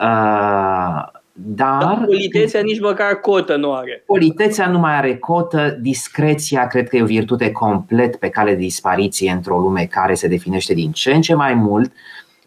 Uh, 0.00 1.17
dar, 1.40 1.82
Dar 1.82 2.04
politețea 2.04 2.60
nici 2.60 2.80
măcar 2.80 3.14
cotă 3.14 3.56
nu 3.56 3.72
are. 3.72 4.02
Politețea 4.06 4.68
nu 4.68 4.78
mai 4.78 4.96
are 4.96 5.16
cotă, 5.16 5.76
discreția 5.80 6.66
cred 6.66 6.88
că 6.88 6.96
e 6.96 7.02
o 7.02 7.06
virtute 7.06 7.52
complet 7.52 8.16
pe 8.16 8.28
cale 8.28 8.50
de 8.50 8.56
dispariție 8.56 9.30
într-o 9.30 9.58
lume 9.58 9.84
care 9.84 10.14
se 10.14 10.28
definește 10.28 10.74
din 10.74 10.92
ce 10.92 11.12
în 11.12 11.20
ce 11.20 11.34
mai 11.34 11.54
mult 11.54 11.92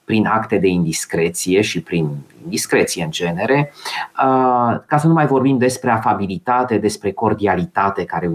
prin 0.05 0.25
acte 0.25 0.57
de 0.57 0.67
indiscreție 0.67 1.61
și 1.61 1.81
prin 1.81 2.09
discreție 2.47 3.03
în 3.03 3.11
genere, 3.11 3.73
ca 4.85 4.97
să 4.97 5.07
nu 5.07 5.13
mai 5.13 5.25
vorbim 5.25 5.57
despre 5.57 5.91
afabilitate, 5.91 6.77
despre 6.77 7.11
cordialitate, 7.11 8.05
care 8.05 8.31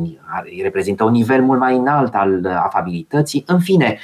reprezintă 0.62 1.04
un 1.04 1.12
nivel 1.12 1.42
mult 1.42 1.60
mai 1.60 1.76
înalt 1.76 2.14
al 2.14 2.60
afabilității. 2.64 3.44
În 3.46 3.60
fine, 3.60 3.98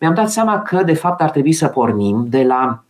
mi-am 0.00 0.14
dat 0.14 0.30
seama 0.30 0.62
că 0.62 0.82
de 0.82 0.94
fapt 0.94 1.20
ar 1.20 1.30
trebui 1.30 1.52
să 1.52 1.66
pornim 1.66 2.26
de 2.28 2.42
la 2.42 2.84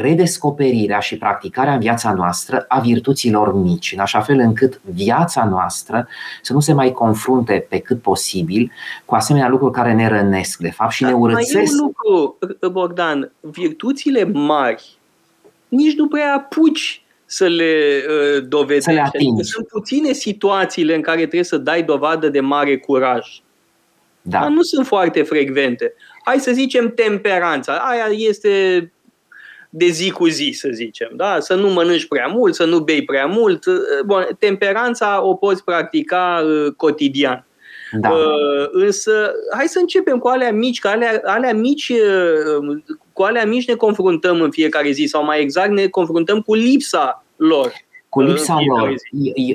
redescoperirea 0.00 0.98
și 0.98 1.18
practicarea 1.18 1.72
în 1.72 1.80
viața 1.80 2.12
noastră 2.12 2.64
a 2.68 2.80
virtuților 2.80 3.54
mici, 3.54 3.92
în 3.92 4.00
așa 4.00 4.20
fel 4.20 4.38
încât 4.38 4.80
viața 4.84 5.44
noastră 5.44 6.08
să 6.42 6.52
nu 6.52 6.60
se 6.60 6.72
mai 6.72 6.92
confrunte 6.92 7.66
pe 7.68 7.78
cât 7.78 8.02
posibil 8.02 8.72
cu 9.04 9.14
asemenea 9.14 9.48
lucruri 9.48 9.72
care 9.72 9.92
ne 9.92 10.08
rănesc, 10.08 10.58
de 10.58 10.70
fapt, 10.70 10.92
și 10.92 11.04
ne 11.04 11.12
urățesc. 11.12 11.54
Mai 11.54 11.64
e 11.64 11.68
un 11.70 11.76
lucru, 11.86 12.38
Bogdan, 12.70 13.32
virtuțile 13.40 14.24
mari 14.24 14.98
nici 15.70 15.96
nu 15.96 16.08
prea 16.08 16.34
apuci 16.34 17.02
să 17.26 17.46
le 17.46 18.02
uh, 18.08 18.46
dovedești. 18.48 18.84
Să 18.84 18.92
le 18.92 19.00
adică 19.00 19.42
sunt 19.42 19.66
puține 19.66 20.12
situațiile 20.12 20.94
în 20.94 21.00
care 21.00 21.18
trebuie 21.18 21.42
să 21.42 21.56
dai 21.56 21.82
dovadă 21.82 22.28
de 22.28 22.40
mare 22.40 22.78
curaj. 22.78 23.26
Da. 24.22 24.38
Dar 24.40 24.48
nu 24.48 24.62
sunt 24.62 24.86
foarte 24.86 25.22
frecvente. 25.22 25.92
Hai 26.24 26.38
să 26.38 26.52
zicem 26.52 26.92
temperanța. 26.94 27.72
Aia 27.72 28.06
este 28.16 28.92
de 29.70 29.86
zi 29.86 30.10
cu 30.10 30.26
zi, 30.26 30.50
să 30.54 30.68
zicem. 30.72 31.10
Da? 31.16 31.40
Să 31.40 31.54
nu 31.54 31.68
mănânci 31.68 32.06
prea 32.06 32.26
mult, 32.26 32.54
să 32.54 32.64
nu 32.64 32.78
bei 32.78 33.04
prea 33.04 33.26
mult. 33.26 33.64
Bun, 34.06 34.28
temperanța 34.38 35.22
o 35.22 35.34
poți 35.34 35.64
practica 35.64 36.42
uh, 36.44 36.72
cotidian. 36.76 37.44
Da. 38.00 38.10
Uh, 38.10 38.68
însă, 38.70 39.32
hai 39.56 39.66
să 39.66 39.78
începem 39.78 40.18
cu 40.18 40.28
alea 40.28 40.52
mici, 40.52 40.78
că 40.78 40.88
alea, 40.88 41.20
alea 41.24 41.54
mici, 41.54 41.88
uh, 41.88 42.76
cu 43.12 43.22
alea 43.22 43.46
mici 43.46 43.68
ne 43.68 43.74
confruntăm 43.74 44.40
în 44.40 44.50
fiecare 44.50 44.90
zi, 44.90 45.04
sau 45.04 45.24
mai 45.24 45.40
exact 45.40 45.70
ne 45.70 45.86
confruntăm 45.86 46.40
cu 46.40 46.54
lipsa 46.54 47.24
lor. 47.36 47.72
Cu 48.10 48.20
lipsa 48.20 48.58
lor. 48.66 48.94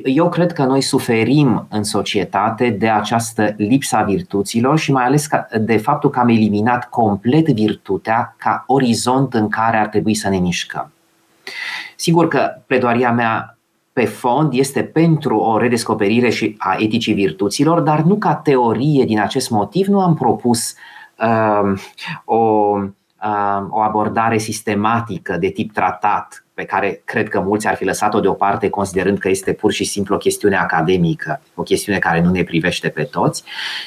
Eu 0.03 0.29
cred 0.29 0.53
că 0.53 0.63
noi 0.63 0.81
suferim 0.81 1.67
în 1.69 1.83
societate 1.83 2.69
de 2.69 2.89
această 2.89 3.53
lipsa 3.57 4.01
virtuților 4.03 4.77
și 4.77 4.91
mai 4.91 5.05
ales 5.05 5.27
de 5.59 5.77
faptul 5.77 6.09
că 6.09 6.19
am 6.19 6.29
eliminat 6.29 6.89
complet 6.89 7.49
virtutea 7.49 8.35
ca 8.37 8.63
orizont 8.67 9.33
în 9.33 9.49
care 9.49 9.77
ar 9.77 9.87
trebui 9.87 10.13
să 10.13 10.29
ne 10.29 10.37
mișcăm. 10.37 10.91
Sigur 11.95 12.27
că 12.27 12.61
pledoaria 12.67 13.11
mea 13.11 13.57
pe 13.93 14.05
fond 14.05 14.53
este 14.53 14.83
pentru 14.83 15.37
o 15.37 15.57
redescoperire 15.57 16.29
și 16.29 16.55
a 16.57 16.75
eticii 16.79 17.13
virtuților, 17.13 17.79
dar 17.79 18.01
nu 18.01 18.15
ca 18.15 18.35
teorie 18.35 19.05
din 19.05 19.19
acest 19.19 19.49
motiv 19.49 19.87
nu 19.87 20.01
am 20.01 20.15
propus 20.15 20.75
uh, 21.19 21.79
o, 22.25 22.35
uh, 23.23 23.65
o 23.69 23.79
abordare 23.79 24.37
sistematică 24.37 25.37
de 25.37 25.49
tip 25.49 25.73
tratat 25.73 26.44
pe 26.55 26.63
care 26.63 27.01
cred 27.05 27.29
că 27.29 27.39
mulți 27.39 27.67
ar 27.67 27.75
fi 27.75 27.85
lăsat-o 27.85 28.19
deoparte 28.19 28.69
considerând 28.69 29.17
că 29.17 29.29
este 29.29 29.53
pur 29.53 29.71
și 29.71 29.83
simplu 29.83 30.15
o 30.15 30.17
chestiune 30.17 30.55
academică, 30.55 31.41
o 31.55 31.63
chestiune 31.63 31.99
care 31.99 32.21
nu 32.21 32.29
ne 32.29 32.43
privește 32.43 32.89
pe 32.89 33.03
toți 33.03 33.43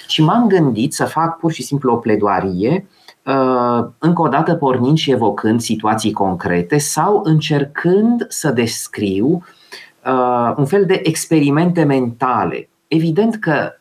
și 0.07 0.23
m-am 0.23 0.47
gândit 0.47 0.93
să 0.93 1.05
fac 1.05 1.39
pur 1.39 1.53
și 1.53 1.63
simplu 1.63 1.93
o 1.93 1.97
pledoarie 1.97 2.87
uh, 3.23 3.87
încă 3.99 4.23
o 4.23 4.29
dată 4.29 4.55
pornind 4.55 4.99
și 4.99 5.11
evocând 5.11 5.61
situații 5.61 6.13
concrete 6.13 6.79
sau 6.79 7.21
încercând 7.25 8.27
să 8.29 8.51
descriu 8.51 9.45
uh, 10.07 10.55
un 10.57 10.67
fel 10.67 10.85
de 10.85 11.01
experimente 11.05 11.83
mentale. 11.83 12.69
Evident 12.89 13.37
că 13.37 13.73
uh, 13.73 13.78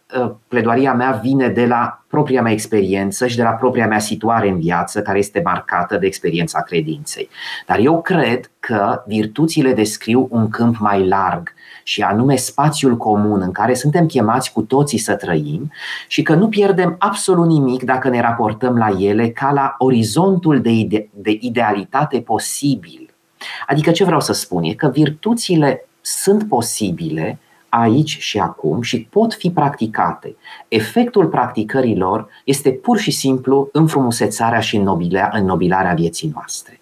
pledoaria 0.47 0.93
mea 0.93 1.11
vine 1.23 1.47
de 1.47 1.65
la 1.65 2.03
propria 2.07 2.41
mea 2.41 2.51
experiență 2.51 3.27
și 3.27 3.35
de 3.35 3.43
la 3.43 3.49
propria 3.49 3.87
mea 3.87 3.99
situare 3.99 4.49
în 4.49 4.59
viață, 4.59 5.01
care 5.01 5.17
este 5.17 5.41
marcată 5.43 5.97
de 5.97 6.05
experiența 6.05 6.61
credinței. 6.61 7.29
Dar 7.65 7.79
eu 7.79 8.01
cred 8.01 8.51
că 8.59 9.03
virtuțile 9.05 9.73
descriu 9.73 10.27
un 10.31 10.49
câmp 10.49 10.77
mai 10.77 11.07
larg 11.07 11.53
și 11.83 12.01
anume 12.01 12.35
spațiul 12.35 12.97
comun 12.97 13.41
în 13.41 13.51
care 13.51 13.73
suntem 13.73 14.05
chemați 14.05 14.53
cu 14.53 14.61
toții 14.61 14.97
să 14.97 15.15
trăim 15.15 15.71
și 16.07 16.21
că 16.21 16.35
nu 16.35 16.49
pierdem 16.49 16.95
absolut 16.99 17.47
nimic 17.47 17.83
dacă 17.83 18.09
ne 18.09 18.21
raportăm 18.21 18.77
la 18.77 18.95
ele 18.99 19.29
ca 19.29 19.51
la 19.51 19.75
orizontul 19.77 20.61
de, 20.61 20.69
ide- 20.69 21.09
de 21.13 21.37
idealitate 21.39 22.21
posibil. 22.21 23.13
Adică 23.67 23.91
ce 23.91 24.03
vreau 24.03 24.19
să 24.19 24.33
spun 24.33 24.63
e 24.63 24.73
că 24.73 24.87
virtuțile 24.87 25.87
sunt 26.01 26.47
posibile 26.47 27.39
aici 27.69 28.17
și 28.19 28.39
acum 28.39 28.81
și 28.81 29.01
pot 29.01 29.33
fi 29.33 29.49
practicate. 29.49 30.35
Efectul 30.67 31.27
practicărilor 31.27 32.27
este 32.43 32.71
pur 32.71 32.97
și 32.97 33.11
simplu 33.11 33.69
înfrumusețarea 33.71 34.59
și 34.59 34.75
înnobilarea 35.31 35.93
vieții 35.93 36.31
noastre. 36.33 36.79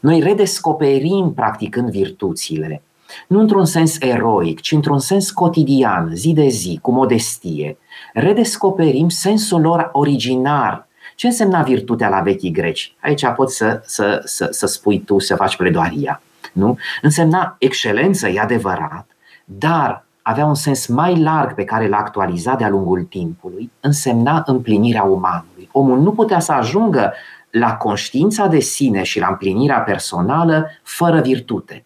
Noi 0.00 0.20
redescoperim 0.20 1.32
practicând 1.34 1.90
virtuțile, 1.90 2.82
nu 3.26 3.40
într-un 3.40 3.64
sens 3.64 3.96
eroic, 4.00 4.60
ci 4.60 4.72
într-un 4.72 4.98
sens 4.98 5.30
cotidian, 5.30 6.10
zi 6.14 6.32
de 6.32 6.48
zi, 6.48 6.78
cu 6.82 6.92
modestie. 6.92 7.78
Redescoperim 8.12 9.08
sensul 9.08 9.60
lor 9.60 9.88
originar. 9.92 10.88
Ce 11.16 11.26
însemna 11.26 11.62
virtutea 11.62 12.08
la 12.08 12.20
vechii 12.20 12.50
greci? 12.50 12.94
Aici 13.00 13.26
poți 13.26 13.56
să, 13.56 13.82
să, 13.84 14.20
să, 14.24 14.48
să 14.50 14.66
spui 14.66 15.00
tu, 15.00 15.18
să 15.18 15.34
faci 15.34 15.56
pledoaria. 15.56 16.22
Nu? 16.52 16.78
Însemna 17.02 17.56
excelență, 17.58 18.28
e 18.28 18.40
adevărat, 18.40 19.06
dar 19.44 20.06
avea 20.28 20.44
un 20.44 20.54
sens 20.54 20.86
mai 20.86 21.22
larg 21.22 21.54
pe 21.54 21.64
care 21.64 21.88
l-a 21.88 21.96
actualizat 21.96 22.58
de-a 22.58 22.68
lungul 22.68 23.02
timpului, 23.02 23.70
însemna 23.80 24.42
împlinirea 24.46 25.02
umanului. 25.02 25.68
Omul 25.72 26.00
nu 26.00 26.12
putea 26.12 26.38
să 26.38 26.52
ajungă 26.52 27.12
la 27.50 27.76
conștiința 27.76 28.46
de 28.46 28.58
sine 28.58 29.02
și 29.02 29.20
la 29.20 29.26
împlinirea 29.26 29.78
personală 29.78 30.70
fără 30.82 31.20
virtute. 31.20 31.84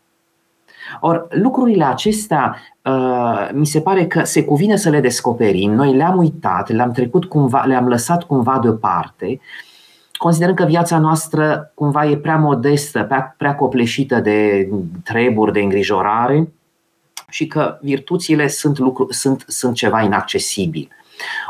Or, 1.00 1.26
lucrurile 1.30 1.84
acestea 1.84 2.56
uh, 2.84 3.48
mi 3.52 3.66
se 3.66 3.80
pare 3.80 4.06
că 4.06 4.24
se 4.24 4.44
cuvine 4.44 4.76
să 4.76 4.90
le 4.90 5.00
descoperim. 5.00 5.72
Noi 5.72 5.94
le-am 5.94 6.18
uitat, 6.18 6.70
le-am 6.70 6.90
trecut 6.90 7.24
cumva, 7.24 7.64
le-am 7.64 7.88
lăsat 7.88 8.22
cumva 8.22 8.58
deoparte, 8.62 9.40
considerând 10.12 10.56
că 10.56 10.64
viața 10.64 10.98
noastră 10.98 11.72
cumva 11.74 12.06
e 12.06 12.16
prea 12.16 12.36
modestă, 12.36 13.02
prea, 13.02 13.34
prea 13.38 13.54
copleșită 13.54 14.20
de 14.20 14.68
treburi, 15.02 15.52
de 15.52 15.60
îngrijorare 15.60 16.48
și 17.32 17.46
că 17.46 17.78
virtuțile 17.80 18.48
sunt, 18.48 18.78
lucru, 18.78 19.06
sunt, 19.10 19.44
sunt 19.46 19.74
ceva 19.74 20.00
inaccesibil. 20.00 20.88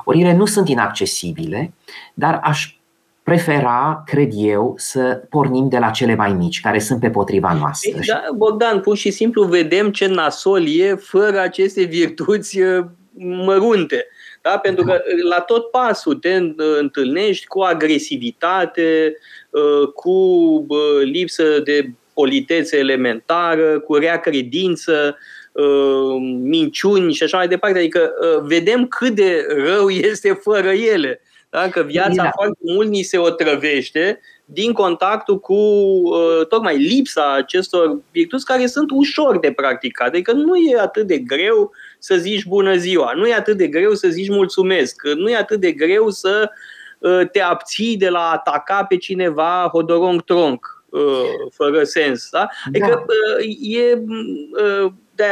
Ori 0.05 0.21
ele 0.21 0.33
nu 0.33 0.47
sunt 0.47 0.69
inaccesibile, 0.69 1.73
dar 2.15 2.41
aș 2.43 2.75
prefera, 3.23 4.03
cred 4.07 4.31
eu, 4.35 4.75
să 4.77 5.23
pornim 5.31 5.69
de 5.69 5.79
la 5.79 5.91
cele 5.91 6.15
mai 6.15 6.33
mici, 6.33 6.61
care 6.61 6.79
sunt 6.79 7.01
pe 7.01 7.11
potriva 7.11 7.53
noastră. 7.53 7.99
Da, 8.07 8.23
Bogdan, 8.35 8.81
pur 8.81 8.97
și 8.97 9.11
simplu 9.11 9.45
vedem 9.45 9.91
ce 9.91 10.07
nasol 10.07 10.69
e 10.69 10.95
fără 10.95 11.41
aceste 11.41 11.83
virtuți 11.83 12.61
uh, 12.61 12.85
mărunte. 13.45 14.07
Da? 14.43 14.59
Pentru 14.59 14.85
că 14.85 14.93
uh, 14.93 15.23
la 15.29 15.41
tot 15.41 15.71
pasul 15.71 16.15
te 16.15 16.41
întâlnești 16.81 17.47
cu 17.47 17.61
agresivitate, 17.61 19.17
uh, 19.51 19.89
cu 19.89 20.17
lipsă 21.05 21.61
de 21.65 21.91
politețe 22.15 22.79
elementară, 22.79 23.81
cu 23.81 23.95
rea 23.95 24.21
credință, 24.21 25.17
minciuni 26.43 27.13
și 27.13 27.23
așa 27.23 27.37
mai 27.37 27.49
departe. 27.49 27.79
Adică 27.79 28.13
vedem 28.43 28.87
cât 28.87 29.15
de 29.15 29.47
rău 29.49 29.89
este 30.11 30.33
fără 30.33 30.71
ele. 30.71 31.21
Da? 31.53 31.69
Că 31.69 31.83
viața 31.83 32.23
da. 32.23 32.31
foarte 32.35 32.59
mult 32.63 32.89
ni 32.89 33.03
se 33.03 33.19
otrăvește 33.19 34.21
din 34.45 34.73
contactul 34.73 35.41
cu 35.41 35.55
uh, 35.55 36.47
tocmai 36.49 36.77
lipsa 36.77 37.35
acestor 37.35 38.01
virtuți 38.11 38.45
care 38.45 38.67
sunt 38.67 38.91
ușor 38.91 39.39
de 39.39 39.53
practicat. 39.53 40.07
Adică 40.07 40.33
nu 40.33 40.57
e 40.57 40.81
atât 40.81 41.07
de 41.07 41.19
greu 41.19 41.71
să 41.99 42.17
zici 42.17 42.45
bună 42.45 42.77
ziua, 42.77 43.13
nu 43.17 43.27
e 43.27 43.35
atât 43.35 43.57
de 43.57 43.67
greu 43.67 43.95
să 43.95 44.09
zici 44.09 44.29
mulțumesc, 44.29 45.03
nu 45.17 45.31
e 45.31 45.37
atât 45.37 45.61
de 45.61 45.73
greu 45.73 46.11
să 46.11 46.51
uh, 46.99 47.21
te 47.33 47.41
abții 47.41 47.97
de 47.97 48.09
la 48.09 48.19
a 48.19 48.33
ataca 48.33 48.85
pe 48.85 48.97
cineva 48.97 49.69
hodorong 49.73 50.23
tronc 50.23 50.85
uh, 50.89 51.51
fără 51.51 51.85
sens. 51.85 52.29
Da? 52.31 52.49
Adică 52.67 52.87
da. 52.87 53.05
Uh, 53.39 53.57
e 53.61 54.03
uh, 54.85 54.93
de 55.15 55.25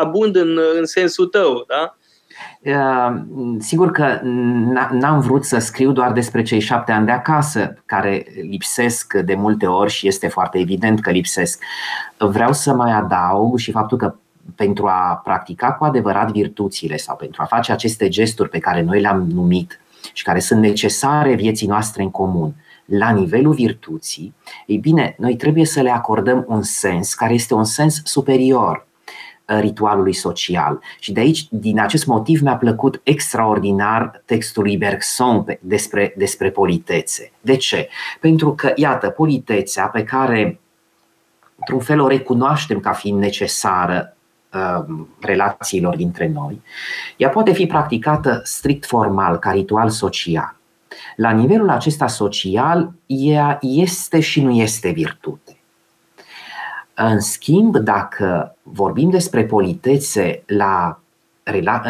abund 0.00 0.36
în, 0.36 0.58
în 0.78 0.86
sensul 0.86 1.26
tău. 1.26 1.64
Da? 1.68 1.96
Ehm, 2.62 3.58
sigur 3.58 3.90
că 3.90 4.20
n-am 4.90 5.20
vrut 5.20 5.44
să 5.44 5.58
scriu 5.58 5.92
doar 5.92 6.12
despre 6.12 6.42
cei 6.42 6.60
șapte 6.60 6.92
ani 6.92 7.06
de 7.06 7.12
acasă, 7.12 7.74
care 7.86 8.26
lipsesc 8.50 9.14
de 9.14 9.34
multe 9.34 9.66
ori 9.66 9.90
și 9.90 10.06
este 10.06 10.28
foarte 10.28 10.58
evident 10.58 11.00
că 11.00 11.10
lipsesc. 11.10 11.62
Vreau 12.18 12.52
să 12.52 12.72
mai 12.72 12.92
adaug 12.92 13.58
și 13.58 13.70
faptul 13.70 13.98
că 13.98 14.14
pentru 14.54 14.86
a 14.86 15.20
practica 15.24 15.72
cu 15.72 15.84
adevărat 15.84 16.30
virtuțile 16.30 16.96
sau 16.96 17.16
pentru 17.16 17.42
a 17.42 17.44
face 17.44 17.72
aceste 17.72 18.08
gesturi 18.08 18.48
pe 18.48 18.58
care 18.58 18.82
noi 18.82 19.00
le-am 19.00 19.26
numit 19.32 19.80
și 20.12 20.24
care 20.24 20.38
sunt 20.38 20.60
necesare 20.60 21.34
vieții 21.34 21.66
noastre 21.66 22.02
în 22.02 22.10
comun, 22.10 22.54
la 22.84 23.10
nivelul 23.10 23.52
virtuții, 23.52 24.34
ei 24.66 24.76
bine, 24.76 25.14
noi 25.18 25.36
trebuie 25.36 25.64
să 25.64 25.80
le 25.80 25.90
acordăm 25.90 26.44
un 26.48 26.62
sens 26.62 27.14
care 27.14 27.34
este 27.34 27.54
un 27.54 27.64
sens 27.64 28.00
superior 28.04 28.87
ritualului 29.48 30.12
social. 30.12 30.80
Și 30.98 31.12
de 31.12 31.20
aici, 31.20 31.46
din 31.50 31.80
acest 31.80 32.06
motiv, 32.06 32.40
mi-a 32.40 32.56
plăcut 32.56 33.00
extraordinar 33.02 34.22
textul 34.24 34.62
lui 34.62 34.76
Bergson 34.76 35.44
despre, 35.60 36.14
despre 36.16 36.50
politețe. 36.50 37.32
De 37.40 37.56
ce? 37.56 37.88
Pentru 38.20 38.54
că, 38.54 38.72
iată, 38.74 39.08
politețea 39.08 39.86
pe 39.86 40.02
care, 40.02 40.60
într-un 41.56 41.80
fel, 41.80 42.00
o 42.00 42.08
recunoaștem 42.08 42.80
ca 42.80 42.92
fiind 42.92 43.18
necesară 43.18 44.16
um, 44.86 45.08
relațiilor 45.20 45.96
dintre 45.96 46.28
noi, 46.28 46.62
ea 47.16 47.28
poate 47.28 47.52
fi 47.52 47.66
practicată 47.66 48.40
strict 48.44 48.86
formal, 48.86 49.38
ca 49.38 49.50
ritual 49.50 49.88
social. 49.88 50.56
La 51.16 51.30
nivelul 51.30 51.70
acesta 51.70 52.06
social, 52.06 52.92
ea 53.06 53.58
este 53.62 54.20
și 54.20 54.40
nu 54.40 54.50
este 54.50 54.90
virtute. 54.90 55.47
În 57.00 57.20
schimb, 57.20 57.76
dacă 57.76 58.56
vorbim 58.62 59.10
despre 59.10 59.44
politețe 59.44 60.42
la, 60.46 61.00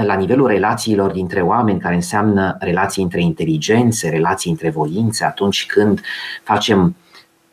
la 0.05 0.14
nivelul 0.14 0.47
relațiilor 0.47 1.11
dintre 1.11 1.40
oameni, 1.40 1.81
care 1.81 1.94
înseamnă 1.94 2.57
relații 2.61 3.03
între 3.03 3.21
inteligențe, 3.21 4.09
relații 4.09 4.51
între 4.51 4.71
voințe, 4.71 5.25
atunci 5.25 5.66
când 5.66 6.01
facem 6.42 6.97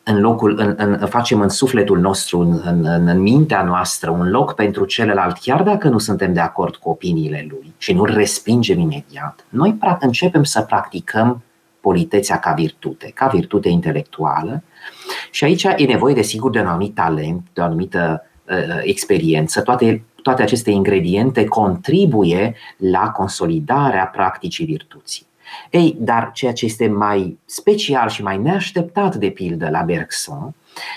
în 0.03 0.19
locul, 0.19 0.59
în, 0.59 0.73
în, 0.77 1.07
facem 1.07 1.41
în 1.41 1.49
sufletul 1.49 1.99
nostru, 1.99 2.39
în, 2.39 2.61
în, 2.65 3.07
în 3.07 3.19
mintea 3.19 3.63
noastră, 3.63 4.09
un 4.09 4.29
loc 4.29 4.53
pentru 4.53 4.85
celălalt, 4.85 5.37
chiar 5.37 5.63
dacă 5.63 5.87
nu 5.87 5.97
suntem 5.97 6.33
de 6.33 6.39
acord 6.39 6.75
cu 6.75 6.89
opiniile 6.89 7.45
lui 7.49 7.73
și 7.77 7.93
nu-l 7.93 8.13
respingem 8.13 8.79
imediat, 8.79 9.45
noi 9.49 9.77
începem 9.99 10.43
să 10.43 10.61
practicăm 10.61 11.43
politețea 11.79 12.39
ca 12.39 12.53
virtute, 12.53 13.11
ca 13.13 13.27
virtute 13.27 13.69
intelectuală 13.69 14.63
și 15.31 15.43
aici 15.43 15.63
e 15.63 15.85
nevoie, 15.85 16.13
desigur, 16.13 16.51
de 16.51 16.59
un 16.59 16.67
anumit 16.67 16.95
talent, 16.95 17.41
de 17.53 17.61
o 17.61 17.63
anumită 17.63 18.25
uh, 18.49 18.79
experiență. 18.83 19.61
Toate, 19.61 20.03
toate 20.21 20.41
aceste 20.41 20.71
ingrediente 20.71 21.45
contribuie 21.45 22.55
la 22.77 23.09
consolidarea 23.09 24.05
practicii 24.05 24.65
virtuții. 24.65 25.25
Ei, 25.69 25.95
dar 25.99 26.31
ceea 26.33 26.53
ce 26.53 26.65
este 26.65 26.87
mai 26.87 27.39
special 27.45 28.09
și 28.09 28.23
mai 28.23 28.37
neașteptat, 28.37 29.15
de 29.15 29.29
pildă, 29.29 29.69
la 29.69 29.81
Bergson, 29.81 30.55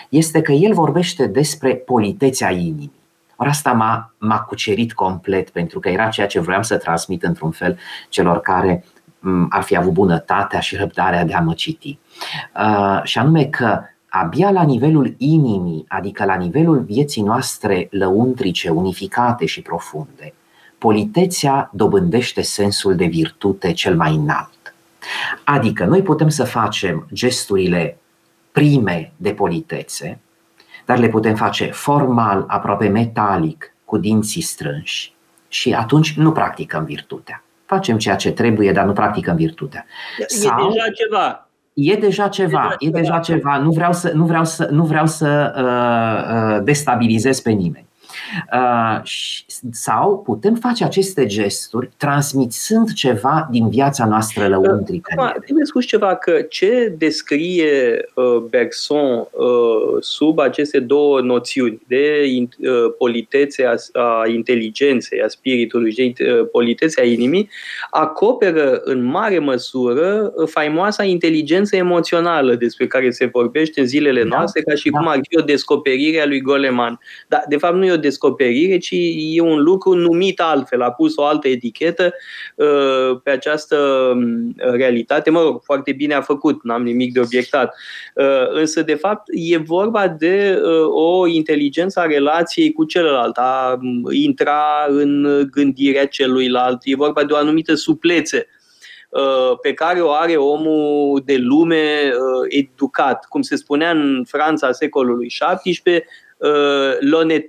este 0.08 0.40
că 0.40 0.52
el 0.52 0.72
vorbește 0.72 1.26
despre 1.26 1.74
politețea 1.74 2.50
inimii. 2.50 2.96
Ori 3.36 3.48
asta 3.48 3.72
m-a, 3.72 4.14
m-a 4.18 4.40
cucerit 4.40 4.92
complet, 4.92 5.50
pentru 5.50 5.80
că 5.80 5.88
era 5.88 6.08
ceea 6.08 6.26
ce 6.26 6.40
vreau 6.40 6.62
să 6.62 6.76
transmit 6.76 7.22
într-un 7.22 7.50
fel 7.50 7.78
celor 8.08 8.40
care 8.40 8.84
ar 9.48 9.62
fi 9.62 9.76
avut 9.76 9.92
bunătatea 9.92 10.60
și 10.60 10.76
răbdarea 10.76 11.24
de 11.24 11.34
a 11.34 11.40
mă 11.40 11.52
citi. 11.52 11.98
Uh, 12.56 13.00
și 13.02 13.18
anume 13.18 13.44
că 13.44 13.80
abia 14.08 14.50
la 14.50 14.62
nivelul 14.62 15.14
inimii, 15.18 15.84
adică 15.88 16.24
la 16.24 16.34
nivelul 16.34 16.80
vieții 16.80 17.22
noastre 17.22 17.88
lăuntrice, 17.90 18.68
unificate 18.68 19.46
și 19.46 19.62
profunde, 19.62 20.34
politețea 20.78 21.70
dobândește 21.72 22.42
sensul 22.42 22.96
de 22.96 23.04
virtute 23.04 23.72
cel 23.72 23.96
mai 23.96 24.14
înalt. 24.14 24.74
Adică 25.44 25.84
noi 25.84 26.02
putem 26.02 26.28
să 26.28 26.44
facem 26.44 27.08
gesturile 27.12 27.98
prime 28.52 29.12
de 29.16 29.32
politețe, 29.32 30.20
dar 30.84 30.98
le 30.98 31.08
putem 31.08 31.34
face 31.34 31.64
formal, 31.64 32.44
aproape 32.46 32.88
metalic, 32.88 33.72
cu 33.84 33.98
dinții 33.98 34.42
strânși 34.42 35.14
și 35.48 35.72
atunci 35.72 36.16
nu 36.16 36.32
practicăm 36.32 36.84
virtutea. 36.84 37.42
Facem 37.64 37.98
ceea 37.98 38.16
ce 38.16 38.30
trebuie, 38.30 38.72
dar 38.72 38.84
nu 38.84 38.92
practicăm 38.92 39.36
virtutea. 39.36 39.86
E 40.18 40.24
Sau, 40.26 40.70
deja 40.70 40.90
ceva. 40.90 41.47
E 41.80 41.96
deja 41.96 42.28
ceva, 42.28 42.74
e 42.78 42.90
deja 42.90 43.18
ceva. 43.18 43.58
Nu 43.58 43.70
vreau 43.70 43.92
să, 43.92 44.12
nu 44.14 44.24
vreau 44.24 44.44
să, 44.44 44.68
nu 44.70 44.84
vreau 44.84 45.06
să 45.06 45.52
uh, 45.56 46.56
uh, 46.56 46.64
destabilizez 46.64 47.40
pe 47.40 47.50
nimeni. 47.50 47.87
Uh, 48.52 49.00
sau 49.70 50.22
putem 50.24 50.54
face 50.54 50.84
aceste 50.84 51.26
gesturi 51.26 51.88
transmițând 51.96 52.92
ceva 52.92 53.48
din 53.50 53.68
viața 53.68 54.06
noastră 54.06 54.48
lăuntrică. 54.48 55.12
Acum, 55.16 55.40
trebuie 55.42 55.64
spus 55.64 55.84
ceva 55.84 56.14
că 56.14 56.42
ce 56.48 56.94
descrie 56.98 58.04
uh, 58.14 58.36
Bergson 58.50 59.18
uh, 59.18 59.28
sub 60.00 60.38
aceste 60.38 60.80
două 60.80 61.20
noțiuni 61.20 61.80
de 61.86 62.22
politețe 62.98 63.64
a, 63.64 64.00
a 64.00 64.26
inteligenței, 64.26 65.22
a 65.22 65.28
spiritului 65.28 65.92
și 65.92 66.14
de 66.16 66.24
politețe 66.52 67.00
a 67.00 67.04
inimii, 67.04 67.50
acoperă 67.90 68.80
în 68.84 69.04
mare 69.04 69.38
măsură 69.38 70.32
faimoasa 70.46 71.04
inteligență 71.04 71.76
emoțională 71.76 72.54
despre 72.54 72.86
care 72.86 73.10
se 73.10 73.26
vorbește 73.26 73.80
în 73.80 73.86
zilele 73.86 74.22
da, 74.22 74.36
noastre, 74.36 74.60
ca 74.60 74.74
și 74.74 74.90
da. 74.90 74.98
cum 74.98 75.08
ar 75.08 75.18
fi 75.28 75.38
o 75.38 75.42
descoperire 75.42 76.20
a 76.20 76.26
lui 76.26 76.40
Goleman. 76.40 77.00
Dar, 77.28 77.44
de 77.48 77.56
fapt, 77.56 77.74
nu 77.74 77.84
e 77.84 77.92
o 77.92 77.96
descoperire, 77.96 78.17
ci 78.78 78.94
e 79.34 79.40
un 79.40 79.62
lucru 79.62 79.94
numit 79.94 80.40
altfel, 80.40 80.82
a 80.82 80.90
pus 80.90 81.16
o 81.16 81.24
altă 81.24 81.48
etichetă 81.48 82.14
uh, 82.54 83.20
pe 83.22 83.30
această 83.30 83.76
um, 84.14 84.54
realitate. 84.56 85.30
Mă 85.30 85.40
rog, 85.40 85.62
foarte 85.62 85.92
bine 85.92 86.14
a 86.14 86.20
făcut, 86.20 86.62
n-am 86.62 86.82
nimic 86.82 87.12
de 87.12 87.20
obiectat. 87.20 87.74
Uh, 88.14 88.48
însă, 88.50 88.82
de 88.82 88.94
fapt, 88.94 89.22
e 89.26 89.56
vorba 89.56 90.08
de 90.08 90.60
uh, 90.62 90.88
o 90.88 91.26
inteligență 91.26 92.00
a 92.00 92.06
relației 92.06 92.72
cu 92.72 92.84
celălalt, 92.84 93.36
a 93.36 93.78
um, 93.82 94.12
intra 94.12 94.62
în 94.88 95.26
gândirea 95.50 96.06
celuilalt, 96.06 96.80
e 96.82 96.94
vorba 96.94 97.24
de 97.24 97.32
o 97.32 97.36
anumită 97.36 97.74
suplețe 97.74 98.46
pe 99.62 99.72
care 99.72 100.00
o 100.00 100.10
are 100.10 100.36
omul 100.36 101.22
de 101.24 101.36
lume 101.36 102.12
educat. 102.48 103.26
Cum 103.28 103.42
se 103.42 103.56
spunea 103.56 103.90
în 103.90 104.24
Franța 104.26 104.72
secolului 104.72 105.28
XVII, 105.28 106.02
l'honnête 107.00 107.46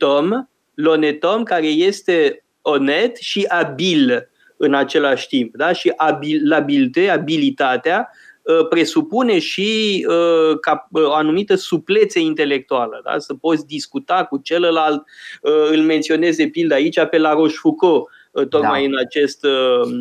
Lonetom, 0.81 1.43
care 1.43 1.67
este 1.67 2.43
onet 2.61 3.17
și 3.17 3.45
abil 3.47 4.29
în 4.57 4.73
același 4.73 5.27
timp. 5.27 5.55
Da? 5.55 5.71
Și 5.71 5.93
abil, 5.95 6.53
abilite, 6.53 7.09
abilitatea, 7.09 8.09
ă, 8.47 8.63
presupune 8.63 9.39
și 9.39 10.05
uh, 10.09 10.59
ca, 10.61 10.87
uh, 10.91 11.03
o 11.03 11.13
anumită 11.13 11.55
suplețe 11.55 12.19
intelectuală, 12.19 13.01
da? 13.03 13.17
să 13.17 13.33
poți 13.33 13.65
discuta 13.65 14.25
cu 14.29 14.37
celălalt. 14.37 15.03
Uh, 15.41 15.69
îl 15.71 15.81
menționez 15.81 16.35
de 16.35 16.47
pildă 16.47 16.73
aici 16.73 16.99
pe 17.09 17.17
la 17.17 17.33
Rochefoucauld, 17.33 18.03
tocmai 18.49 18.81
da. 18.81 18.85
în 18.85 18.97
acest 18.97 19.43
uh, 19.43 19.91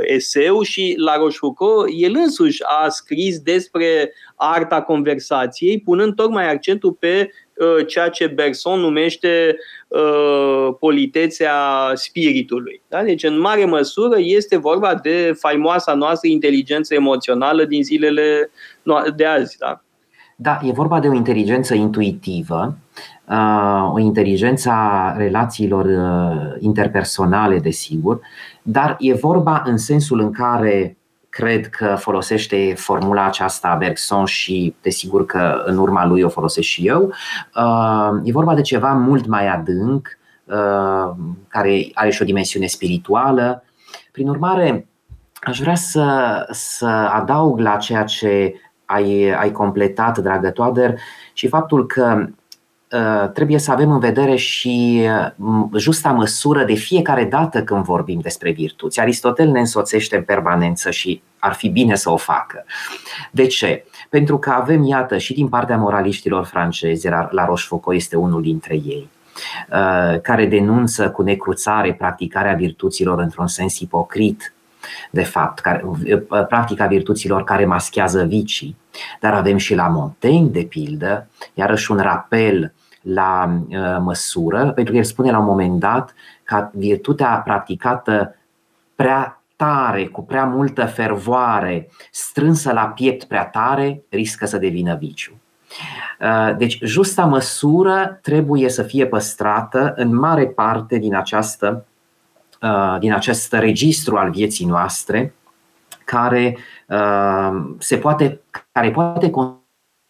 eseu 0.00 0.62
și 0.62 0.94
la 0.98 1.16
Rochefoucauld 1.16 1.88
el 1.96 2.12
însuși 2.14 2.62
a 2.64 2.88
scris 2.88 3.38
despre 3.38 4.12
arta 4.36 4.82
conversației, 4.82 5.80
punând 5.80 6.14
tocmai 6.14 6.50
accentul 6.50 6.92
pe 6.92 7.30
uh, 7.30 7.49
ceea 7.86 8.08
ce 8.08 8.26
Bergson 8.26 8.80
numește 8.80 9.56
uh, 9.88 10.74
politețea 10.78 11.54
spiritului. 11.94 12.82
Da? 12.88 13.02
Deci, 13.02 13.24
în 13.24 13.40
mare 13.40 13.64
măsură, 13.64 14.16
este 14.18 14.56
vorba 14.56 14.94
de 14.94 15.32
faimoasa 15.38 15.94
noastră 15.94 16.28
inteligență 16.28 16.94
emoțională 16.94 17.64
din 17.64 17.82
zilele 17.82 18.50
de 19.16 19.24
azi. 19.24 19.58
Da? 19.58 19.82
Da, 20.36 20.60
e 20.62 20.72
vorba 20.72 21.00
de 21.00 21.08
o 21.08 21.14
inteligență 21.14 21.74
intuitivă, 21.74 22.76
o 23.92 23.98
inteligență 23.98 24.70
a 24.70 25.14
relațiilor 25.16 25.86
interpersonale, 26.58 27.58
desigur, 27.58 28.20
dar 28.62 28.96
e 28.98 29.14
vorba 29.14 29.62
în 29.66 29.76
sensul 29.76 30.20
în 30.20 30.32
care 30.32 30.96
cred 31.30 31.68
că 31.68 31.96
folosește 31.98 32.74
formula 32.76 33.24
aceasta 33.24 33.68
a 33.68 33.76
Bergson 33.76 34.24
și 34.24 34.74
desigur 34.82 35.26
că 35.26 35.62
în 35.64 35.78
urma 35.78 36.06
lui 36.06 36.22
o 36.22 36.28
folosesc 36.28 36.66
și 36.66 36.86
eu. 36.86 37.12
E 38.22 38.32
vorba 38.32 38.54
de 38.54 38.60
ceva 38.60 38.92
mult 38.92 39.26
mai 39.26 39.48
adânc, 39.48 40.18
care 41.48 41.90
are 41.94 42.10
și 42.10 42.22
o 42.22 42.24
dimensiune 42.24 42.66
spirituală. 42.66 43.64
Prin 44.12 44.28
urmare, 44.28 44.88
aș 45.40 45.60
vrea 45.60 45.74
să, 45.74 46.46
să 46.50 46.86
adaug 46.86 47.58
la 47.58 47.76
ceea 47.76 48.04
ce 48.04 48.54
ai, 48.84 49.30
ai 49.30 49.52
completat, 49.52 50.18
dragă 50.18 50.50
Toader, 50.50 50.94
și 51.32 51.48
faptul 51.48 51.86
că 51.86 52.16
uh, 52.18 52.28
trebuie 53.32 53.58
să 53.58 53.72
avem 53.72 53.90
în 53.90 53.98
vedere 53.98 54.36
și 54.36 55.06
uh, 55.38 55.64
justa 55.76 56.10
măsură 56.10 56.64
de 56.64 56.74
fiecare 56.74 57.24
dată 57.24 57.62
când 57.62 57.84
vorbim 57.84 58.20
despre 58.20 58.50
virtuți. 58.50 59.00
Aristotel 59.00 59.48
ne 59.48 59.58
însoțește 59.58 60.16
în 60.16 60.22
permanență 60.22 60.90
și 60.90 61.22
ar 61.38 61.52
fi 61.52 61.68
bine 61.68 61.94
să 61.94 62.10
o 62.10 62.16
facă. 62.16 62.64
De 63.30 63.46
ce? 63.46 63.84
Pentru 64.08 64.38
că 64.38 64.50
avem, 64.50 64.84
iată, 64.84 65.18
și 65.18 65.34
din 65.34 65.48
partea 65.48 65.76
moraliștilor 65.76 66.44
francezi, 66.44 67.08
la 67.08 67.44
Rochefoucauld 67.44 68.00
este 68.00 68.16
unul 68.16 68.42
dintre 68.42 68.74
ei, 68.74 69.08
uh, 69.72 70.20
care 70.20 70.46
denunță 70.46 71.10
cu 71.10 71.22
necruțare 71.22 71.94
practicarea 71.94 72.54
virtuților 72.54 73.18
într-un 73.18 73.46
sens 73.46 73.78
ipocrit, 73.78 74.54
de 75.10 75.22
fapt, 75.22 75.58
care, 75.58 75.84
practica 76.48 76.86
virtuților 76.86 77.44
care 77.44 77.64
maschează 77.64 78.24
vicii, 78.24 78.76
dar 79.20 79.34
avem 79.34 79.56
și 79.56 79.74
la 79.74 79.86
Montaigne, 79.86 80.48
de 80.48 80.62
pildă, 80.62 81.28
iarăși 81.54 81.90
un 81.90 81.98
rapel 81.98 82.72
la 83.02 83.60
uh, 83.68 83.96
măsură, 84.00 84.70
pentru 84.70 84.92
că 84.92 84.98
el 84.98 85.04
spune 85.04 85.30
la 85.30 85.38
un 85.38 85.44
moment 85.44 85.78
dat 85.78 86.14
că 86.42 86.68
virtutea 86.72 87.40
practicată 87.44 88.36
prea 88.94 89.42
tare, 89.56 90.06
cu 90.06 90.22
prea 90.22 90.44
multă 90.44 90.84
fervoare, 90.84 91.88
strânsă 92.10 92.72
la 92.72 92.86
piept 92.86 93.24
prea 93.24 93.44
tare, 93.44 94.02
riscă 94.08 94.46
să 94.46 94.58
devină 94.58 94.94
viciu. 94.94 95.32
Uh, 96.20 96.56
deci, 96.56 96.78
justa 96.82 97.24
măsură 97.24 98.18
trebuie 98.22 98.68
să 98.68 98.82
fie 98.82 99.06
păstrată 99.06 99.92
în 99.96 100.16
mare 100.16 100.46
parte 100.46 100.98
din 100.98 101.14
această 101.14 101.84
Uh, 102.62 102.96
din 102.98 103.12
acest 103.12 103.52
registru 103.52 104.16
al 104.16 104.30
vieții 104.30 104.66
noastre 104.66 105.34
care 106.04 106.58
uh, 106.88 107.50
se 107.78 107.98
poate, 107.98 108.40
care 108.72 108.90
poate 108.90 109.30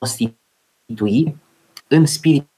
constitui 0.00 1.36
în 1.88 2.06
spirit. 2.06 2.49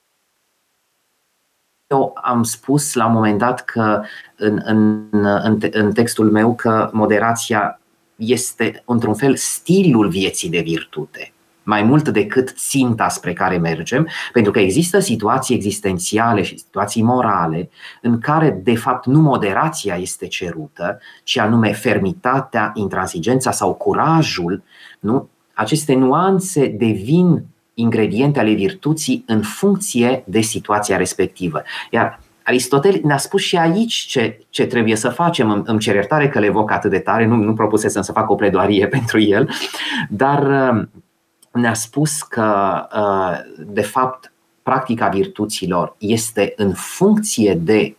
Eu 1.93 2.19
am 2.23 2.43
spus 2.43 2.95
la 2.95 3.07
un 3.07 3.13
moment 3.13 3.39
dat 3.39 3.65
că 3.65 4.03
în, 4.37 4.61
în, 4.65 5.07
în, 5.43 5.59
în 5.71 5.93
textul 5.93 6.31
meu 6.31 6.55
că 6.55 6.91
moderația 6.93 7.81
este 8.17 8.83
într-un 8.87 9.15
fel 9.15 9.37
stilul 9.37 10.09
vieții 10.09 10.51
de 10.51 10.61
virtute 10.61 11.33
mai 11.63 11.83
mult 11.83 12.09
decât 12.09 12.55
ținta 12.57 13.09
spre 13.09 13.33
care 13.33 13.57
mergem, 13.57 14.09
pentru 14.33 14.53
că 14.53 14.59
există 14.59 14.99
situații 14.99 15.55
existențiale 15.55 16.43
și 16.43 16.59
situații 16.59 17.03
morale 17.03 17.71
în 18.03 18.19
care, 18.19 18.61
de 18.63 18.77
fapt, 18.77 19.07
nu 19.07 19.21
moderația 19.21 19.95
este 19.95 20.27
cerută, 20.27 20.99
ci 21.25 21.39
anume 21.39 21.73
fermitatea, 21.73 22.71
intransigența 22.75 23.51
sau 23.51 23.75
curajul. 23.75 24.63
Nu? 25.01 25.29
Aceste 25.55 25.95
nuanțe 25.95 26.67
devin 26.67 27.45
ingrediente 27.83 28.41
ale 28.41 28.53
virtuții 28.53 29.25
în 29.27 29.41
funcție 29.41 30.23
de 30.27 30.41
situația 30.41 30.97
respectivă. 30.97 31.63
Iar 31.91 32.21
Aristotel 32.45 33.01
ne-a 33.03 33.17
spus 33.17 33.43
și 33.43 33.57
aici 33.57 33.95
ce, 33.95 34.41
ce 34.51 34.67
trebuie 34.67 34.97
să 34.97 35.09
facem. 35.09 35.63
Îmi 35.67 35.79
cer 35.79 35.95
iertare 35.95 36.29
că 36.29 36.39
le 36.39 36.47
evoc 36.47 36.71
atât 36.71 36.91
de 36.91 36.99
tare, 36.99 37.27
nu, 37.27 37.35
nu 37.35 37.55
propusesem 37.55 38.03
să 38.03 38.13
fac 38.13 38.31
o 38.31 38.35
pledoarie 38.35 38.87
pentru 38.97 39.21
el, 39.21 39.51
dar 40.09 40.43
ne-a 41.53 41.75
spus 41.75 42.23
că, 42.23 42.81
uh, 42.97 43.65
de 43.67 43.83
fapt, 43.83 44.33
practica 44.63 45.09
virtuților 45.09 45.97
este 45.99 46.53
în 46.57 46.73
funcție 46.73 47.55
de 47.55 47.97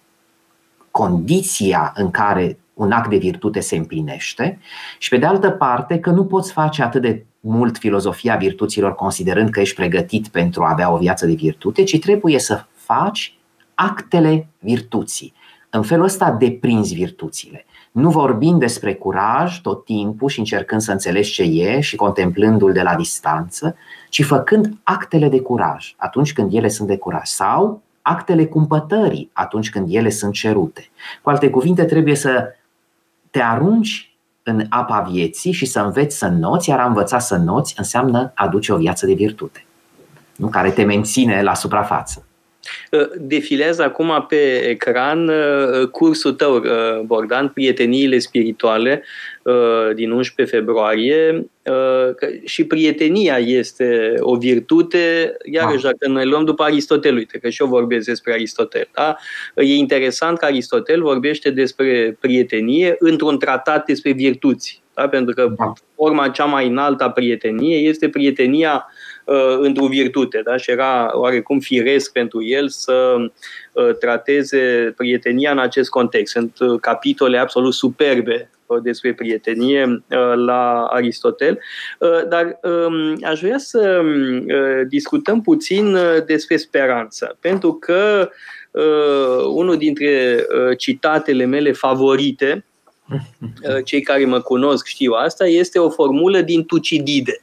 condiția 0.91 1.93
în 1.95 2.11
care 2.11 2.57
un 2.73 2.91
act 2.91 3.09
de 3.09 3.17
virtute 3.17 3.59
se 3.59 3.75
împlinește 3.75 4.59
și, 4.97 5.09
pe 5.09 5.17
de 5.17 5.25
altă 5.25 5.49
parte, 5.49 5.99
că 5.99 6.09
nu 6.09 6.25
poți 6.25 6.51
face 6.51 6.83
atât 6.83 7.01
de 7.01 7.25
mult 7.45 7.77
filozofia 7.77 8.35
virtuților 8.35 8.95
considerând 8.95 9.49
că 9.49 9.59
ești 9.59 9.75
pregătit 9.75 10.27
pentru 10.27 10.63
a 10.63 10.69
avea 10.69 10.91
o 10.91 10.97
viață 10.97 11.25
de 11.25 11.33
virtute, 11.33 11.83
ci 11.83 11.99
trebuie 11.99 12.39
să 12.39 12.65
faci 12.75 13.37
actele 13.73 14.47
virtuții. 14.59 15.33
În 15.69 15.83
felul 15.83 16.05
ăsta 16.05 16.31
deprinzi 16.31 16.93
virtuțile. 16.93 17.65
Nu 17.91 18.09
vorbind 18.09 18.59
despre 18.59 18.93
curaj 18.93 19.61
tot 19.61 19.85
timpul 19.85 20.29
și 20.29 20.39
încercând 20.39 20.81
să 20.81 20.91
înțelegi 20.91 21.31
ce 21.31 21.43
e 21.43 21.79
și 21.79 21.95
contemplându-l 21.95 22.71
de 22.71 22.81
la 22.81 22.95
distanță, 22.95 23.75
ci 24.09 24.23
făcând 24.23 24.77
actele 24.83 25.29
de 25.29 25.39
curaj 25.39 25.93
atunci 25.97 26.33
când 26.33 26.53
ele 26.53 26.67
sunt 26.67 26.87
de 26.87 26.97
curaj 26.97 27.27
sau 27.27 27.81
actele 28.01 28.45
cumpătării 28.45 29.29
atunci 29.33 29.69
când 29.69 29.87
ele 29.95 30.09
sunt 30.09 30.33
cerute. 30.33 30.89
Cu 31.21 31.29
alte 31.29 31.49
cuvinte, 31.49 31.85
trebuie 31.85 32.15
să 32.15 32.55
te 33.31 33.41
arunci 33.41 34.12
în 34.43 34.65
apa 34.69 34.99
vieții 34.99 35.51
și 35.51 35.65
să 35.65 35.79
înveți 35.79 36.17
să 36.17 36.27
noți, 36.27 36.69
iar 36.69 36.79
a 36.79 36.85
învăța 36.85 37.19
să 37.19 37.35
noți 37.35 37.73
înseamnă 37.77 38.31
aduce 38.35 38.73
o 38.73 38.77
viață 38.77 39.05
de 39.05 39.13
virtute, 39.13 39.65
nu? 40.35 40.47
care 40.47 40.71
te 40.71 40.83
menține 40.83 41.41
la 41.41 41.53
suprafață. 41.53 42.25
Uh, 42.91 43.07
defilează 43.17 43.83
acum 43.83 44.25
pe 44.27 44.69
ecran 44.69 45.27
uh, 45.27 45.87
cursul 45.87 46.33
tău, 46.33 46.55
uh, 46.55 46.99
Bogdan, 47.05 47.47
Prieteniile 47.47 48.17
spirituale 48.17 49.03
din 49.95 50.11
11 50.11 50.55
februarie 50.55 51.45
și 52.43 52.65
prietenia 52.65 53.37
este 53.37 54.13
o 54.19 54.35
virtute, 54.35 55.37
iarăși 55.51 55.83
da. 55.83 55.89
dacă 55.89 56.11
noi 56.11 56.25
luăm 56.25 56.45
după 56.45 56.63
Aristotel, 56.63 57.15
uite 57.15 57.37
că 57.37 57.49
și 57.49 57.61
eu 57.61 57.67
vorbesc 57.67 58.05
despre 58.05 58.33
Aristotel, 58.33 58.87
da? 58.93 59.15
e 59.55 59.75
interesant 59.75 60.37
că 60.37 60.45
Aristotel 60.45 61.01
vorbește 61.01 61.49
despre 61.49 62.17
prietenie 62.19 62.95
într-un 62.99 63.39
tratat 63.39 63.85
despre 63.85 64.11
virtuți, 64.11 64.83
da? 64.93 65.07
pentru 65.07 65.33
că 65.33 65.53
da. 65.57 65.73
forma 65.95 66.29
cea 66.29 66.45
mai 66.45 66.67
înaltă 66.67 67.03
a 67.03 67.11
prieteniei 67.11 67.87
este 67.87 68.09
prietenia 68.09 68.73
uh, 68.73 69.02
într-o 69.59 69.87
virtute 69.87 70.41
da? 70.43 70.57
și 70.57 70.71
era 70.71 71.11
oarecum 71.13 71.59
firesc 71.59 72.11
pentru 72.11 72.43
el 72.43 72.69
să 72.69 73.15
uh, 73.71 73.95
trateze 73.99 74.93
prietenia 74.97 75.51
în 75.51 75.59
acest 75.59 75.89
context. 75.89 76.33
Sunt 76.33 76.59
uh, 76.59 76.79
capitole 76.79 77.37
absolut 77.37 77.73
superbe 77.73 78.49
uh, 78.65 78.81
despre 78.81 79.13
prietenie 79.13 79.85
uh, 79.85 80.33
la 80.35 80.83
Aristotel, 80.83 81.59
uh, 81.99 82.27
dar 82.29 82.59
um, 82.61 83.17
aș 83.23 83.41
vrea 83.41 83.57
să 83.57 84.01
discutăm 84.87 85.41
puțin 85.41 85.97
despre 86.25 86.57
speranță, 86.57 87.37
pentru 87.41 87.73
că 87.73 88.29
unul 89.53 89.77
dintre 89.77 90.45
citatele 90.77 91.45
mele 91.45 91.71
favorite, 91.71 92.65
cei 93.85 94.01
care 94.01 94.25
mă 94.25 94.41
cunosc 94.41 94.85
știu 94.85 95.11
asta, 95.11 95.47
este 95.47 95.79
o 95.79 95.89
formulă 95.89 96.41
din 96.41 96.65
Tucidide 96.65 97.42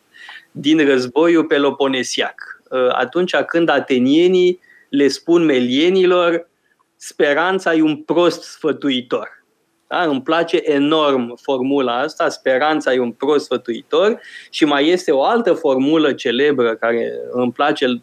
din 0.52 0.86
războiul 0.86 1.44
peloponesiac. 1.44 2.34
Uh, 2.70 2.88
atunci 2.92 3.36
când 3.36 3.68
atenienii 3.68 4.60
le 4.88 5.08
spun 5.08 5.44
melienilor, 5.44 6.48
speranța 6.96 7.74
e 7.74 7.82
un 7.82 7.96
prost 7.96 8.42
sfătuitor. 8.42 9.44
Da? 9.88 10.02
Îmi 10.02 10.22
place 10.22 10.60
enorm 10.62 11.36
formula 11.42 11.98
asta, 11.98 12.28
speranța 12.28 12.92
e 12.92 12.98
un 12.98 13.12
prost 13.12 13.44
sfătuitor 13.44 14.20
și 14.50 14.64
mai 14.64 14.88
este 14.88 15.12
o 15.12 15.22
altă 15.22 15.52
formulă 15.52 16.12
celebră 16.12 16.74
care 16.74 17.12
îmi 17.30 17.52
place 17.52 18.00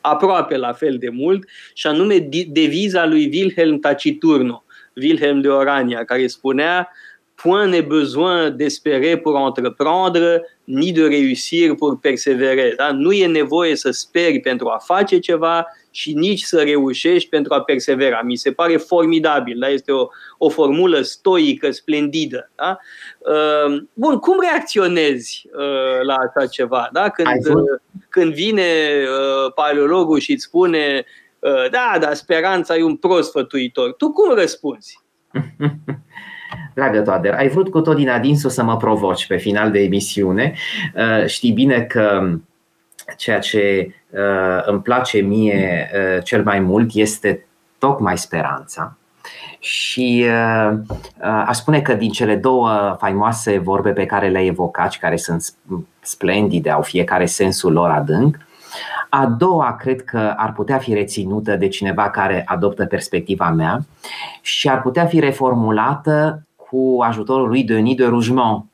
aproape 0.00 0.56
la 0.56 0.72
fel 0.72 0.96
de 0.98 1.08
mult 1.08 1.48
și 1.74 1.86
anume 1.86 2.28
deviza 2.48 3.06
lui 3.06 3.28
Wilhelm 3.32 3.78
Taciturno, 3.78 4.64
Wilhelm 4.94 5.40
de 5.40 5.48
Orania, 5.48 6.04
care 6.04 6.26
spunea 6.26 6.92
point 7.36 7.66
n'est 7.66 7.82
besoin 7.82 8.50
d'espérer 8.50 9.16
pour 9.16 9.36
entreprendre, 9.36 10.42
ni 10.66 10.92
de 10.92 11.04
réussir 11.04 11.76
pour 11.76 12.00
persévérer. 12.00 12.74
Da? 12.76 12.92
Nu 12.92 13.12
e 13.12 13.26
nevoie 13.26 13.76
să 13.76 13.90
speri 13.90 14.40
pentru 14.40 14.68
a 14.68 14.78
face 14.78 15.18
ceva 15.18 15.66
și 15.90 16.12
nici 16.12 16.42
să 16.42 16.62
reușești 16.62 17.28
pentru 17.28 17.54
a 17.54 17.60
persevera. 17.60 18.22
Mi 18.22 18.36
se 18.36 18.52
pare 18.52 18.76
formidabil. 18.76 19.58
Da? 19.58 19.68
Este 19.68 19.92
o, 19.92 20.08
o 20.38 20.48
formulă 20.48 21.00
stoică, 21.00 21.70
splendidă. 21.70 22.50
Da? 22.54 22.78
Uh, 23.18 23.82
bun, 23.92 24.18
cum 24.18 24.40
reacționezi 24.40 25.48
uh, 25.52 26.02
la 26.02 26.14
așa 26.14 26.46
ceva? 26.46 26.88
Da? 26.92 27.08
Când, 27.08 27.46
uh, 27.56 27.80
când 28.08 28.34
vine 28.34 28.62
uh, 29.02 29.52
paleologul 29.54 30.18
și 30.18 30.32
îți 30.32 30.44
spune 30.44 31.04
uh, 31.38 31.70
da, 31.70 31.96
dar 32.00 32.14
speranța 32.14 32.76
e 32.76 32.82
un 32.82 32.96
prost 32.96 33.30
fătuitor. 33.30 33.92
Tu 33.92 34.12
cum 34.12 34.34
răspunzi? 34.34 35.00
Dragă 36.76 37.00
Toader, 37.00 37.34
ai 37.34 37.48
vrut 37.48 37.70
cu 37.70 37.80
tot 37.80 37.96
din 37.96 38.08
adinsul 38.08 38.50
să 38.50 38.62
mă 38.62 38.76
provoci 38.76 39.26
pe 39.26 39.36
final 39.36 39.70
de 39.70 39.78
emisiune. 39.78 40.54
Uh, 40.94 41.26
știi 41.26 41.52
bine 41.52 41.80
că 41.80 42.30
ceea 43.16 43.38
ce 43.38 43.94
uh, 44.10 44.62
îmi 44.66 44.82
place 44.82 45.18
mie 45.18 45.90
uh, 45.94 46.22
cel 46.22 46.42
mai 46.42 46.60
mult 46.60 46.90
este 46.94 47.46
tocmai 47.78 48.18
speranța. 48.18 48.96
Și 49.58 50.26
aș 51.46 51.56
spune 51.56 51.80
că 51.80 51.94
din 51.94 52.10
cele 52.10 52.36
două 52.36 52.96
faimoase 52.98 53.58
vorbe 53.58 53.90
pe 53.90 54.06
care 54.06 54.28
le-ai 54.28 54.46
evocat 54.46 54.92
și 54.92 54.98
care 54.98 55.16
sunt 55.16 55.54
splendide, 56.00 56.70
au 56.70 56.82
fiecare 56.82 57.26
sensul 57.26 57.72
lor 57.72 57.90
adânc, 57.90 58.36
a 59.08 59.26
doua 59.26 59.76
cred 59.80 60.04
că 60.04 60.34
ar 60.36 60.52
putea 60.52 60.78
fi 60.78 60.94
reținută 60.94 61.56
de 61.56 61.68
cineva 61.68 62.10
care 62.10 62.42
adoptă 62.46 62.84
perspectiva 62.84 63.50
mea 63.50 63.80
și 64.40 64.68
ar 64.68 64.82
putea 64.82 65.06
fi 65.06 65.20
reformulată 65.20 66.45
cu 66.70 66.98
ajutorul 67.02 67.48
lui 67.48 67.62
Denis 67.62 67.96
de 67.96 68.06
Rougemont, 68.06 68.64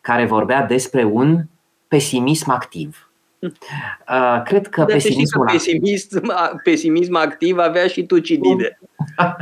care 0.00 0.26
vorbea 0.26 0.62
despre 0.62 1.04
un 1.04 1.42
pesimism 1.88 2.50
activ. 2.50 3.08
Uh, 3.38 4.42
cred 4.44 4.66
că 4.66 4.84
de 4.84 4.92
pesimismul 4.92 5.46
că 5.46 5.52
pesimism, 5.52 6.32
pesimism 6.62 7.14
activ 7.16 7.58
avea 7.58 7.86
și 7.86 8.02
Tucidide. 8.06 8.78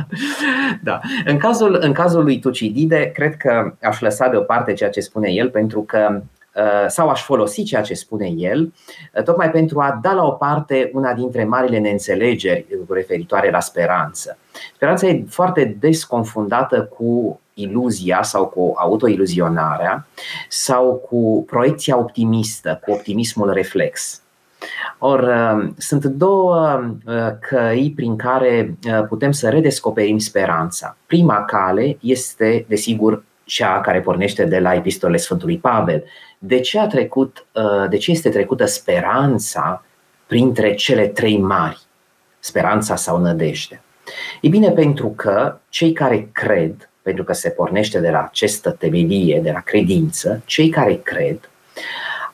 da. 0.83 0.99
În 1.25 1.37
cazul, 1.37 1.77
în 1.81 1.91
cazul 1.93 2.23
lui 2.23 2.39
Tucidide, 2.39 3.11
cred 3.13 3.35
că 3.35 3.75
aș 3.81 3.99
lăsa 3.99 4.29
deoparte 4.29 4.73
ceea 4.73 4.89
ce 4.89 4.99
spune 4.99 5.31
el, 5.31 5.49
pentru 5.49 5.81
că 5.81 6.21
Uh, 6.55 6.85
sau 6.87 7.09
aș 7.09 7.23
folosi 7.23 7.63
ceea 7.63 7.81
ce 7.81 7.93
spune 7.93 8.27
el, 8.37 8.73
uh, 9.13 9.23
tocmai 9.23 9.51
pentru 9.51 9.79
a 9.79 9.99
da 10.01 10.11
la 10.11 10.23
o 10.23 10.31
parte 10.31 10.91
una 10.93 11.13
dintre 11.13 11.43
marile 11.43 11.79
neînțelegeri 11.79 12.65
referitoare 12.89 13.49
la 13.49 13.59
speranță. 13.59 14.37
Speranța 14.75 15.07
e 15.07 15.23
foarte 15.29 15.75
des 15.79 16.03
confundată 16.03 16.83
cu 16.97 17.39
iluzia 17.53 18.23
sau 18.23 18.47
cu 18.47 18.73
autoiluzionarea 18.75 20.07
sau 20.49 20.93
cu 21.09 21.43
proiecția 21.47 21.97
optimistă, 21.97 22.79
cu 22.85 22.91
optimismul 22.91 23.53
reflex. 23.53 24.21
Or, 24.97 25.19
uh, 25.19 25.69
sunt 25.77 26.05
două 26.05 26.83
căi 27.49 27.93
prin 27.95 28.15
care 28.15 28.77
putem 29.07 29.31
să 29.31 29.49
redescoperim 29.49 30.17
speranța. 30.17 30.97
Prima 31.05 31.45
cale 31.45 31.97
este, 32.01 32.65
desigur, 32.67 33.23
cea 33.43 33.81
care 33.81 34.01
pornește 34.01 34.45
de 34.45 34.59
la 34.59 34.73
epistolele 34.73 35.17
Sfântului 35.17 35.57
Pavel. 35.57 36.03
De 36.37 36.59
ce, 36.59 36.79
a 36.79 36.87
trecut, 36.87 37.45
uh, 37.51 37.89
de 37.89 37.97
ce 37.97 38.11
este 38.11 38.29
trecută 38.29 38.65
speranța 38.65 39.85
printre 40.27 40.73
cele 40.73 41.07
trei 41.07 41.37
mari? 41.37 41.79
Speranța 42.39 42.95
sau 42.95 43.17
nădejde? 43.17 43.81
E 44.41 44.47
bine, 44.47 44.69
pentru 44.69 45.07
că 45.07 45.57
cei 45.69 45.91
care 45.91 46.29
cred, 46.31 46.89
pentru 47.03 47.23
că 47.23 47.33
se 47.33 47.49
pornește 47.49 47.99
de 47.99 48.09
la 48.09 48.23
această 48.23 48.71
temelie, 48.71 49.39
de 49.39 49.51
la 49.51 49.59
credință, 49.59 50.41
cei 50.45 50.69
care 50.69 50.95
cred 50.95 51.49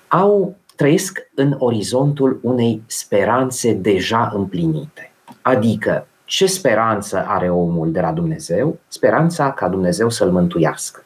au 0.07 0.55
trăiesc 0.75 1.29
în 1.35 1.55
orizontul 1.57 2.39
unei 2.41 2.83
speranțe 2.85 3.73
deja 3.73 4.31
împlinite. 4.35 5.11
Adică, 5.41 6.07
ce 6.25 6.45
speranță 6.45 7.25
are 7.27 7.49
omul 7.49 7.91
de 7.91 7.99
la 7.99 8.11
Dumnezeu? 8.11 8.79
Speranța 8.87 9.51
ca 9.51 9.67
Dumnezeu 9.67 10.09
să-l 10.09 10.31
mântuiască. 10.31 11.03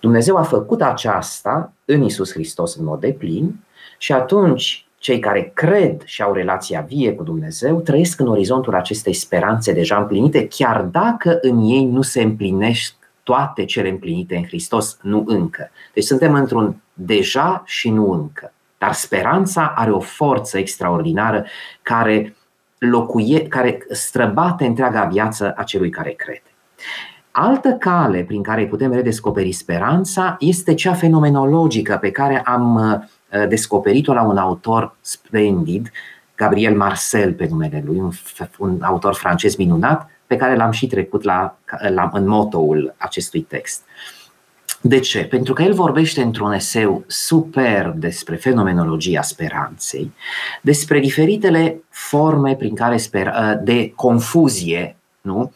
Dumnezeu 0.00 0.36
a 0.36 0.42
făcut 0.42 0.82
aceasta 0.82 1.72
în 1.84 2.02
Isus 2.02 2.32
Hristos 2.32 2.74
în 2.74 2.84
mod 2.84 3.00
deplin 3.00 3.64
și 3.98 4.12
atunci 4.12 4.85
cei 5.06 5.18
care 5.18 5.50
cred 5.54 6.02
și 6.04 6.22
au 6.22 6.32
relația 6.32 6.80
vie 6.80 7.14
cu 7.14 7.22
Dumnezeu 7.22 7.80
trăiesc 7.80 8.20
în 8.20 8.26
orizontul 8.26 8.74
acestei 8.74 9.12
speranțe 9.12 9.72
deja 9.72 9.96
împlinite, 9.96 10.48
chiar 10.48 10.82
dacă 10.82 11.38
în 11.40 11.60
ei 11.60 11.84
nu 11.84 12.02
se 12.02 12.22
împlinesc 12.22 12.94
toate 13.22 13.64
cele 13.64 13.88
împlinite 13.88 14.36
în 14.36 14.44
Hristos, 14.44 14.98
nu 15.02 15.24
încă. 15.26 15.70
Deci 15.94 16.04
suntem 16.04 16.34
într-un 16.34 16.76
deja 16.92 17.62
și 17.66 17.90
nu 17.90 18.10
încă. 18.10 18.52
Dar 18.78 18.92
speranța 18.92 19.72
are 19.76 19.90
o 19.90 20.00
forță 20.00 20.58
extraordinară 20.58 21.44
care 21.82 22.36
locuie, 22.78 23.42
care 23.42 23.78
străbate 23.90 24.66
întreaga 24.66 25.04
viață 25.04 25.52
a 25.56 25.62
celui 25.62 25.90
care 25.90 26.10
crede. 26.10 26.54
Altă 27.30 27.72
cale 27.72 28.22
prin 28.22 28.42
care 28.42 28.66
putem 28.66 28.92
redescoperi 28.92 29.52
speranța 29.52 30.36
este 30.38 30.74
cea 30.74 30.92
fenomenologică 30.92 31.98
pe 32.00 32.10
care 32.10 32.40
am 32.40 32.74
uh, 32.74 33.08
descoperit-o 33.48 34.12
la 34.12 34.22
un 34.22 34.36
autor 34.36 34.96
splendid, 35.00 35.90
Gabriel 36.34 36.76
Marcel 36.76 37.32
pe 37.32 37.46
numele 37.50 37.82
lui, 37.86 37.98
un, 37.98 38.10
un 38.58 38.82
autor 38.82 39.14
francez 39.14 39.56
minunat, 39.56 40.10
pe 40.26 40.36
care 40.36 40.56
l-am 40.56 40.70
și 40.70 40.86
trecut 40.86 41.22
la, 41.22 41.58
la, 41.88 42.10
în 42.12 42.26
motoul 42.26 42.94
acestui 42.96 43.40
text. 43.40 43.82
De 44.80 44.98
ce? 44.98 45.24
Pentru 45.24 45.52
că 45.52 45.62
el 45.62 45.72
vorbește 45.72 46.22
într-un 46.22 46.52
eseu 46.52 47.04
super 47.06 47.92
despre 47.96 48.36
fenomenologia 48.36 49.22
speranței, 49.22 50.12
despre 50.62 51.00
diferitele 51.00 51.82
forme 51.88 52.54
prin 52.54 52.74
care 52.74 52.96
sper, 52.96 53.58
de 53.62 53.92
confuzie 53.94 54.96
nu? 55.20 55.52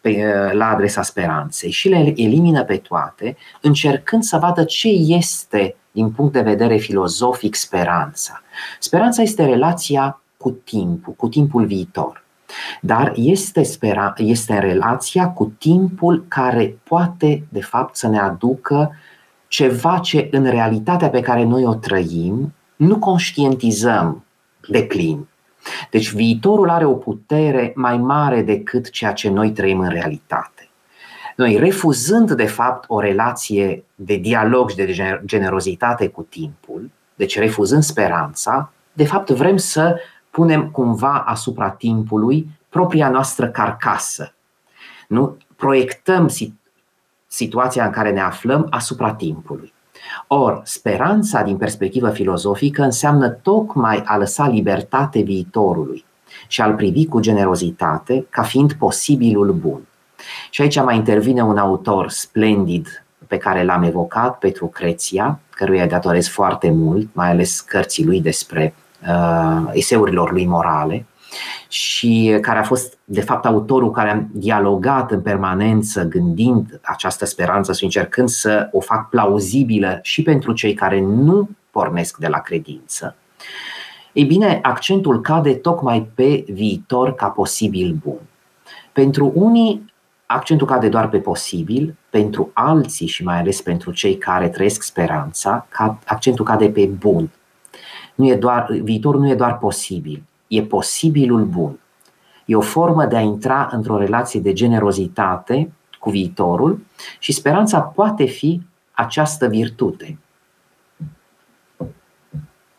Pe, 0.00 0.24
la 0.52 0.68
adresa 0.68 1.02
speranței 1.02 1.70
și 1.70 1.88
le 1.88 2.12
elimină 2.16 2.64
pe 2.64 2.76
toate, 2.76 3.36
încercând 3.60 4.22
să 4.22 4.38
vadă 4.38 4.64
ce 4.64 4.88
este, 4.88 5.76
din 5.90 6.10
punct 6.10 6.32
de 6.32 6.40
vedere 6.40 6.76
filozofic, 6.76 7.54
speranța. 7.54 8.42
Speranța 8.78 9.22
este 9.22 9.44
relația 9.44 10.22
cu 10.36 10.50
timpul, 10.50 11.12
cu 11.12 11.28
timpul 11.28 11.66
viitor. 11.66 12.24
Dar 12.80 13.12
este, 13.16 13.62
spera, 13.62 14.12
este 14.16 14.52
în 14.52 14.60
relația 14.60 15.28
cu 15.28 15.52
timpul 15.58 16.24
care 16.28 16.78
poate, 16.82 17.46
de 17.48 17.60
fapt, 17.60 17.96
să 17.96 18.08
ne 18.08 18.18
aducă 18.18 18.94
ceva 19.48 19.98
ce 19.98 20.28
în 20.30 20.44
realitatea 20.44 21.08
pe 21.08 21.20
care 21.20 21.44
noi 21.44 21.64
o 21.64 21.74
trăim 21.74 22.54
nu 22.76 22.98
conștientizăm 22.98 24.24
de 24.68 24.82
plin. 24.82 25.28
Deci 25.90 26.12
viitorul 26.12 26.70
are 26.70 26.84
o 26.84 26.94
putere 26.94 27.72
mai 27.74 27.98
mare 27.98 28.42
decât 28.42 28.90
ceea 28.90 29.12
ce 29.12 29.30
noi 29.30 29.50
trăim 29.50 29.80
în 29.80 29.88
realitate. 29.88 30.68
Noi, 31.36 31.56
refuzând 31.56 32.32
de 32.32 32.46
fapt 32.46 32.84
o 32.88 33.00
relație 33.00 33.84
de 33.94 34.16
dialog 34.16 34.70
și 34.70 34.76
de 34.76 35.20
generozitate 35.24 36.08
cu 36.08 36.22
timpul, 36.22 36.90
deci 37.14 37.38
refuzând 37.38 37.82
speranța, 37.82 38.72
de 38.92 39.04
fapt 39.04 39.30
vrem 39.30 39.56
să 39.56 40.00
punem 40.30 40.70
cumva 40.70 41.24
asupra 41.26 41.70
timpului 41.70 42.48
propria 42.68 43.08
noastră 43.08 43.48
carcasă. 43.48 44.34
Nu? 45.08 45.36
Proiectăm 45.56 46.28
situația 47.26 47.84
în 47.84 47.90
care 47.90 48.10
ne 48.10 48.20
aflăm 48.20 48.66
asupra 48.70 49.14
timpului. 49.14 49.72
Or, 50.26 50.60
speranța 50.64 51.42
din 51.42 51.56
perspectivă 51.56 52.10
filozofică 52.10 52.82
înseamnă 52.82 53.28
tocmai 53.28 54.02
a 54.04 54.16
lăsa 54.16 54.48
libertate 54.48 55.20
viitorului 55.20 56.04
și 56.46 56.60
a-l 56.60 56.74
privi 56.74 57.06
cu 57.06 57.20
generozitate 57.20 58.26
ca 58.30 58.42
fiind 58.42 58.72
posibilul 58.72 59.52
bun. 59.52 59.80
Și 60.50 60.62
aici 60.62 60.82
mai 60.82 60.96
intervine 60.96 61.42
un 61.42 61.58
autor 61.58 62.10
splendid 62.10 63.04
pe 63.26 63.36
care 63.36 63.64
l-am 63.64 63.82
evocat, 63.82 64.38
Petru 64.38 64.66
Creția, 64.66 65.40
căruia 65.50 65.82
îi 65.82 65.88
datorez 65.88 66.28
foarte 66.28 66.70
mult, 66.70 67.08
mai 67.12 67.30
ales 67.30 67.60
cărții 67.60 68.04
lui 68.04 68.20
despre 68.20 68.74
uh, 69.08 69.70
eseurilor 69.72 70.32
lui 70.32 70.46
morale, 70.46 71.06
și 71.68 72.38
care 72.40 72.58
a 72.58 72.62
fost, 72.62 72.98
de 73.04 73.20
fapt, 73.20 73.46
autorul 73.46 73.90
care 73.90 74.10
a 74.10 74.22
dialogat 74.32 75.10
în 75.10 75.20
permanență, 75.20 76.04
gândind 76.04 76.80
această 76.82 77.24
speranță 77.24 77.72
și 77.72 77.84
încercând 77.84 78.28
să 78.28 78.68
o 78.72 78.80
fac 78.80 79.08
plauzibilă 79.08 79.98
și 80.02 80.22
pentru 80.22 80.52
cei 80.52 80.74
care 80.74 81.00
nu 81.00 81.48
pornesc 81.70 82.16
de 82.16 82.28
la 82.28 82.38
credință. 82.38 83.16
Ei 84.12 84.24
bine, 84.24 84.58
accentul 84.62 85.20
cade 85.20 85.54
tocmai 85.54 86.10
pe 86.14 86.44
viitor 86.48 87.14
ca 87.14 87.26
posibil 87.26 87.98
bun. 88.02 88.20
Pentru 88.92 89.32
unii, 89.34 89.92
accentul 90.26 90.66
cade 90.66 90.88
doar 90.88 91.08
pe 91.08 91.18
posibil, 91.18 91.96
pentru 92.10 92.50
alții 92.52 93.06
și 93.06 93.24
mai 93.24 93.38
ales 93.38 93.60
pentru 93.60 93.92
cei 93.92 94.16
care 94.16 94.48
trăiesc 94.48 94.82
speranța, 94.82 95.66
accentul 96.06 96.44
cade 96.44 96.70
pe 96.70 96.86
bun. 96.86 97.30
Nu 98.14 98.26
e 98.26 98.34
doar, 98.34 98.66
viitorul 98.82 99.20
nu 99.20 99.28
e 99.28 99.34
doar 99.34 99.58
posibil, 99.58 100.22
e 100.50 100.62
posibilul 100.62 101.44
bun. 101.44 101.78
E 102.44 102.56
o 102.56 102.60
formă 102.60 103.06
de 103.06 103.16
a 103.16 103.20
intra 103.20 103.68
într-o 103.72 103.98
relație 103.98 104.40
de 104.40 104.52
generozitate 104.52 105.72
cu 105.98 106.10
viitorul 106.10 106.80
și 107.18 107.32
speranța 107.32 107.80
poate 107.80 108.24
fi 108.24 108.60
această 108.92 109.46
virtute. 109.46 110.18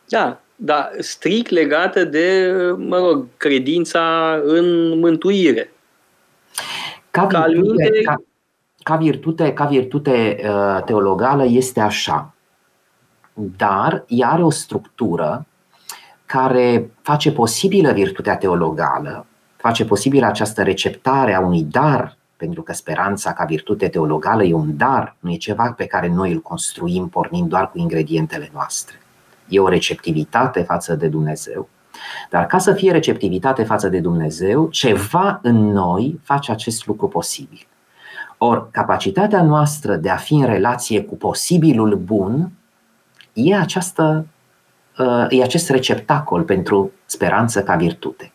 Da, 0.07 0.39
da, 0.55 0.89
strict 0.99 1.49
legată 1.49 2.03
de, 2.03 2.51
mă 2.77 2.97
rog, 2.97 3.27
credința 3.37 4.35
în 4.43 4.99
mântuire. 4.99 5.73
Ca 7.11 7.25
virtute, 7.25 8.01
ca, 8.03 8.21
ca 8.83 8.95
virtute, 8.95 9.53
ca 9.53 9.65
virtute 9.65 10.39
uh, 10.43 10.83
teologală 10.85 11.45
este 11.45 11.79
așa, 11.79 12.33
dar 13.33 14.03
ea 14.07 14.29
are 14.29 14.43
o 14.43 14.49
structură 14.49 15.45
care 16.31 16.91
face 17.01 17.31
posibilă 17.31 17.91
virtutea 17.91 18.37
teologală, 18.37 19.25
face 19.55 19.85
posibilă 19.85 20.25
această 20.25 20.63
receptare 20.63 21.33
a 21.33 21.39
unui 21.39 21.63
dar, 21.63 22.17
pentru 22.37 22.61
că 22.61 22.73
speranța 22.73 23.33
ca 23.33 23.45
virtute 23.45 23.87
teologală 23.87 24.43
e 24.43 24.53
un 24.53 24.77
dar, 24.77 25.15
nu 25.19 25.31
e 25.31 25.35
ceva 25.35 25.73
pe 25.77 25.85
care 25.85 26.07
noi 26.07 26.31
îl 26.31 26.39
construim 26.39 27.07
pornind 27.07 27.49
doar 27.49 27.71
cu 27.71 27.77
ingredientele 27.77 28.49
noastre. 28.53 28.95
E 29.47 29.59
o 29.59 29.67
receptivitate 29.67 30.61
față 30.61 30.95
de 30.95 31.07
Dumnezeu. 31.07 31.69
Dar 32.29 32.45
ca 32.45 32.57
să 32.57 32.73
fie 32.73 32.91
receptivitate 32.91 33.63
față 33.63 33.89
de 33.89 33.99
Dumnezeu, 33.99 34.69
ceva 34.69 35.39
în 35.43 35.71
noi 35.71 36.19
face 36.23 36.51
acest 36.51 36.85
lucru 36.85 37.07
posibil. 37.07 37.67
Ori 38.37 38.71
capacitatea 38.71 39.43
noastră 39.43 39.95
de 39.95 40.09
a 40.09 40.15
fi 40.15 40.33
în 40.33 40.45
relație 40.45 41.03
cu 41.03 41.15
posibilul 41.15 41.95
bun 41.95 42.51
e 43.33 43.55
această 43.55 44.25
Uh, 44.25 44.40
e 45.29 45.43
acest 45.43 45.69
receptacol 45.69 46.43
pentru 46.43 46.91
speranță 47.05 47.63
ca 47.63 47.75
virtute. 47.75 48.31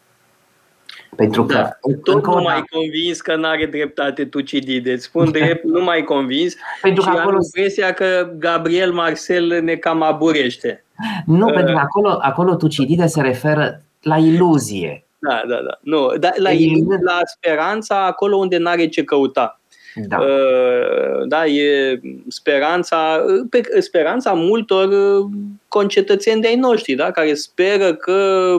Pentru 1.16 1.44
că 1.44 1.54
da, 1.54 1.78
tot 2.02 2.26
nu 2.26 2.42
mai 2.42 2.62
convins 2.70 3.20
că 3.20 3.36
nu 3.36 3.46
are 3.46 3.66
dreptate 3.66 4.24
Tucidide. 4.24 4.96
Spun 4.96 5.30
drept, 5.38 5.64
nu 5.64 5.84
mai 5.84 6.04
convins 6.04 6.54
pentru 6.82 7.02
și 7.02 7.08
că 7.08 7.18
acolo... 7.18 7.36
am 7.36 7.42
impresia 7.42 7.92
că 7.92 8.30
Gabriel 8.38 8.92
Marcel 8.92 9.62
ne 9.62 9.74
cam 9.74 10.02
aburește. 10.02 10.84
Nu, 11.26 11.46
uh, 11.46 11.52
pentru 11.52 11.74
că 11.74 11.80
acolo, 11.80 12.18
acolo 12.20 12.54
Tucidide 12.54 13.06
se 13.06 13.20
referă 13.20 13.82
la 14.02 14.16
iluzie. 14.16 15.04
Da, 15.18 15.42
da, 15.48 15.54
da. 15.54 15.78
Nu, 15.80 16.16
da 16.18 16.30
la, 16.36 16.50
iluzie, 16.50 16.98
la 17.00 17.20
speranța 17.24 18.06
acolo 18.06 18.36
unde 18.36 18.58
n-are 18.58 18.88
ce 18.88 19.04
căuta. 19.04 19.60
Da. 20.08 20.18
Uh, 20.18 21.26
da, 21.28 21.46
e 21.46 22.00
speranța, 22.28 23.24
pe, 23.50 23.80
speranța 23.80 24.32
multor 24.32 24.88
uh, 24.88 25.26
concetățeni 25.68 26.40
de-ai 26.40 26.56
noștri, 26.56 26.94
da, 26.94 27.10
care 27.10 27.34
speră 27.34 27.94
că 27.94 28.56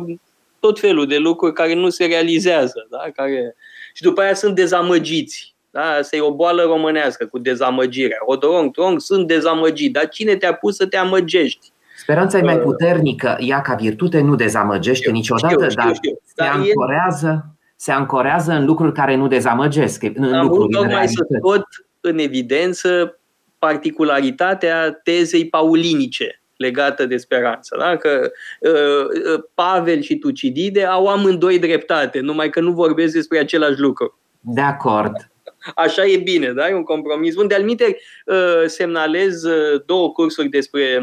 tot 0.59 0.79
felul 0.79 1.07
de 1.07 1.17
lucruri 1.17 1.53
care 1.53 1.73
nu 1.73 1.89
se 1.89 2.05
realizează, 2.05 2.87
da, 2.89 3.03
care... 3.15 3.55
și 3.93 4.01
după 4.01 4.21
aia 4.21 4.33
sunt 4.33 4.55
dezamăgiți. 4.55 5.55
Da? 5.71 5.81
Asta 5.81 6.15
e 6.15 6.21
o 6.21 6.35
boală 6.35 6.63
românească 6.63 7.25
cu 7.25 7.39
dezamăgirea. 7.39 8.17
Odorong, 8.25 8.71
trong, 8.71 8.99
sunt 8.99 9.27
dezamăgit. 9.27 9.93
Dar 9.93 10.07
cine 10.07 10.35
te-a 10.35 10.53
pus 10.53 10.75
să 10.75 10.85
te 10.85 10.97
amăgești? 10.97 11.71
Speranța 11.97 12.37
e 12.37 12.41
mai 12.41 12.55
uh, 12.55 12.61
puternică, 12.61 13.37
ea 13.39 13.61
ca 13.61 13.73
virtute 13.73 14.21
nu 14.21 14.35
dezamăgește 14.35 15.01
știu, 15.01 15.11
niciodată, 15.11 15.53
știu, 15.53 15.69
știu, 15.69 15.83
dar 15.83 15.95
știu. 15.95 16.19
se 16.23 16.33
dar 16.35 16.49
ancorează. 16.49 17.45
E 17.45 17.56
se 17.79 17.91
ancorează 17.91 18.51
în 18.51 18.65
lucruri 18.65 18.93
care 18.93 19.15
nu 19.15 19.27
dezamăgesc. 19.27 20.03
În 20.03 20.33
Am 20.33 20.47
vrut 20.47 20.71
tocmai 20.71 21.07
să 21.07 21.25
scot 21.37 21.65
în 22.01 22.17
evidență 22.17 23.19
particularitatea 23.59 24.91
tezei 24.91 25.49
paulinice 25.49 26.41
legată 26.55 27.05
de 27.05 27.17
speranță. 27.17 27.75
Da? 27.79 27.95
Că 27.95 28.31
uh, 28.59 29.33
uh, 29.33 29.43
Pavel 29.53 30.01
și 30.01 30.15
Tucidide 30.15 30.85
au 30.85 31.07
amândoi 31.07 31.59
dreptate, 31.59 32.19
numai 32.19 32.49
că 32.49 32.59
nu 32.59 32.71
vorbesc 32.71 33.13
despre 33.13 33.39
același 33.39 33.79
lucru. 33.79 34.19
De 34.39 34.61
acord. 34.61 35.29
Așa 35.75 36.05
e 36.05 36.17
bine, 36.17 36.51
da? 36.51 36.69
E 36.69 36.73
un 36.73 36.83
compromis 36.83 37.35
bun. 37.35 37.47
De-al 37.47 37.63
minte, 37.63 37.97
uh, 38.25 38.63
semnalez 38.65 39.43
uh, 39.43 39.81
două 39.85 40.11
cursuri 40.11 40.47
despre 40.47 41.01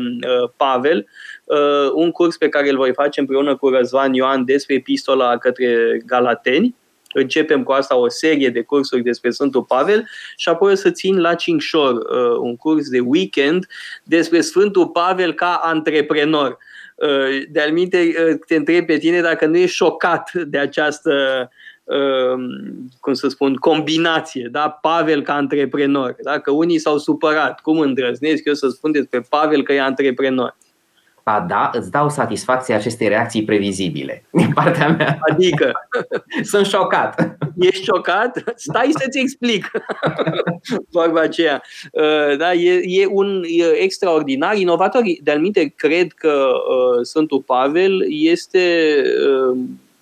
uh, 1.45 1.57
Pavel. 1.57 1.91
Un 1.95 2.11
curs 2.11 2.37
pe 2.37 2.49
care 2.49 2.71
îl 2.71 2.77
voi 2.77 2.93
face 2.93 3.21
împreună 3.21 3.57
cu 3.57 3.69
Răzvan 3.69 4.15
Ioan 4.15 4.45
despre 4.45 4.75
epistola 4.75 5.37
către 5.37 6.01
Galateni. 6.07 6.75
Începem 7.15 7.63
cu 7.63 7.73
asta 7.73 7.97
o 7.97 8.09
serie 8.09 8.49
de 8.49 8.63
cursuri 8.63 9.03
despre 9.03 9.31
Sfântul 9.31 9.63
Pavel 9.63 10.09
și 10.37 10.49
apoi 10.49 10.73
o 10.73 10.75
să 10.75 10.91
țin 10.91 11.21
la 11.21 11.35
Cincșor 11.35 12.03
un 12.41 12.57
curs 12.57 12.89
de 12.89 13.01
weekend 13.01 13.67
despre 14.05 14.41
Sfântul 14.41 14.89
Pavel 14.89 15.33
ca 15.33 15.61
antreprenor. 15.63 16.59
De-al 17.51 17.73
minte, 17.73 18.13
te 18.47 18.55
întreb 18.55 18.87
pe 18.87 18.97
tine 18.97 19.21
dacă 19.21 19.47
nu 19.47 19.57
ești 19.57 19.77
șocat 19.77 20.33
de 20.33 20.59
această 20.59 21.13
Um, 21.85 22.89
cum 23.01 23.15
să 23.15 23.29
spun, 23.29 23.55
combinație, 23.55 24.49
da? 24.53 24.71
Pavel 24.71 25.23
ca 25.23 25.35
antreprenor, 25.35 26.17
da? 26.23 26.39
că 26.39 26.51
unii 26.51 26.79
s-au 26.79 26.99
supărat, 26.99 27.61
cum 27.61 27.79
îndrăznesc 27.79 28.45
eu 28.45 28.55
să 28.55 28.69
spun 28.69 28.93
despre 28.93 29.21
Pavel 29.29 29.63
că 29.63 29.73
e 29.73 29.81
antreprenor. 29.81 30.57
Ba 31.25 31.45
da, 31.49 31.71
îți 31.73 31.91
dau 31.91 32.09
satisfacție 32.09 32.75
acestei 32.75 33.09
reacții 33.09 33.45
previzibile 33.45 34.25
din 34.33 34.51
partea 34.55 34.89
mea. 34.89 35.19
Adică? 35.31 35.73
Sunt 36.53 36.67
șocat. 36.67 37.37
Ești 37.59 37.85
șocat? 37.85 38.43
Stai 38.57 38.91
să-ți 38.99 39.19
explic. 39.19 39.71
Vorba 40.93 41.21
aceea. 41.21 41.63
Uh, 41.93 42.37
da, 42.37 42.53
e, 42.53 42.81
e 42.85 43.07
un 43.11 43.43
e 43.47 43.83
extraordinar, 43.83 44.57
inovator. 44.57 45.03
De-al 45.23 45.51
cred 45.77 46.13
că 46.13 46.53
uh, 46.53 47.03
Sfântul 47.03 47.43
Pavel 47.43 48.05
este 48.09 48.95
uh, 49.29 49.59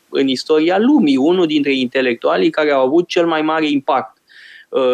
în 0.09 0.29
istoria 0.29 0.79
lumii, 0.79 1.17
unul 1.17 1.47
dintre 1.47 1.75
intelectualii 1.75 2.51
care 2.51 2.71
au 2.71 2.87
avut 2.87 3.09
cel 3.09 3.27
mai 3.27 3.43
mare 3.43 3.69
impact 3.69 4.17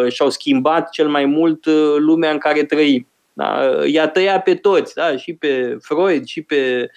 și-au 0.09 0.31
schimbat 0.31 0.91
cel 0.91 1.09
mai 1.09 1.25
mult 1.25 1.67
lumea 1.99 2.31
în 2.31 2.39
care 2.39 2.65
trăim. 2.65 3.07
Da? 3.39 3.81
I-a 3.87 4.09
tăiat 4.09 4.43
pe 4.43 4.55
toți, 4.55 4.95
da? 4.95 5.17
și 5.17 5.35
pe 5.35 5.77
Freud, 5.81 6.25
și 6.25 6.43
pe 6.43 6.91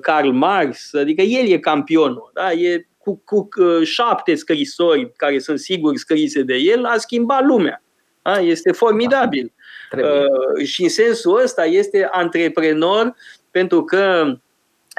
Karl 0.00 0.28
Marx, 0.28 0.94
adică 0.94 1.22
el 1.22 1.48
e 1.48 1.58
campionul. 1.58 2.30
Da? 2.34 2.52
E 2.52 2.86
cu, 2.98 3.22
cu 3.24 3.48
șapte 3.82 4.34
scrisori 4.34 5.12
care 5.16 5.38
sunt 5.38 5.58
sigur 5.58 5.96
scrise 5.96 6.42
de 6.42 6.54
el, 6.54 6.84
a 6.84 6.96
schimbat 6.96 7.44
lumea. 7.44 7.82
Da? 8.22 8.38
Este 8.38 8.72
formidabil. 8.72 9.52
Uh, 9.96 10.64
și 10.64 10.82
în 10.82 10.88
sensul 10.88 11.40
ăsta 11.42 11.64
este 11.64 12.08
antreprenor 12.10 13.14
pentru 13.50 13.84
că 13.84 14.34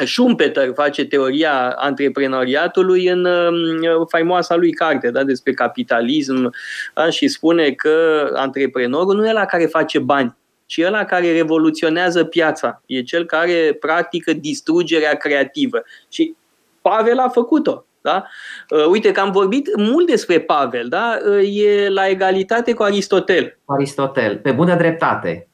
Schumpeter 0.05 0.71
face 0.73 1.05
teoria 1.05 1.69
antreprenoriatului 1.69 3.07
în 3.07 3.25
uh, 3.25 4.07
faimoasa 4.09 4.55
lui 4.55 4.71
carte 4.71 5.11
da, 5.11 5.23
despre 5.23 5.53
capitalism 5.53 6.53
da, 6.93 7.09
și 7.09 7.27
spune 7.27 7.71
că 7.71 8.27
antreprenorul 8.35 9.15
nu 9.15 9.27
e 9.27 9.31
la 9.31 9.45
care 9.45 9.65
face 9.65 9.99
bani, 9.99 10.35
ci 10.65 10.81
ăla 10.85 11.05
care 11.05 11.31
revoluționează 11.31 12.23
piața. 12.23 12.81
E 12.85 13.01
cel 13.01 13.25
care 13.25 13.77
practică 13.79 14.33
distrugerea 14.33 15.15
creativă. 15.15 15.83
Și 16.09 16.35
Pavel 16.81 17.19
a 17.19 17.29
făcut-o. 17.29 17.85
Da? 18.01 18.25
Uh, 18.69 18.85
uite 18.85 19.11
că 19.11 19.19
am 19.19 19.31
vorbit 19.31 19.75
mult 19.75 20.07
despre 20.07 20.39
Pavel, 20.39 20.87
da? 20.89 21.17
Uh, 21.25 21.63
e 21.63 21.89
la 21.89 22.07
egalitate 22.07 22.73
cu 22.73 22.83
Aristotel. 22.83 23.57
Aristotel, 23.65 24.37
pe 24.37 24.51
bună 24.51 24.75
dreptate. 24.75 25.47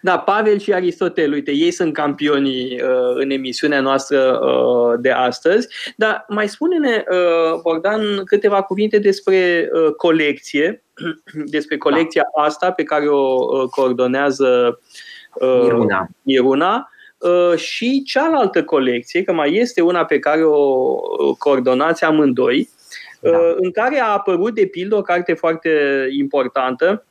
Da, 0.00 0.18
Pavel 0.18 0.58
și 0.58 0.72
Aristotel, 0.72 1.32
uite, 1.32 1.52
ei 1.52 1.70
sunt 1.70 1.92
campionii 1.92 2.80
uh, 2.82 3.14
în 3.14 3.30
emisiunea 3.30 3.80
noastră 3.80 4.38
uh, 4.38 4.98
de 5.00 5.10
astăzi, 5.10 5.68
dar 5.96 6.24
mai 6.28 6.48
spune-ne, 6.48 7.04
uh, 7.10 7.60
Bogdan, 7.62 8.24
câteva 8.24 8.62
cuvinte 8.62 8.98
despre 8.98 9.68
uh, 9.72 9.92
colecție, 9.96 10.82
despre 11.54 11.76
colecția 11.76 12.24
da. 12.36 12.42
asta 12.42 12.70
pe 12.70 12.82
care 12.82 13.08
o 13.08 13.58
uh, 13.60 13.68
coordonează 13.70 14.80
uh, 15.34 15.62
Iruna. 15.64 16.08
Iruna 16.22 16.88
Uh, 17.18 17.56
și 17.56 18.02
cealaltă 18.06 18.64
colecție, 18.64 19.22
că 19.22 19.32
mai 19.32 19.54
este 19.54 19.80
una 19.80 20.04
pe 20.04 20.18
care 20.18 20.44
o 20.44 20.94
coordonați 21.38 22.04
amândoi, 22.04 22.68
da. 23.20 23.30
Uh, 23.30 23.54
în 23.56 23.70
care 23.70 24.00
a 24.00 24.06
apărut, 24.06 24.54
de 24.54 24.66
pildă, 24.66 24.96
o 24.96 25.02
carte 25.02 25.34
foarte 25.34 25.70
importantă 26.18 27.04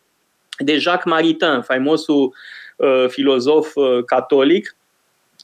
de 0.57 0.77
Jacques 0.77 1.13
Maritain, 1.13 1.61
faimosul 1.61 2.23
uh, 2.23 2.33
filozof 3.07 3.73
catolic, 4.05 4.75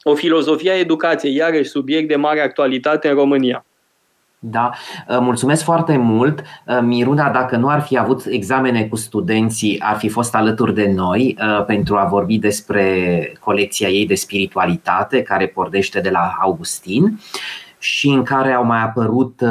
o 0.02 0.14
filozofie 0.14 0.70
a 0.70 0.78
educației, 0.78 1.34
iarăși 1.34 1.68
subiect 1.68 2.08
de 2.08 2.16
mare 2.16 2.40
actualitate 2.40 3.08
în 3.08 3.14
România. 3.14 3.64
Da, 4.46 4.70
uh, 5.08 5.18
mulțumesc 5.20 5.64
foarte 5.64 5.96
mult. 5.96 6.40
Uh, 6.66 6.78
Miruna, 6.82 7.30
dacă 7.30 7.56
nu 7.56 7.68
ar 7.68 7.80
fi 7.80 7.98
avut 7.98 8.24
examene 8.26 8.84
cu 8.84 8.96
studenții, 8.96 9.80
ar 9.80 9.96
fi 9.96 10.08
fost 10.08 10.34
alături 10.34 10.74
de 10.74 10.92
noi 10.94 11.36
uh, 11.40 11.64
pentru 11.64 11.96
a 11.96 12.04
vorbi 12.04 12.38
despre 12.38 13.32
colecția 13.40 13.88
ei 13.88 14.06
de 14.06 14.14
spiritualitate, 14.14 15.22
care 15.22 15.46
pornește 15.46 16.00
de 16.00 16.10
la 16.10 16.36
Augustin 16.40 17.18
și 17.84 18.08
în 18.08 18.22
care 18.22 18.52
au 18.52 18.64
mai 18.64 18.82
apărut 18.82 19.42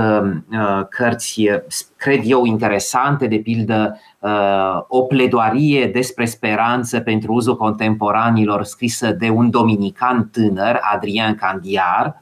cărți, 0.90 1.50
cred 1.98 2.22
eu, 2.24 2.46
interesante, 2.46 3.28
de 3.28 3.38
pildă 3.38 4.00
o 4.88 5.02
pledoarie 5.02 5.88
despre 5.88 6.26
speranță 6.26 7.00
pentru 7.00 7.34
uzul 7.34 7.58
contemporanilor 7.58 8.64
scrisă 8.64 9.12
de 9.12 9.30
un 9.30 9.50
dominican 9.50 10.30
tânăr, 10.32 10.80
Adrian 10.94 11.36
Candiar, 11.36 12.22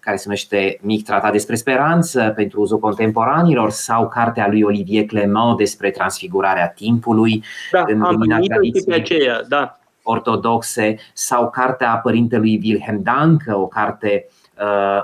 care 0.00 0.16
se 0.16 0.22
numește 0.24 0.78
Mic 0.82 1.04
tratat 1.04 1.32
despre 1.32 1.54
speranță 1.54 2.32
pentru 2.36 2.60
uzul 2.60 2.78
contemporanilor 2.78 3.70
sau 3.70 4.08
cartea 4.08 4.48
lui 4.48 4.62
Olivier 4.62 5.04
Clement 5.04 5.56
despre 5.56 5.90
transfigurarea 5.90 6.68
timpului 6.68 7.44
da, 7.72 7.84
în 7.86 7.98
lumina 7.98 8.38
tradiției 8.38 8.94
aceea, 8.94 9.42
da. 9.48 9.78
ortodoxe 10.02 10.96
sau 11.12 11.50
cartea 11.50 11.96
părintelui 12.02 12.60
Wilhelm 12.62 13.02
Danke, 13.02 13.52
o 13.52 13.66
carte 13.66 14.26
uh, 14.28 14.35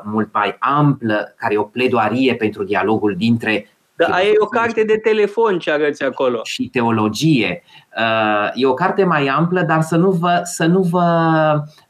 mult 0.03 0.29
mai 0.33 0.57
amplă, 0.59 1.35
care 1.37 1.55
e 1.55 1.59
o 1.59 1.63
pledoarie 1.63 2.35
pentru 2.35 2.65
dialogul 2.65 3.15
dintre 3.17 3.67
da, 3.95 4.15
aia 4.15 4.29
e 4.29 4.35
o 4.39 4.47
carte 4.47 4.85
de 4.85 4.97
telefon 4.97 5.59
ce 5.59 5.71
arăți 5.71 6.03
acolo. 6.03 6.41
Și 6.43 6.69
teologie. 6.69 7.63
Uh, 7.97 8.51
e 8.55 8.67
o 8.67 8.75
carte 8.75 9.05
mai 9.05 9.27
amplă, 9.27 9.63
dar 9.63 9.81
să 9.81 9.97
nu 9.97 10.11
vă, 10.11 10.41
să 10.45 10.67
nu 10.67 10.81
vă 10.81 11.05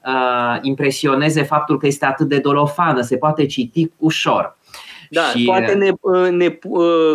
uh, 0.06 0.58
impresioneze 0.60 1.42
faptul 1.42 1.78
că 1.78 1.86
este 1.86 2.06
atât 2.06 2.28
de 2.28 2.38
dolofană. 2.38 3.00
Se 3.00 3.16
poate 3.16 3.46
citi 3.46 3.90
ușor. 3.96 4.56
Da, 5.14 5.22
și... 5.22 5.44
poate 5.44 5.72
ne, 5.74 5.90
ne, 6.30 6.58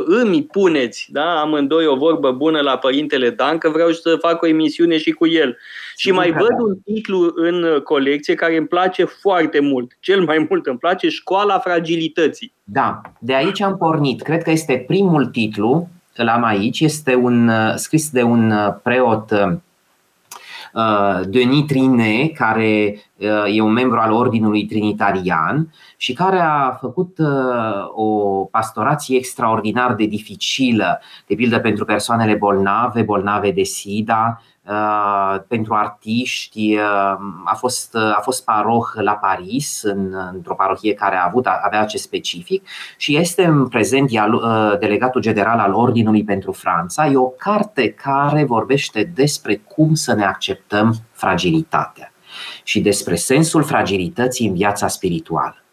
îmi 0.05 0.43
puneți 0.43 1.07
da, 1.11 1.39
amândoi 1.39 1.85
o 1.85 1.95
vorbă 1.95 2.31
bună 2.31 2.59
la 2.59 2.77
Părintele 2.77 3.29
Dan, 3.29 3.57
că 3.57 3.69
vreau 3.69 3.91
să 3.91 4.17
fac 4.21 4.41
o 4.41 4.47
emisiune 4.47 4.97
și 4.97 5.11
cu 5.11 5.27
el. 5.27 5.57
Și 5.95 6.11
mai 6.11 6.31
văd 6.31 6.49
da. 6.49 6.63
un 6.63 6.75
titlu 6.85 7.31
în 7.35 7.81
colecție 7.83 8.33
care 8.33 8.57
îmi 8.57 8.67
place 8.67 9.03
foarte 9.03 9.59
mult. 9.59 9.91
Cel 9.99 10.23
mai 10.23 10.45
mult 10.49 10.65
îmi 10.65 10.77
place 10.77 11.09
Școala 11.09 11.59
Fragilității. 11.59 12.53
Da, 12.63 13.01
de 13.19 13.35
aici 13.35 13.61
am 13.61 13.77
pornit. 13.77 14.21
Cred 14.21 14.43
că 14.43 14.51
este 14.51 14.83
primul 14.87 15.25
titlu, 15.25 15.89
îl 16.15 16.27
am 16.27 16.43
aici, 16.43 16.79
este 16.79 17.15
un 17.15 17.51
scris 17.75 18.09
de 18.09 18.21
un 18.21 18.53
preot 18.83 19.31
Uh, 19.31 19.57
Denis 21.27 21.65
Trine, 21.65 22.27
care 22.27 23.01
uh, 23.15 23.55
e 23.55 23.61
un 23.61 23.71
membru 23.71 23.99
al 23.99 24.11
Ordinului 24.11 24.65
Trinitarian 24.65 25.73
și 25.97 26.13
care 26.13 26.39
a 26.39 26.71
făcut 26.71 27.17
uh, 27.17 27.27
o 27.95 28.09
pastorație 28.51 29.17
extraordinar 29.17 29.93
de 29.95 30.05
dificilă, 30.05 30.99
de 31.27 31.35
pildă 31.35 31.59
pentru 31.59 31.85
persoanele 31.85 32.35
bolnave, 32.35 33.01
bolnave 33.01 33.51
de 33.51 33.63
SIDA, 33.63 34.41
Uh, 34.41 34.56
pentru 35.47 35.73
artiști. 35.73 36.75
Uh, 36.75 36.81
a 37.45 37.55
fost, 37.57 37.93
uh, 37.93 38.17
a 38.17 38.19
fost 38.21 38.43
paroh 38.43 38.85
la 38.93 39.13
Paris, 39.13 39.81
în, 39.83 40.13
într-o 40.33 40.55
parohie 40.55 40.93
care 40.93 41.15
a 41.15 41.25
avut, 41.25 41.45
avea 41.45 41.81
acest 41.81 42.03
specific 42.03 42.67
și 42.97 43.17
este 43.17 43.45
în 43.45 43.67
prezent 43.67 44.09
delegatul 44.79 45.21
general 45.21 45.59
al 45.59 45.73
Ordinului 45.73 46.23
pentru 46.23 46.51
Franța. 46.51 47.05
E 47.05 47.17
o 47.17 47.27
carte 47.27 47.89
care 47.89 48.43
vorbește 48.43 49.11
despre 49.15 49.55
cum 49.55 49.93
să 49.93 50.13
ne 50.13 50.25
acceptăm 50.25 50.95
fragilitatea 51.11 52.11
și 52.63 52.81
despre 52.81 53.15
sensul 53.15 53.63
fragilității 53.63 54.47
în 54.47 54.53
viața 54.53 54.87
spirituală. 54.87 55.66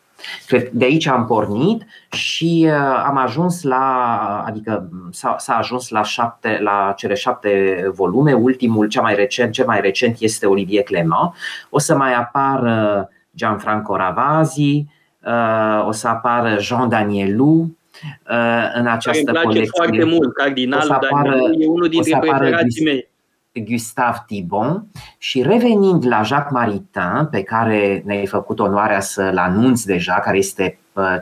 Cred 0.46 0.68
de 0.72 0.84
aici 0.84 1.06
am 1.06 1.26
pornit 1.26 1.86
și 2.10 2.66
uh, 2.68 3.02
am 3.06 3.16
ajuns 3.16 3.62
la, 3.62 4.44
adică 4.46 4.88
s-a, 5.10 5.36
s-a 5.38 5.56
ajuns 5.56 5.88
la, 5.88 6.02
șapte, 6.02 6.58
la 6.62 6.94
cele 6.96 7.14
șapte 7.14 7.84
volume. 7.94 8.32
Ultimul, 8.32 8.88
cel 8.88 9.02
mai 9.02 9.14
recent, 9.14 9.52
cel 9.52 9.66
mai 9.66 9.80
recent 9.80 10.16
este 10.18 10.46
Olivier 10.46 10.82
Clement. 10.82 11.34
O 11.70 11.78
să 11.78 11.96
mai 11.96 12.14
apară 12.14 13.08
Gianfranco 13.36 13.96
Ravasi, 13.96 14.86
uh, 15.24 15.86
o 15.86 15.92
să 15.92 16.08
apară 16.08 16.56
Jean 16.58 16.88
Danielou, 16.88 17.60
uh, 17.60 18.72
în 18.74 18.86
această 18.86 19.22
Îmi 19.30 19.40
place 19.40 19.46
colecție. 19.46 19.70
foarte 19.76 20.04
mult, 20.04 20.32
Cardinalul 20.32 20.98
Danielou 21.10 21.50
e 21.58 21.66
unul 21.66 21.88
dintre 21.88 22.18
preferații 22.18 22.84
mei. 22.84 23.12
Gustave 23.60 24.24
Thibon 24.26 24.86
și 25.18 25.42
revenind 25.42 26.06
la 26.06 26.22
Jacques 26.22 26.52
Maritain, 26.52 27.26
pe 27.30 27.42
care 27.42 28.02
ne-ai 28.04 28.26
făcut 28.26 28.58
onoarea 28.58 29.00
să-l 29.00 29.36
anunți 29.36 29.86
deja, 29.86 30.14
care 30.14 30.36
este 30.36 30.78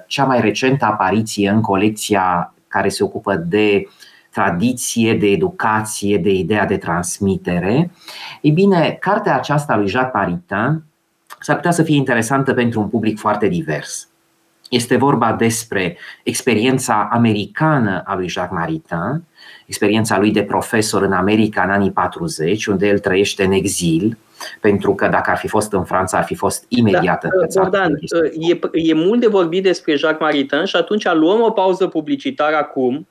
cea 0.07 0.25
mai 0.25 0.41
recentă 0.41 0.85
apariție 0.85 1.51
în 1.51 1.61
colecția 1.61 2.55
care 2.69 2.89
se 2.89 3.05
ocupă 3.05 3.35
de 3.35 3.89
tradiție, 4.31 5.15
de 5.15 5.27
educație, 5.27 6.19
de 6.19 6.31
ideea 6.31 6.67
de 6.67 6.77
transmitere. 6.77 7.91
Ei 8.41 8.51
bine, 8.51 8.97
cartea 9.01 9.35
aceasta 9.35 9.77
lui 9.77 9.89
Jacques 9.89 10.15
Maritain 10.15 10.83
s-ar 11.41 11.57
putea 11.57 11.71
să 11.71 11.83
fie 11.83 11.97
interesantă 11.97 12.55
pentru 12.55 12.81
un 12.81 12.89
public 12.89 13.19
foarte 13.19 13.49
divers. 13.49 14.12
Este 14.73 14.97
vorba 14.97 15.33
despre 15.33 15.97
experiența 16.23 17.09
americană 17.13 18.03
a 18.07 18.15
lui 18.15 18.29
Jacques 18.29 18.59
Maritain, 18.59 19.23
experiența 19.67 20.19
lui 20.19 20.31
de 20.31 20.43
profesor 20.43 21.03
în 21.03 21.13
America 21.13 21.63
în 21.63 21.71
anii 21.71 21.91
40, 21.91 22.67
unde 22.67 22.87
el 22.87 22.99
trăiește 22.99 23.45
în 23.45 23.53
exil, 23.53 24.19
pentru 24.61 24.95
că 24.95 25.09
dacă 25.09 25.31
ar 25.31 25.37
fi 25.37 25.49
fost 25.49 25.73
în 25.73 25.85
Franța, 25.85 26.19
ar 26.19 26.25
fi 26.25 26.35
fost 26.35 26.65
imediat 26.69 27.23
da, 27.23 27.63
Bogdan, 27.63 27.99
e, 28.39 28.59
e 28.73 28.95
mult 28.95 29.21
de 29.21 29.27
vorbit 29.27 29.63
despre 29.63 29.97
Jacques 29.97 30.21
Maritain 30.21 30.65
și 30.65 30.77
atunci 30.77 31.13
luăm 31.13 31.41
o 31.41 31.51
pauză 31.51 31.87
publicitară 31.87 32.57
acum. 32.57 32.95
uh, 32.95 33.07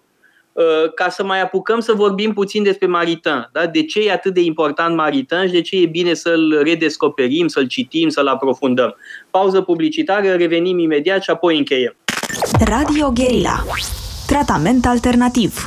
ca 0.95 1.09
să 1.09 1.23
mai 1.23 1.41
apucăm 1.41 1.79
să 1.79 1.93
vorbim 1.93 2.33
puțin 2.33 2.63
despre 2.63 2.87
Maritain. 2.87 3.49
Da? 3.51 3.65
De 3.65 3.83
ce 3.83 3.99
e 3.99 4.11
atât 4.11 4.33
de 4.33 4.41
important 4.41 4.95
Maritain 4.95 5.47
și 5.47 5.53
de 5.53 5.61
ce 5.61 5.75
e 5.75 5.85
bine 5.85 6.13
să-l 6.13 6.61
redescoperim, 6.63 7.47
să-l 7.47 7.67
citim, 7.67 8.09
să-l 8.09 8.27
aprofundăm. 8.27 8.95
Pauză 9.29 9.61
publicitară, 9.61 10.33
revenim 10.33 10.79
imediat 10.79 11.21
și 11.21 11.29
apoi 11.29 11.57
încheiem. 11.57 11.95
Radio 12.59 13.11
Guerilla. 13.13 13.63
Tratament 14.27 14.85
alternativ. 14.85 15.65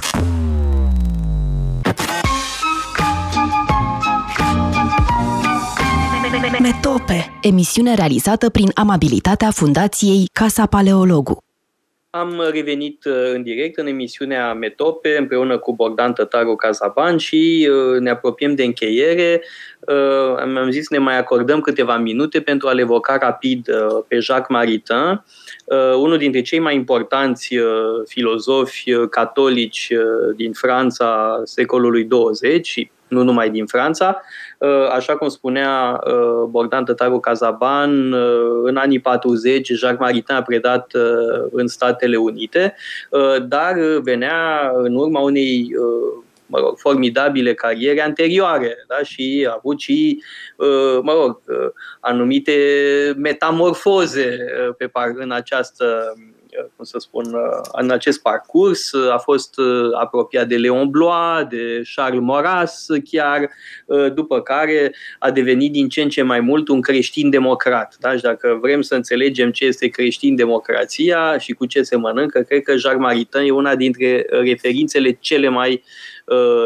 Metope, 6.60 7.38
emisiune 7.42 7.94
realizată 7.94 8.50
prin 8.50 8.70
amabilitatea 8.74 9.50
Fundației 9.50 10.28
Casa 10.32 10.66
Paleologu. 10.66 11.43
Am 12.14 12.48
revenit 12.52 13.04
uh, 13.04 13.32
în 13.32 13.42
direct 13.42 13.78
în 13.78 13.86
emisiunea 13.86 14.52
Metope 14.52 15.16
împreună 15.16 15.58
cu 15.58 15.74
Bogdan 15.74 16.12
Tătaru 16.12 16.56
Cazaban 16.56 17.16
și 17.16 17.68
uh, 17.70 18.00
ne 18.00 18.10
apropiem 18.10 18.54
de 18.54 18.64
încheiere. 18.64 19.42
Uh, 19.80 20.36
am 20.38 20.70
zis 20.70 20.88
ne 20.88 20.98
mai 20.98 21.18
acordăm 21.18 21.60
câteva 21.60 21.96
minute 21.96 22.40
pentru 22.40 22.68
a-l 22.68 22.78
evoca 22.78 23.16
rapid 23.16 23.68
pe 24.08 24.18
Jacques 24.18 24.48
Maritain, 24.48 25.24
unul 25.96 26.18
dintre 26.18 26.40
cei 26.40 26.58
mai 26.58 26.74
importanți 26.74 27.56
filozofi 28.06 28.92
catolici 29.10 29.92
din 30.36 30.52
Franța 30.52 31.40
secolului 31.44 32.04
20 32.04 32.66
și 32.66 32.90
nu 33.08 33.22
numai 33.22 33.50
din 33.50 33.66
Franța. 33.66 34.20
Uh, 34.64 34.88
așa 34.90 35.16
cum 35.16 35.28
spunea 35.28 36.00
uh, 36.06 36.48
Bogdan 36.48 36.84
Tătaru 36.84 37.20
Cazaban, 37.20 38.12
uh, 38.12 38.60
în 38.62 38.76
anii 38.76 39.00
40 39.00 39.68
Jacques 39.68 40.00
Maritain 40.00 40.38
a 40.38 40.42
predat 40.42 40.92
în 41.50 41.66
Statele 41.66 42.16
Unite, 42.16 42.74
dar 43.46 43.74
venea 44.02 44.72
în 44.74 44.94
urma 44.94 45.20
unei 45.20 45.68
mă 46.46 46.58
rog, 46.58 46.78
formidabile 46.78 47.54
cariere 47.54 48.00
anterioare 48.00 48.84
da? 48.88 49.02
și 49.02 49.46
a 49.48 49.54
avut 49.56 49.80
și, 49.80 50.22
mă 51.02 51.12
rog, 51.12 51.40
anumite 52.00 52.54
metamorfoze 53.16 54.38
pe 54.78 54.86
par, 54.86 55.12
în 55.14 55.30
această 55.30 56.14
cum 56.76 56.84
să 56.84 56.98
spun, 56.98 57.36
în 57.72 57.90
acest 57.90 58.22
parcurs. 58.22 58.94
A 59.12 59.18
fost 59.18 59.58
uh, 59.58 59.90
apropiat 60.00 60.48
de 60.48 60.56
Leon 60.56 60.90
Blois, 60.90 61.46
de 61.48 61.82
Charles 61.94 62.20
Maurras 62.20 62.86
chiar, 63.10 63.50
uh, 63.86 64.12
după 64.12 64.40
care 64.40 64.94
a 65.18 65.30
devenit 65.30 65.72
din 65.72 65.88
ce 65.88 66.02
în 66.02 66.08
ce 66.08 66.22
mai 66.22 66.40
mult 66.40 66.68
un 66.68 66.80
creștin 66.80 67.30
democrat. 67.30 67.96
Da? 68.00 68.16
Și 68.16 68.22
dacă 68.22 68.58
vrem 68.60 68.82
să 68.82 68.94
înțelegem 68.94 69.50
ce 69.50 69.64
este 69.64 69.88
creștin 69.88 70.34
democrația 70.34 71.38
și 71.38 71.52
cu 71.52 71.66
ce 71.66 71.82
se 71.82 71.96
mănâncă, 71.96 72.40
cred 72.40 72.62
că 72.62 72.76
Jacques 72.76 73.02
Maritain 73.02 73.46
e 73.46 73.50
una 73.50 73.74
dintre 73.74 74.26
referințele 74.28 75.16
cele 75.20 75.48
mai 75.48 75.72
uh, 75.72 76.13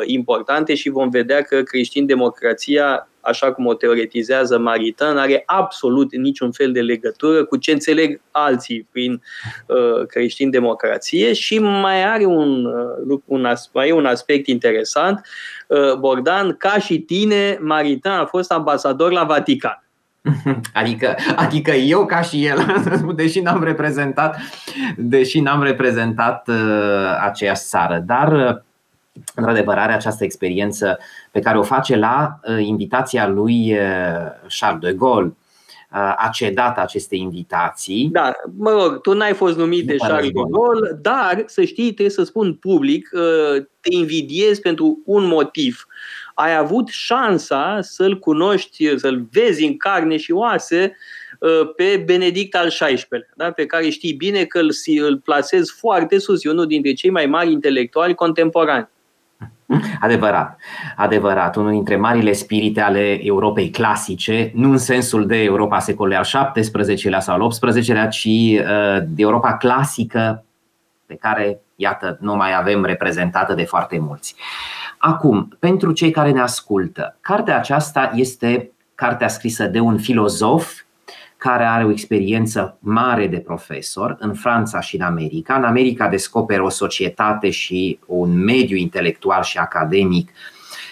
importante 0.04 0.74
și 0.74 0.88
vom 0.88 1.08
vedea 1.08 1.42
că 1.42 1.62
creștin 1.62 2.06
democrația 2.06 3.08
așa 3.28 3.52
cum 3.52 3.66
o 3.66 3.74
teoretizează 3.74 4.58
Maritain, 4.58 5.16
are 5.16 5.42
absolut 5.46 6.16
niciun 6.16 6.52
fel 6.52 6.72
de 6.72 6.80
legătură 6.80 7.44
cu 7.44 7.56
ce 7.56 7.72
înțeleg 7.72 8.20
alții 8.30 8.88
prin 8.92 9.22
uh, 9.66 10.06
creștin-democrație 10.06 11.32
și 11.32 11.58
mai 11.58 12.04
are 12.04 12.24
un, 12.24 12.64
uh, 13.08 13.20
un, 13.24 13.46
mai 13.72 13.88
e 13.88 13.92
un 13.92 14.06
aspect 14.06 14.46
interesant. 14.46 15.26
Uh, 15.66 15.94
Bogdan, 15.94 16.56
ca 16.56 16.78
și 16.78 16.98
tine, 16.98 17.58
Maritain 17.60 18.18
a 18.18 18.24
fost 18.24 18.52
ambasador 18.52 19.12
la 19.12 19.24
Vatican. 19.24 19.82
Adică, 20.72 21.14
adică 21.36 21.70
eu 21.70 22.06
ca 22.06 22.20
și 22.20 22.46
el, 22.46 22.82
deși 23.16 23.40
n-am 23.40 23.64
reprezentat, 23.64 24.36
deși 24.96 25.40
n-am 25.40 25.62
reprezentat 25.62 26.48
uh, 26.48 26.56
aceeași 27.20 27.62
țară, 27.62 28.02
dar 28.06 28.32
uh, 28.32 28.56
într-adevăr 29.34 29.76
are 29.76 29.92
această 29.92 30.24
experiență 30.24 30.98
pe 31.30 31.40
care 31.40 31.58
o 31.58 31.62
face 31.62 31.96
la 31.96 32.40
uh, 32.42 32.66
invitația 32.66 33.28
lui 33.28 33.72
uh, 33.72 33.78
Charles 34.58 34.80
de 34.80 34.92
Gaulle. 34.92 35.36
Uh, 35.92 35.98
a 35.98 36.30
cedat 36.32 36.78
aceste 36.78 37.16
invitații. 37.16 38.08
Da, 38.12 38.32
mă 38.56 38.70
rog, 38.70 39.00
tu 39.00 39.12
n-ai 39.12 39.34
fost 39.34 39.56
numit 39.56 39.86
de 39.86 39.96
Charles 39.96 40.30
de 40.30 40.40
Gaulle, 40.50 40.98
dar 41.02 41.42
să 41.46 41.64
știi, 41.64 41.84
trebuie 41.84 42.10
să 42.10 42.24
spun 42.24 42.54
public, 42.54 43.08
te 43.80 43.94
invidiez 43.94 44.58
pentru 44.58 45.02
un 45.04 45.26
motiv. 45.26 45.86
Ai 46.34 46.56
avut 46.56 46.88
șansa 46.88 47.78
să-l 47.80 48.18
cunoști, 48.18 48.98
să-l 48.98 49.26
vezi 49.32 49.64
în 49.64 49.76
carne 49.76 50.16
și 50.16 50.32
oase 50.32 50.96
pe 51.76 52.02
Benedict 52.06 52.54
al 52.54 52.68
XVI-lea, 52.68 53.28
da? 53.36 53.50
pe 53.50 53.66
care 53.66 53.88
știi 53.88 54.12
bine 54.12 54.44
că 54.44 54.58
îl, 54.58 54.70
îl 55.00 55.18
plasez 55.18 55.70
foarte 55.70 56.18
sus, 56.18 56.44
e 56.44 56.50
unul 56.50 56.66
dintre 56.66 56.92
cei 56.92 57.10
mai 57.10 57.26
mari 57.26 57.52
intelectuali 57.52 58.14
contemporani. 58.14 58.88
Adevărat, 60.00 60.58
adevărat. 60.96 61.56
Unul 61.56 61.70
dintre 61.70 61.96
marile 61.96 62.32
spirite 62.32 62.80
ale 62.80 63.24
Europei 63.26 63.70
clasice, 63.70 64.50
nu 64.54 64.70
în 64.70 64.78
sensul 64.78 65.26
de 65.26 65.36
Europa 65.42 65.78
secolului 65.78 66.16
al 66.16 66.52
XVII-lea 66.52 67.20
sau 67.20 67.34
al 67.34 67.48
XVIII-lea, 67.48 68.08
ci 68.08 68.24
uh, 68.24 68.62
de 69.06 69.22
Europa 69.22 69.56
clasică 69.56 70.44
pe 71.06 71.14
care, 71.14 71.60
iată, 71.76 72.18
nu 72.20 72.34
mai 72.34 72.56
avem 72.56 72.84
reprezentată 72.84 73.54
de 73.54 73.64
foarte 73.64 73.98
mulți. 73.98 74.34
Acum, 74.98 75.56
pentru 75.58 75.92
cei 75.92 76.10
care 76.10 76.30
ne 76.30 76.40
ascultă, 76.40 77.16
cartea 77.20 77.56
aceasta 77.56 78.10
este 78.14 78.70
cartea 78.94 79.28
scrisă 79.28 79.66
de 79.66 79.80
un 79.80 79.98
filozof 79.98 80.72
care 81.38 81.64
are 81.64 81.84
o 81.84 81.90
experiență 81.90 82.76
mare 82.80 83.26
de 83.26 83.38
profesor 83.38 84.16
în 84.20 84.34
Franța 84.34 84.80
și 84.80 84.96
în 84.96 85.02
America. 85.02 85.54
În 85.54 85.64
America 85.64 86.08
descoperă 86.08 86.62
o 86.62 86.68
societate 86.68 87.50
și 87.50 87.98
un 88.06 88.44
mediu 88.44 88.76
intelectual 88.76 89.42
și 89.42 89.58
academic 89.58 90.30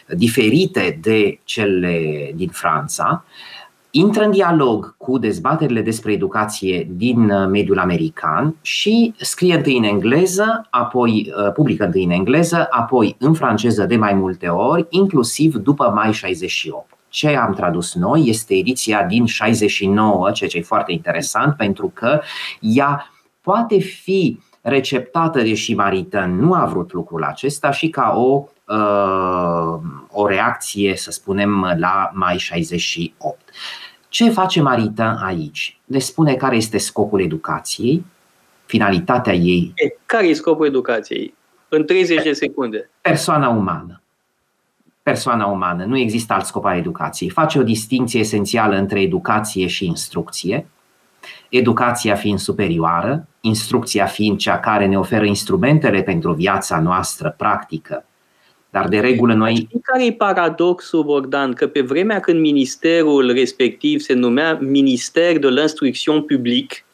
diferite 0.09 0.99
de 1.03 1.39
cele 1.45 2.31
din 2.35 2.49
Franța. 2.49 3.25
Intră 3.91 4.25
în 4.25 4.31
dialog 4.31 4.95
cu 4.97 5.19
dezbaterile 5.19 5.81
despre 5.81 6.13
educație 6.13 6.89
din 6.91 7.49
mediul 7.51 7.79
american 7.79 8.57
și 8.63 9.15
scrie 9.21 9.55
întâi 9.55 9.77
în 9.77 9.85
engleză, 9.85 10.67
apoi 10.71 11.33
uh, 11.37 11.53
publică 11.53 11.85
întâi 11.85 12.05
în 12.05 12.11
engleză, 12.11 12.67
apoi 12.71 13.17
în 13.19 13.35
franceză 13.35 13.85
de 13.85 13.97
mai 13.97 14.15
multe 14.15 14.49
ori, 14.49 14.87
inclusiv 14.89 15.55
după 15.55 15.91
mai 15.95 16.13
68 16.13 16.96
ce 17.09 17.37
am 17.37 17.55
tradus 17.55 17.95
noi 17.95 18.23
este 18.27 18.55
ediția 18.55 19.03
din 19.03 19.27
69, 19.27 20.31
ceea 20.31 20.51
ce 20.51 20.59
e 20.59 20.63
foarte 20.63 20.93
interesant 20.93 21.57
pentru 21.57 21.91
că 21.95 22.21
ea 22.61 23.11
poate 23.41 23.79
fi 23.79 24.39
receptată, 24.61 25.41
deși 25.43 25.75
Maritan 25.75 26.39
nu 26.39 26.55
a 26.55 26.65
vrut 26.65 26.93
lucrul 26.93 27.23
acesta, 27.23 27.71
și 27.71 27.89
ca 27.89 28.13
o, 28.17 28.45
uh, 28.75 29.81
o 30.11 30.27
reacție, 30.27 30.97
să 30.97 31.11
spunem, 31.11 31.75
la 31.79 32.11
mai 32.15 32.39
68. 32.39 33.41
Ce 34.09 34.31
face 34.31 34.63
Maritan 34.63 35.17
aici? 35.17 35.81
Ne 35.85 35.99
spune 35.99 36.35
care 36.35 36.57
este 36.57 36.79
scopul 36.79 37.21
educației, 37.21 38.05
finalitatea 38.65 39.33
ei. 39.33 39.75
Care 40.07 40.27
e 40.27 40.33
scopul 40.33 40.67
educației? 40.67 41.35
În 41.69 41.85
30 41.85 42.23
de 42.23 42.33
secunde. 42.33 42.91
Persoana 43.01 43.49
umană 43.49 44.01
persoana 45.07 45.47
umană, 45.47 45.85
nu 45.85 45.99
există 45.99 46.33
alt 46.33 46.45
scop 46.45 46.65
al 46.65 46.77
educației. 46.77 47.31
Face 47.31 47.59
o 47.59 47.63
distinție 47.63 48.21
esențială 48.21 48.77
între 48.77 49.01
educație 49.01 49.67
și 49.67 49.87
instrucție, 49.87 50.67
educația 51.49 52.15
fiind 52.15 52.39
superioară, 52.39 53.27
instrucția 53.41 54.07
fiind 54.07 54.39
cea 54.39 54.61
care 54.61 54.87
ne 54.87 54.99
oferă 54.99 55.25
instrumentele 55.25 56.03
pentru 56.03 56.33
viața 56.33 56.81
noastră 56.81 57.35
practică. 57.39 58.05
Dar 58.71 58.89
de 58.89 59.01
regulă 59.01 59.35
noi. 59.35 59.69
Care 59.83 60.07
e 60.07 60.13
paradoxul, 60.13 61.05
Bogdan? 61.05 61.53
Că 61.53 61.67
pe 61.67 61.81
vremea 61.81 62.21
când 62.21 62.41
ministerul 62.41 63.33
respectiv 63.33 64.01
se 64.01 64.13
numea 64.13 64.59
Minister 64.61 65.39
de 65.39 65.49
l'Instruction 65.49 66.27
Public, 66.27 66.85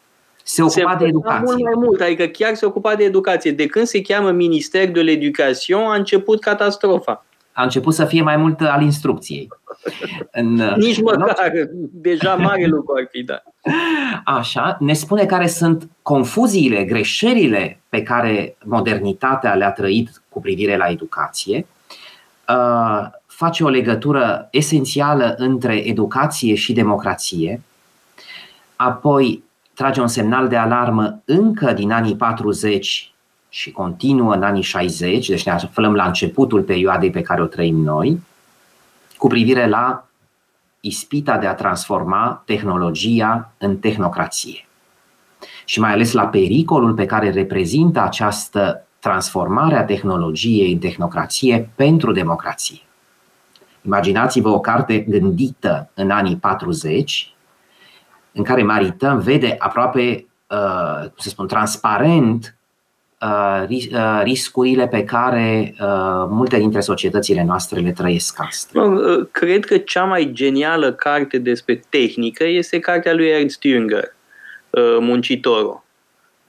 se 0.43 0.63
ocupa 0.63 0.91
se 0.91 0.97
de 0.99 1.07
educație. 1.07 1.45
Mult 1.45 1.63
mai 1.63 1.75
mult, 1.75 2.01
adică 2.01 2.25
chiar 2.25 2.55
se 2.55 2.67
ocupa 2.67 2.95
de 2.95 3.05
educație. 3.05 3.51
De 3.51 3.67
când 3.67 3.87
se 3.87 4.03
cheamă 4.03 4.31
Minister 4.31 4.91
de 4.91 5.03
l'Education, 5.03 5.85
a 5.89 5.95
început 5.95 6.41
catastrofa 6.41 7.25
a 7.53 7.62
început 7.62 7.94
să 7.94 8.05
fie 8.05 8.22
mai 8.22 8.36
mult 8.36 8.61
al 8.61 8.82
instrucției. 8.82 9.48
În, 10.30 10.55
Nici 10.76 11.00
măcar, 11.00 11.53
deja 11.92 12.34
mare 12.34 12.66
lucru 12.66 12.94
ar 12.96 13.09
fi, 13.11 13.22
da. 13.22 13.42
Așa, 14.24 14.76
ne 14.80 14.92
spune 14.92 15.26
care 15.26 15.46
sunt 15.46 15.88
confuziile, 16.03 16.84
greșelile 16.84 17.80
pe 17.88 18.03
care 18.03 18.57
modernitatea 18.64 19.55
le-a 19.55 19.72
trăit 19.72 20.22
cu 20.28 20.40
privire 20.40 20.76
la 20.76 20.86
educație, 20.86 21.66
uh, 22.48 23.07
face 23.26 23.64
o 23.64 23.68
legătură 23.68 24.48
esențială 24.50 25.34
între 25.38 25.74
educație 25.74 26.55
și 26.55 26.72
democrație, 26.72 27.62
apoi 28.76 29.44
trage 29.74 30.00
un 30.00 30.09
semnal 30.09 30.48
de 30.48 30.57
alarmă 30.57 31.22
încă 31.24 31.72
din 31.72 31.92
anii 31.92 32.16
40 32.16 33.12
și 33.55 33.70
continuă 33.70 34.34
în 34.34 34.42
anii 34.42 34.62
60, 34.62 35.28
deci 35.28 35.44
ne 35.44 35.53
aflăm 35.53 35.94
la 35.94 36.05
începutul 36.05 36.62
perioadei 36.62 37.11
pe 37.11 37.20
care 37.20 37.42
o 37.42 37.46
trăim 37.46 37.76
noi, 37.76 38.20
cu 39.16 39.26
privire 39.26 39.68
la 39.68 40.07
ispita 40.80 41.38
de 41.38 41.46
a 41.46 41.55
transforma 41.55 42.42
tehnologia 42.46 43.53
în 43.59 43.76
tehnocrație. 43.76 44.66
Și 45.64 45.80
mai 45.80 45.92
ales 45.92 46.12
la 46.12 46.26
pericolul 46.26 46.94
pe 46.94 47.07
care 47.07 47.30
reprezintă 47.30 48.00
această 48.00 48.86
transformare 48.98 49.76
a 49.76 49.84
tehnologiei 49.84 50.72
în 50.72 50.78
tehnocrație 50.78 51.70
pentru 51.74 52.12
democrație. 52.12 52.80
Imaginați-vă 53.82 54.48
o 54.48 54.61
carte 54.61 54.98
gândită 54.98 55.90
în 55.94 56.11
anii 56.11 56.36
40, 56.36 57.34
în 58.32 58.42
care 58.42 58.62
Maritain 58.62 59.18
vede 59.18 59.55
aproape, 59.59 60.26
uh, 60.46 61.00
cum 61.00 61.16
să 61.16 61.28
spun, 61.28 61.46
transparent 61.46 62.44
Uh, 62.44 62.48
uh, 62.48 62.62
riscurile 64.23 64.89
pe 64.89 65.05
care 65.05 65.75
uh, 65.81 65.87
multe 66.29 66.59
dintre 66.59 66.81
societățile 66.81 67.45
noastre 67.45 67.81
le 67.81 67.93
trăiesc 67.93 68.37
astăzi. 68.41 68.87
Cred 69.31 69.64
că 69.64 69.79
cea 69.79 70.05
mai 70.05 70.31
genială 70.33 70.93
carte 70.93 71.39
despre 71.39 71.83
tehnică 71.89 72.45
este 72.45 72.79
cartea 72.79 73.14
lui 73.14 73.29
Ernst 73.29 73.62
Jünger, 73.66 74.16
Muncitorul. 75.01 75.82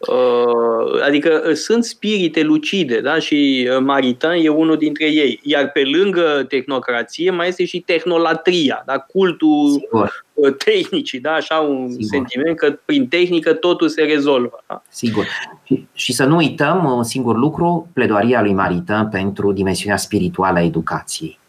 Uh, 0.07 1.01
adică 1.05 1.43
uh, 1.47 1.53
sunt 1.53 1.83
spirite 1.83 2.41
lucide 2.41 2.99
da? 2.99 3.19
și 3.19 3.69
uh, 3.71 3.79
Maritain 3.79 4.45
e 4.45 4.49
unul 4.49 4.77
dintre 4.77 5.05
ei. 5.05 5.39
Iar 5.43 5.71
pe 5.71 5.81
lângă 5.83 6.45
tehnocrație 6.47 7.31
mai 7.31 7.47
este 7.47 7.65
și 7.65 7.79
tehnolatria, 7.79 8.83
da? 8.85 8.97
cultul 8.97 9.69
Sigur. 9.69 10.25
tehnicii, 10.57 11.19
da? 11.19 11.31
așa 11.31 11.55
un 11.55 11.89
Sigur. 11.89 12.07
sentiment 12.09 12.57
că 12.57 12.79
prin 12.85 13.07
tehnică 13.07 13.53
totul 13.53 13.89
se 13.89 14.01
rezolvă. 14.01 14.63
Da? 14.67 14.81
Sigur. 14.89 15.25
Și, 15.63 15.87
și 15.93 16.13
să 16.13 16.25
nu 16.25 16.35
uităm 16.35 16.93
un 16.95 17.03
singur 17.03 17.37
lucru, 17.37 17.87
pledoaria 17.93 18.41
lui 18.41 18.53
Maritain 18.53 19.07
pentru 19.07 19.51
dimensiunea 19.51 19.97
spirituală 19.97 20.57
a 20.57 20.63
educației. 20.63 21.39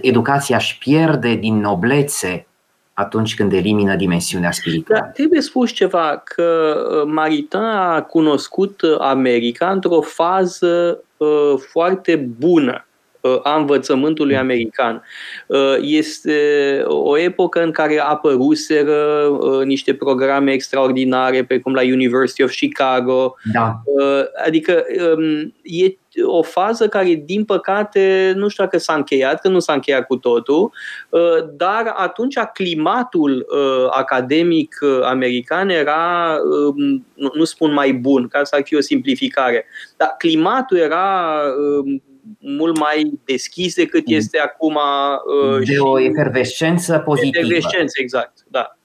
Educația 0.00 0.56
își 0.56 0.78
pierde 0.78 1.34
din 1.34 1.60
noblețe 1.60 2.46
atunci 2.98 3.34
când 3.34 3.52
elimină 3.52 3.96
dimensiunea 3.96 4.50
spirituală. 4.50 5.00
Dar 5.00 5.10
trebuie 5.10 5.40
spus 5.40 5.70
ceva, 5.70 6.22
că 6.24 6.76
uh, 6.90 7.10
Maritain 7.12 7.64
a 7.64 8.02
cunoscut 8.02 8.80
uh, 8.80 8.96
America 8.98 9.70
într-o 9.70 10.00
fază 10.00 11.02
uh, 11.16 11.54
foarte 11.70 12.16
bună 12.16 12.86
a 13.42 13.56
învățământului 13.56 14.34
mm. 14.34 14.40
american. 14.40 15.02
Este 15.80 16.82
o 16.86 17.18
epocă 17.18 17.62
în 17.62 17.70
care 17.70 18.00
apăruseră 18.00 19.28
niște 19.64 19.94
programe 19.94 20.52
extraordinare, 20.52 21.44
precum 21.44 21.74
la 21.74 21.82
University 21.82 22.42
of 22.42 22.54
Chicago. 22.54 23.34
Da. 23.52 23.82
Adică 24.44 24.84
um, 25.16 25.54
e 25.62 25.96
o 26.24 26.42
fază 26.42 26.88
care, 26.88 27.22
din 27.24 27.44
păcate, 27.44 28.32
nu 28.36 28.48
știu 28.48 28.64
dacă 28.64 28.78
s-a 28.78 28.94
încheiat, 28.94 29.40
că 29.40 29.48
nu 29.48 29.58
s-a 29.58 29.72
încheiat 29.72 30.06
cu 30.06 30.16
totul, 30.16 30.72
uh, 31.08 31.20
dar 31.56 31.92
atunci 31.96 32.38
climatul 32.52 33.46
uh, 33.50 33.86
academic 33.90 34.76
uh, 34.80 35.00
american 35.02 35.68
era, 35.68 36.36
um, 36.74 37.06
nu 37.34 37.44
spun 37.44 37.72
mai 37.72 37.92
bun, 37.92 38.28
ca 38.28 38.44
să 38.44 38.54
ar 38.54 38.62
fi 38.64 38.74
o 38.74 38.80
simplificare, 38.80 39.66
dar 39.96 40.14
climatul 40.18 40.76
era 40.76 41.40
um, 41.58 42.02
mult 42.38 42.78
mai 42.78 43.20
deschis 43.24 43.74
decât 43.74 44.02
este 44.06 44.38
acum. 44.38 44.78
De 45.64 45.78
o 45.78 46.00
efervescență 46.00 46.98
pozitivă. 46.98 47.44
Efervescență, 47.44 48.00
exact, 48.00 48.44
da. 48.48 48.76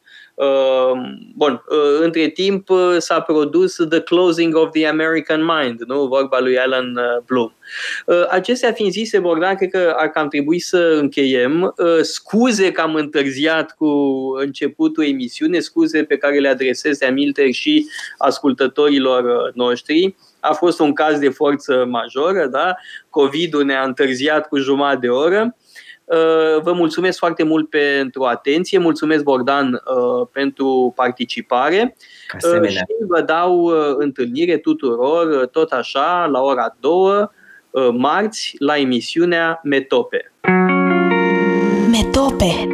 Ehm, 0.41 1.33
bun, 1.35 1.63
uh, 1.69 1.99
între 2.03 2.27
timp 2.27 2.69
uh, 2.69 2.95
s-a 2.97 3.21
produs 3.21 3.75
The 3.89 4.01
Closing 4.01 4.55
of 4.55 4.71
the 4.71 4.87
American 4.87 5.45
Mind, 5.45 5.81
nu? 5.81 6.07
vorba 6.07 6.39
lui 6.39 6.57
Alan 6.57 6.95
uh, 6.95 7.23
Bloom. 7.25 7.53
Acestea 8.29 8.71
fiind 8.71 8.91
zise, 8.91 9.19
Bogdan, 9.19 9.55
cred 9.55 9.69
că 9.69 9.93
ar 9.97 10.07
cam 10.07 10.27
trebui 10.27 10.59
să 10.59 10.97
încheiem. 10.99 11.73
Scuze 12.01 12.71
că 12.71 12.81
am 12.81 12.95
întârziat 12.95 13.75
cu 13.75 13.87
începutul 14.39 15.03
emisiunii, 15.03 15.61
scuze 15.61 16.03
pe 16.03 16.17
care 16.17 16.39
le 16.39 16.47
adresez 16.47 16.97
de 16.97 17.05
aminte 17.05 17.51
și 17.51 17.85
ascultătorilor 18.17 19.51
noștri. 19.53 20.15
A 20.41 20.53
fost 20.53 20.79
un 20.79 20.93
caz 20.93 21.19
de 21.19 21.29
forță 21.29 21.85
majoră, 21.89 22.47
da? 22.47 22.75
COVID-ul 23.09 23.63
ne-a 23.63 23.83
întârziat 23.83 24.47
cu 24.47 24.57
jumătate 24.57 24.97
de 24.99 25.07
oră. 25.07 25.55
Uh, 26.11 26.61
vă 26.61 26.73
mulțumesc 26.73 27.17
foarte 27.17 27.43
mult 27.43 27.69
pentru 27.69 28.23
atenție, 28.23 28.77
mulțumesc 28.77 29.23
Bogdan 29.23 29.73
uh, 29.73 30.27
pentru 30.31 30.93
participare 30.95 31.95
Asemenea. 32.35 32.69
și 32.69 32.85
vă 33.07 33.21
dau 33.21 33.59
uh, 33.59 33.73
întâlnire 33.97 34.57
tuturor 34.57 35.45
tot 35.45 35.71
așa 35.71 36.25
la 36.25 36.41
ora 36.41 36.75
2 36.79 37.29
marți 37.91 38.55
la 38.59 38.77
emisiunea 38.77 39.59
Metope. 39.63 40.31
Metope. 41.91 42.73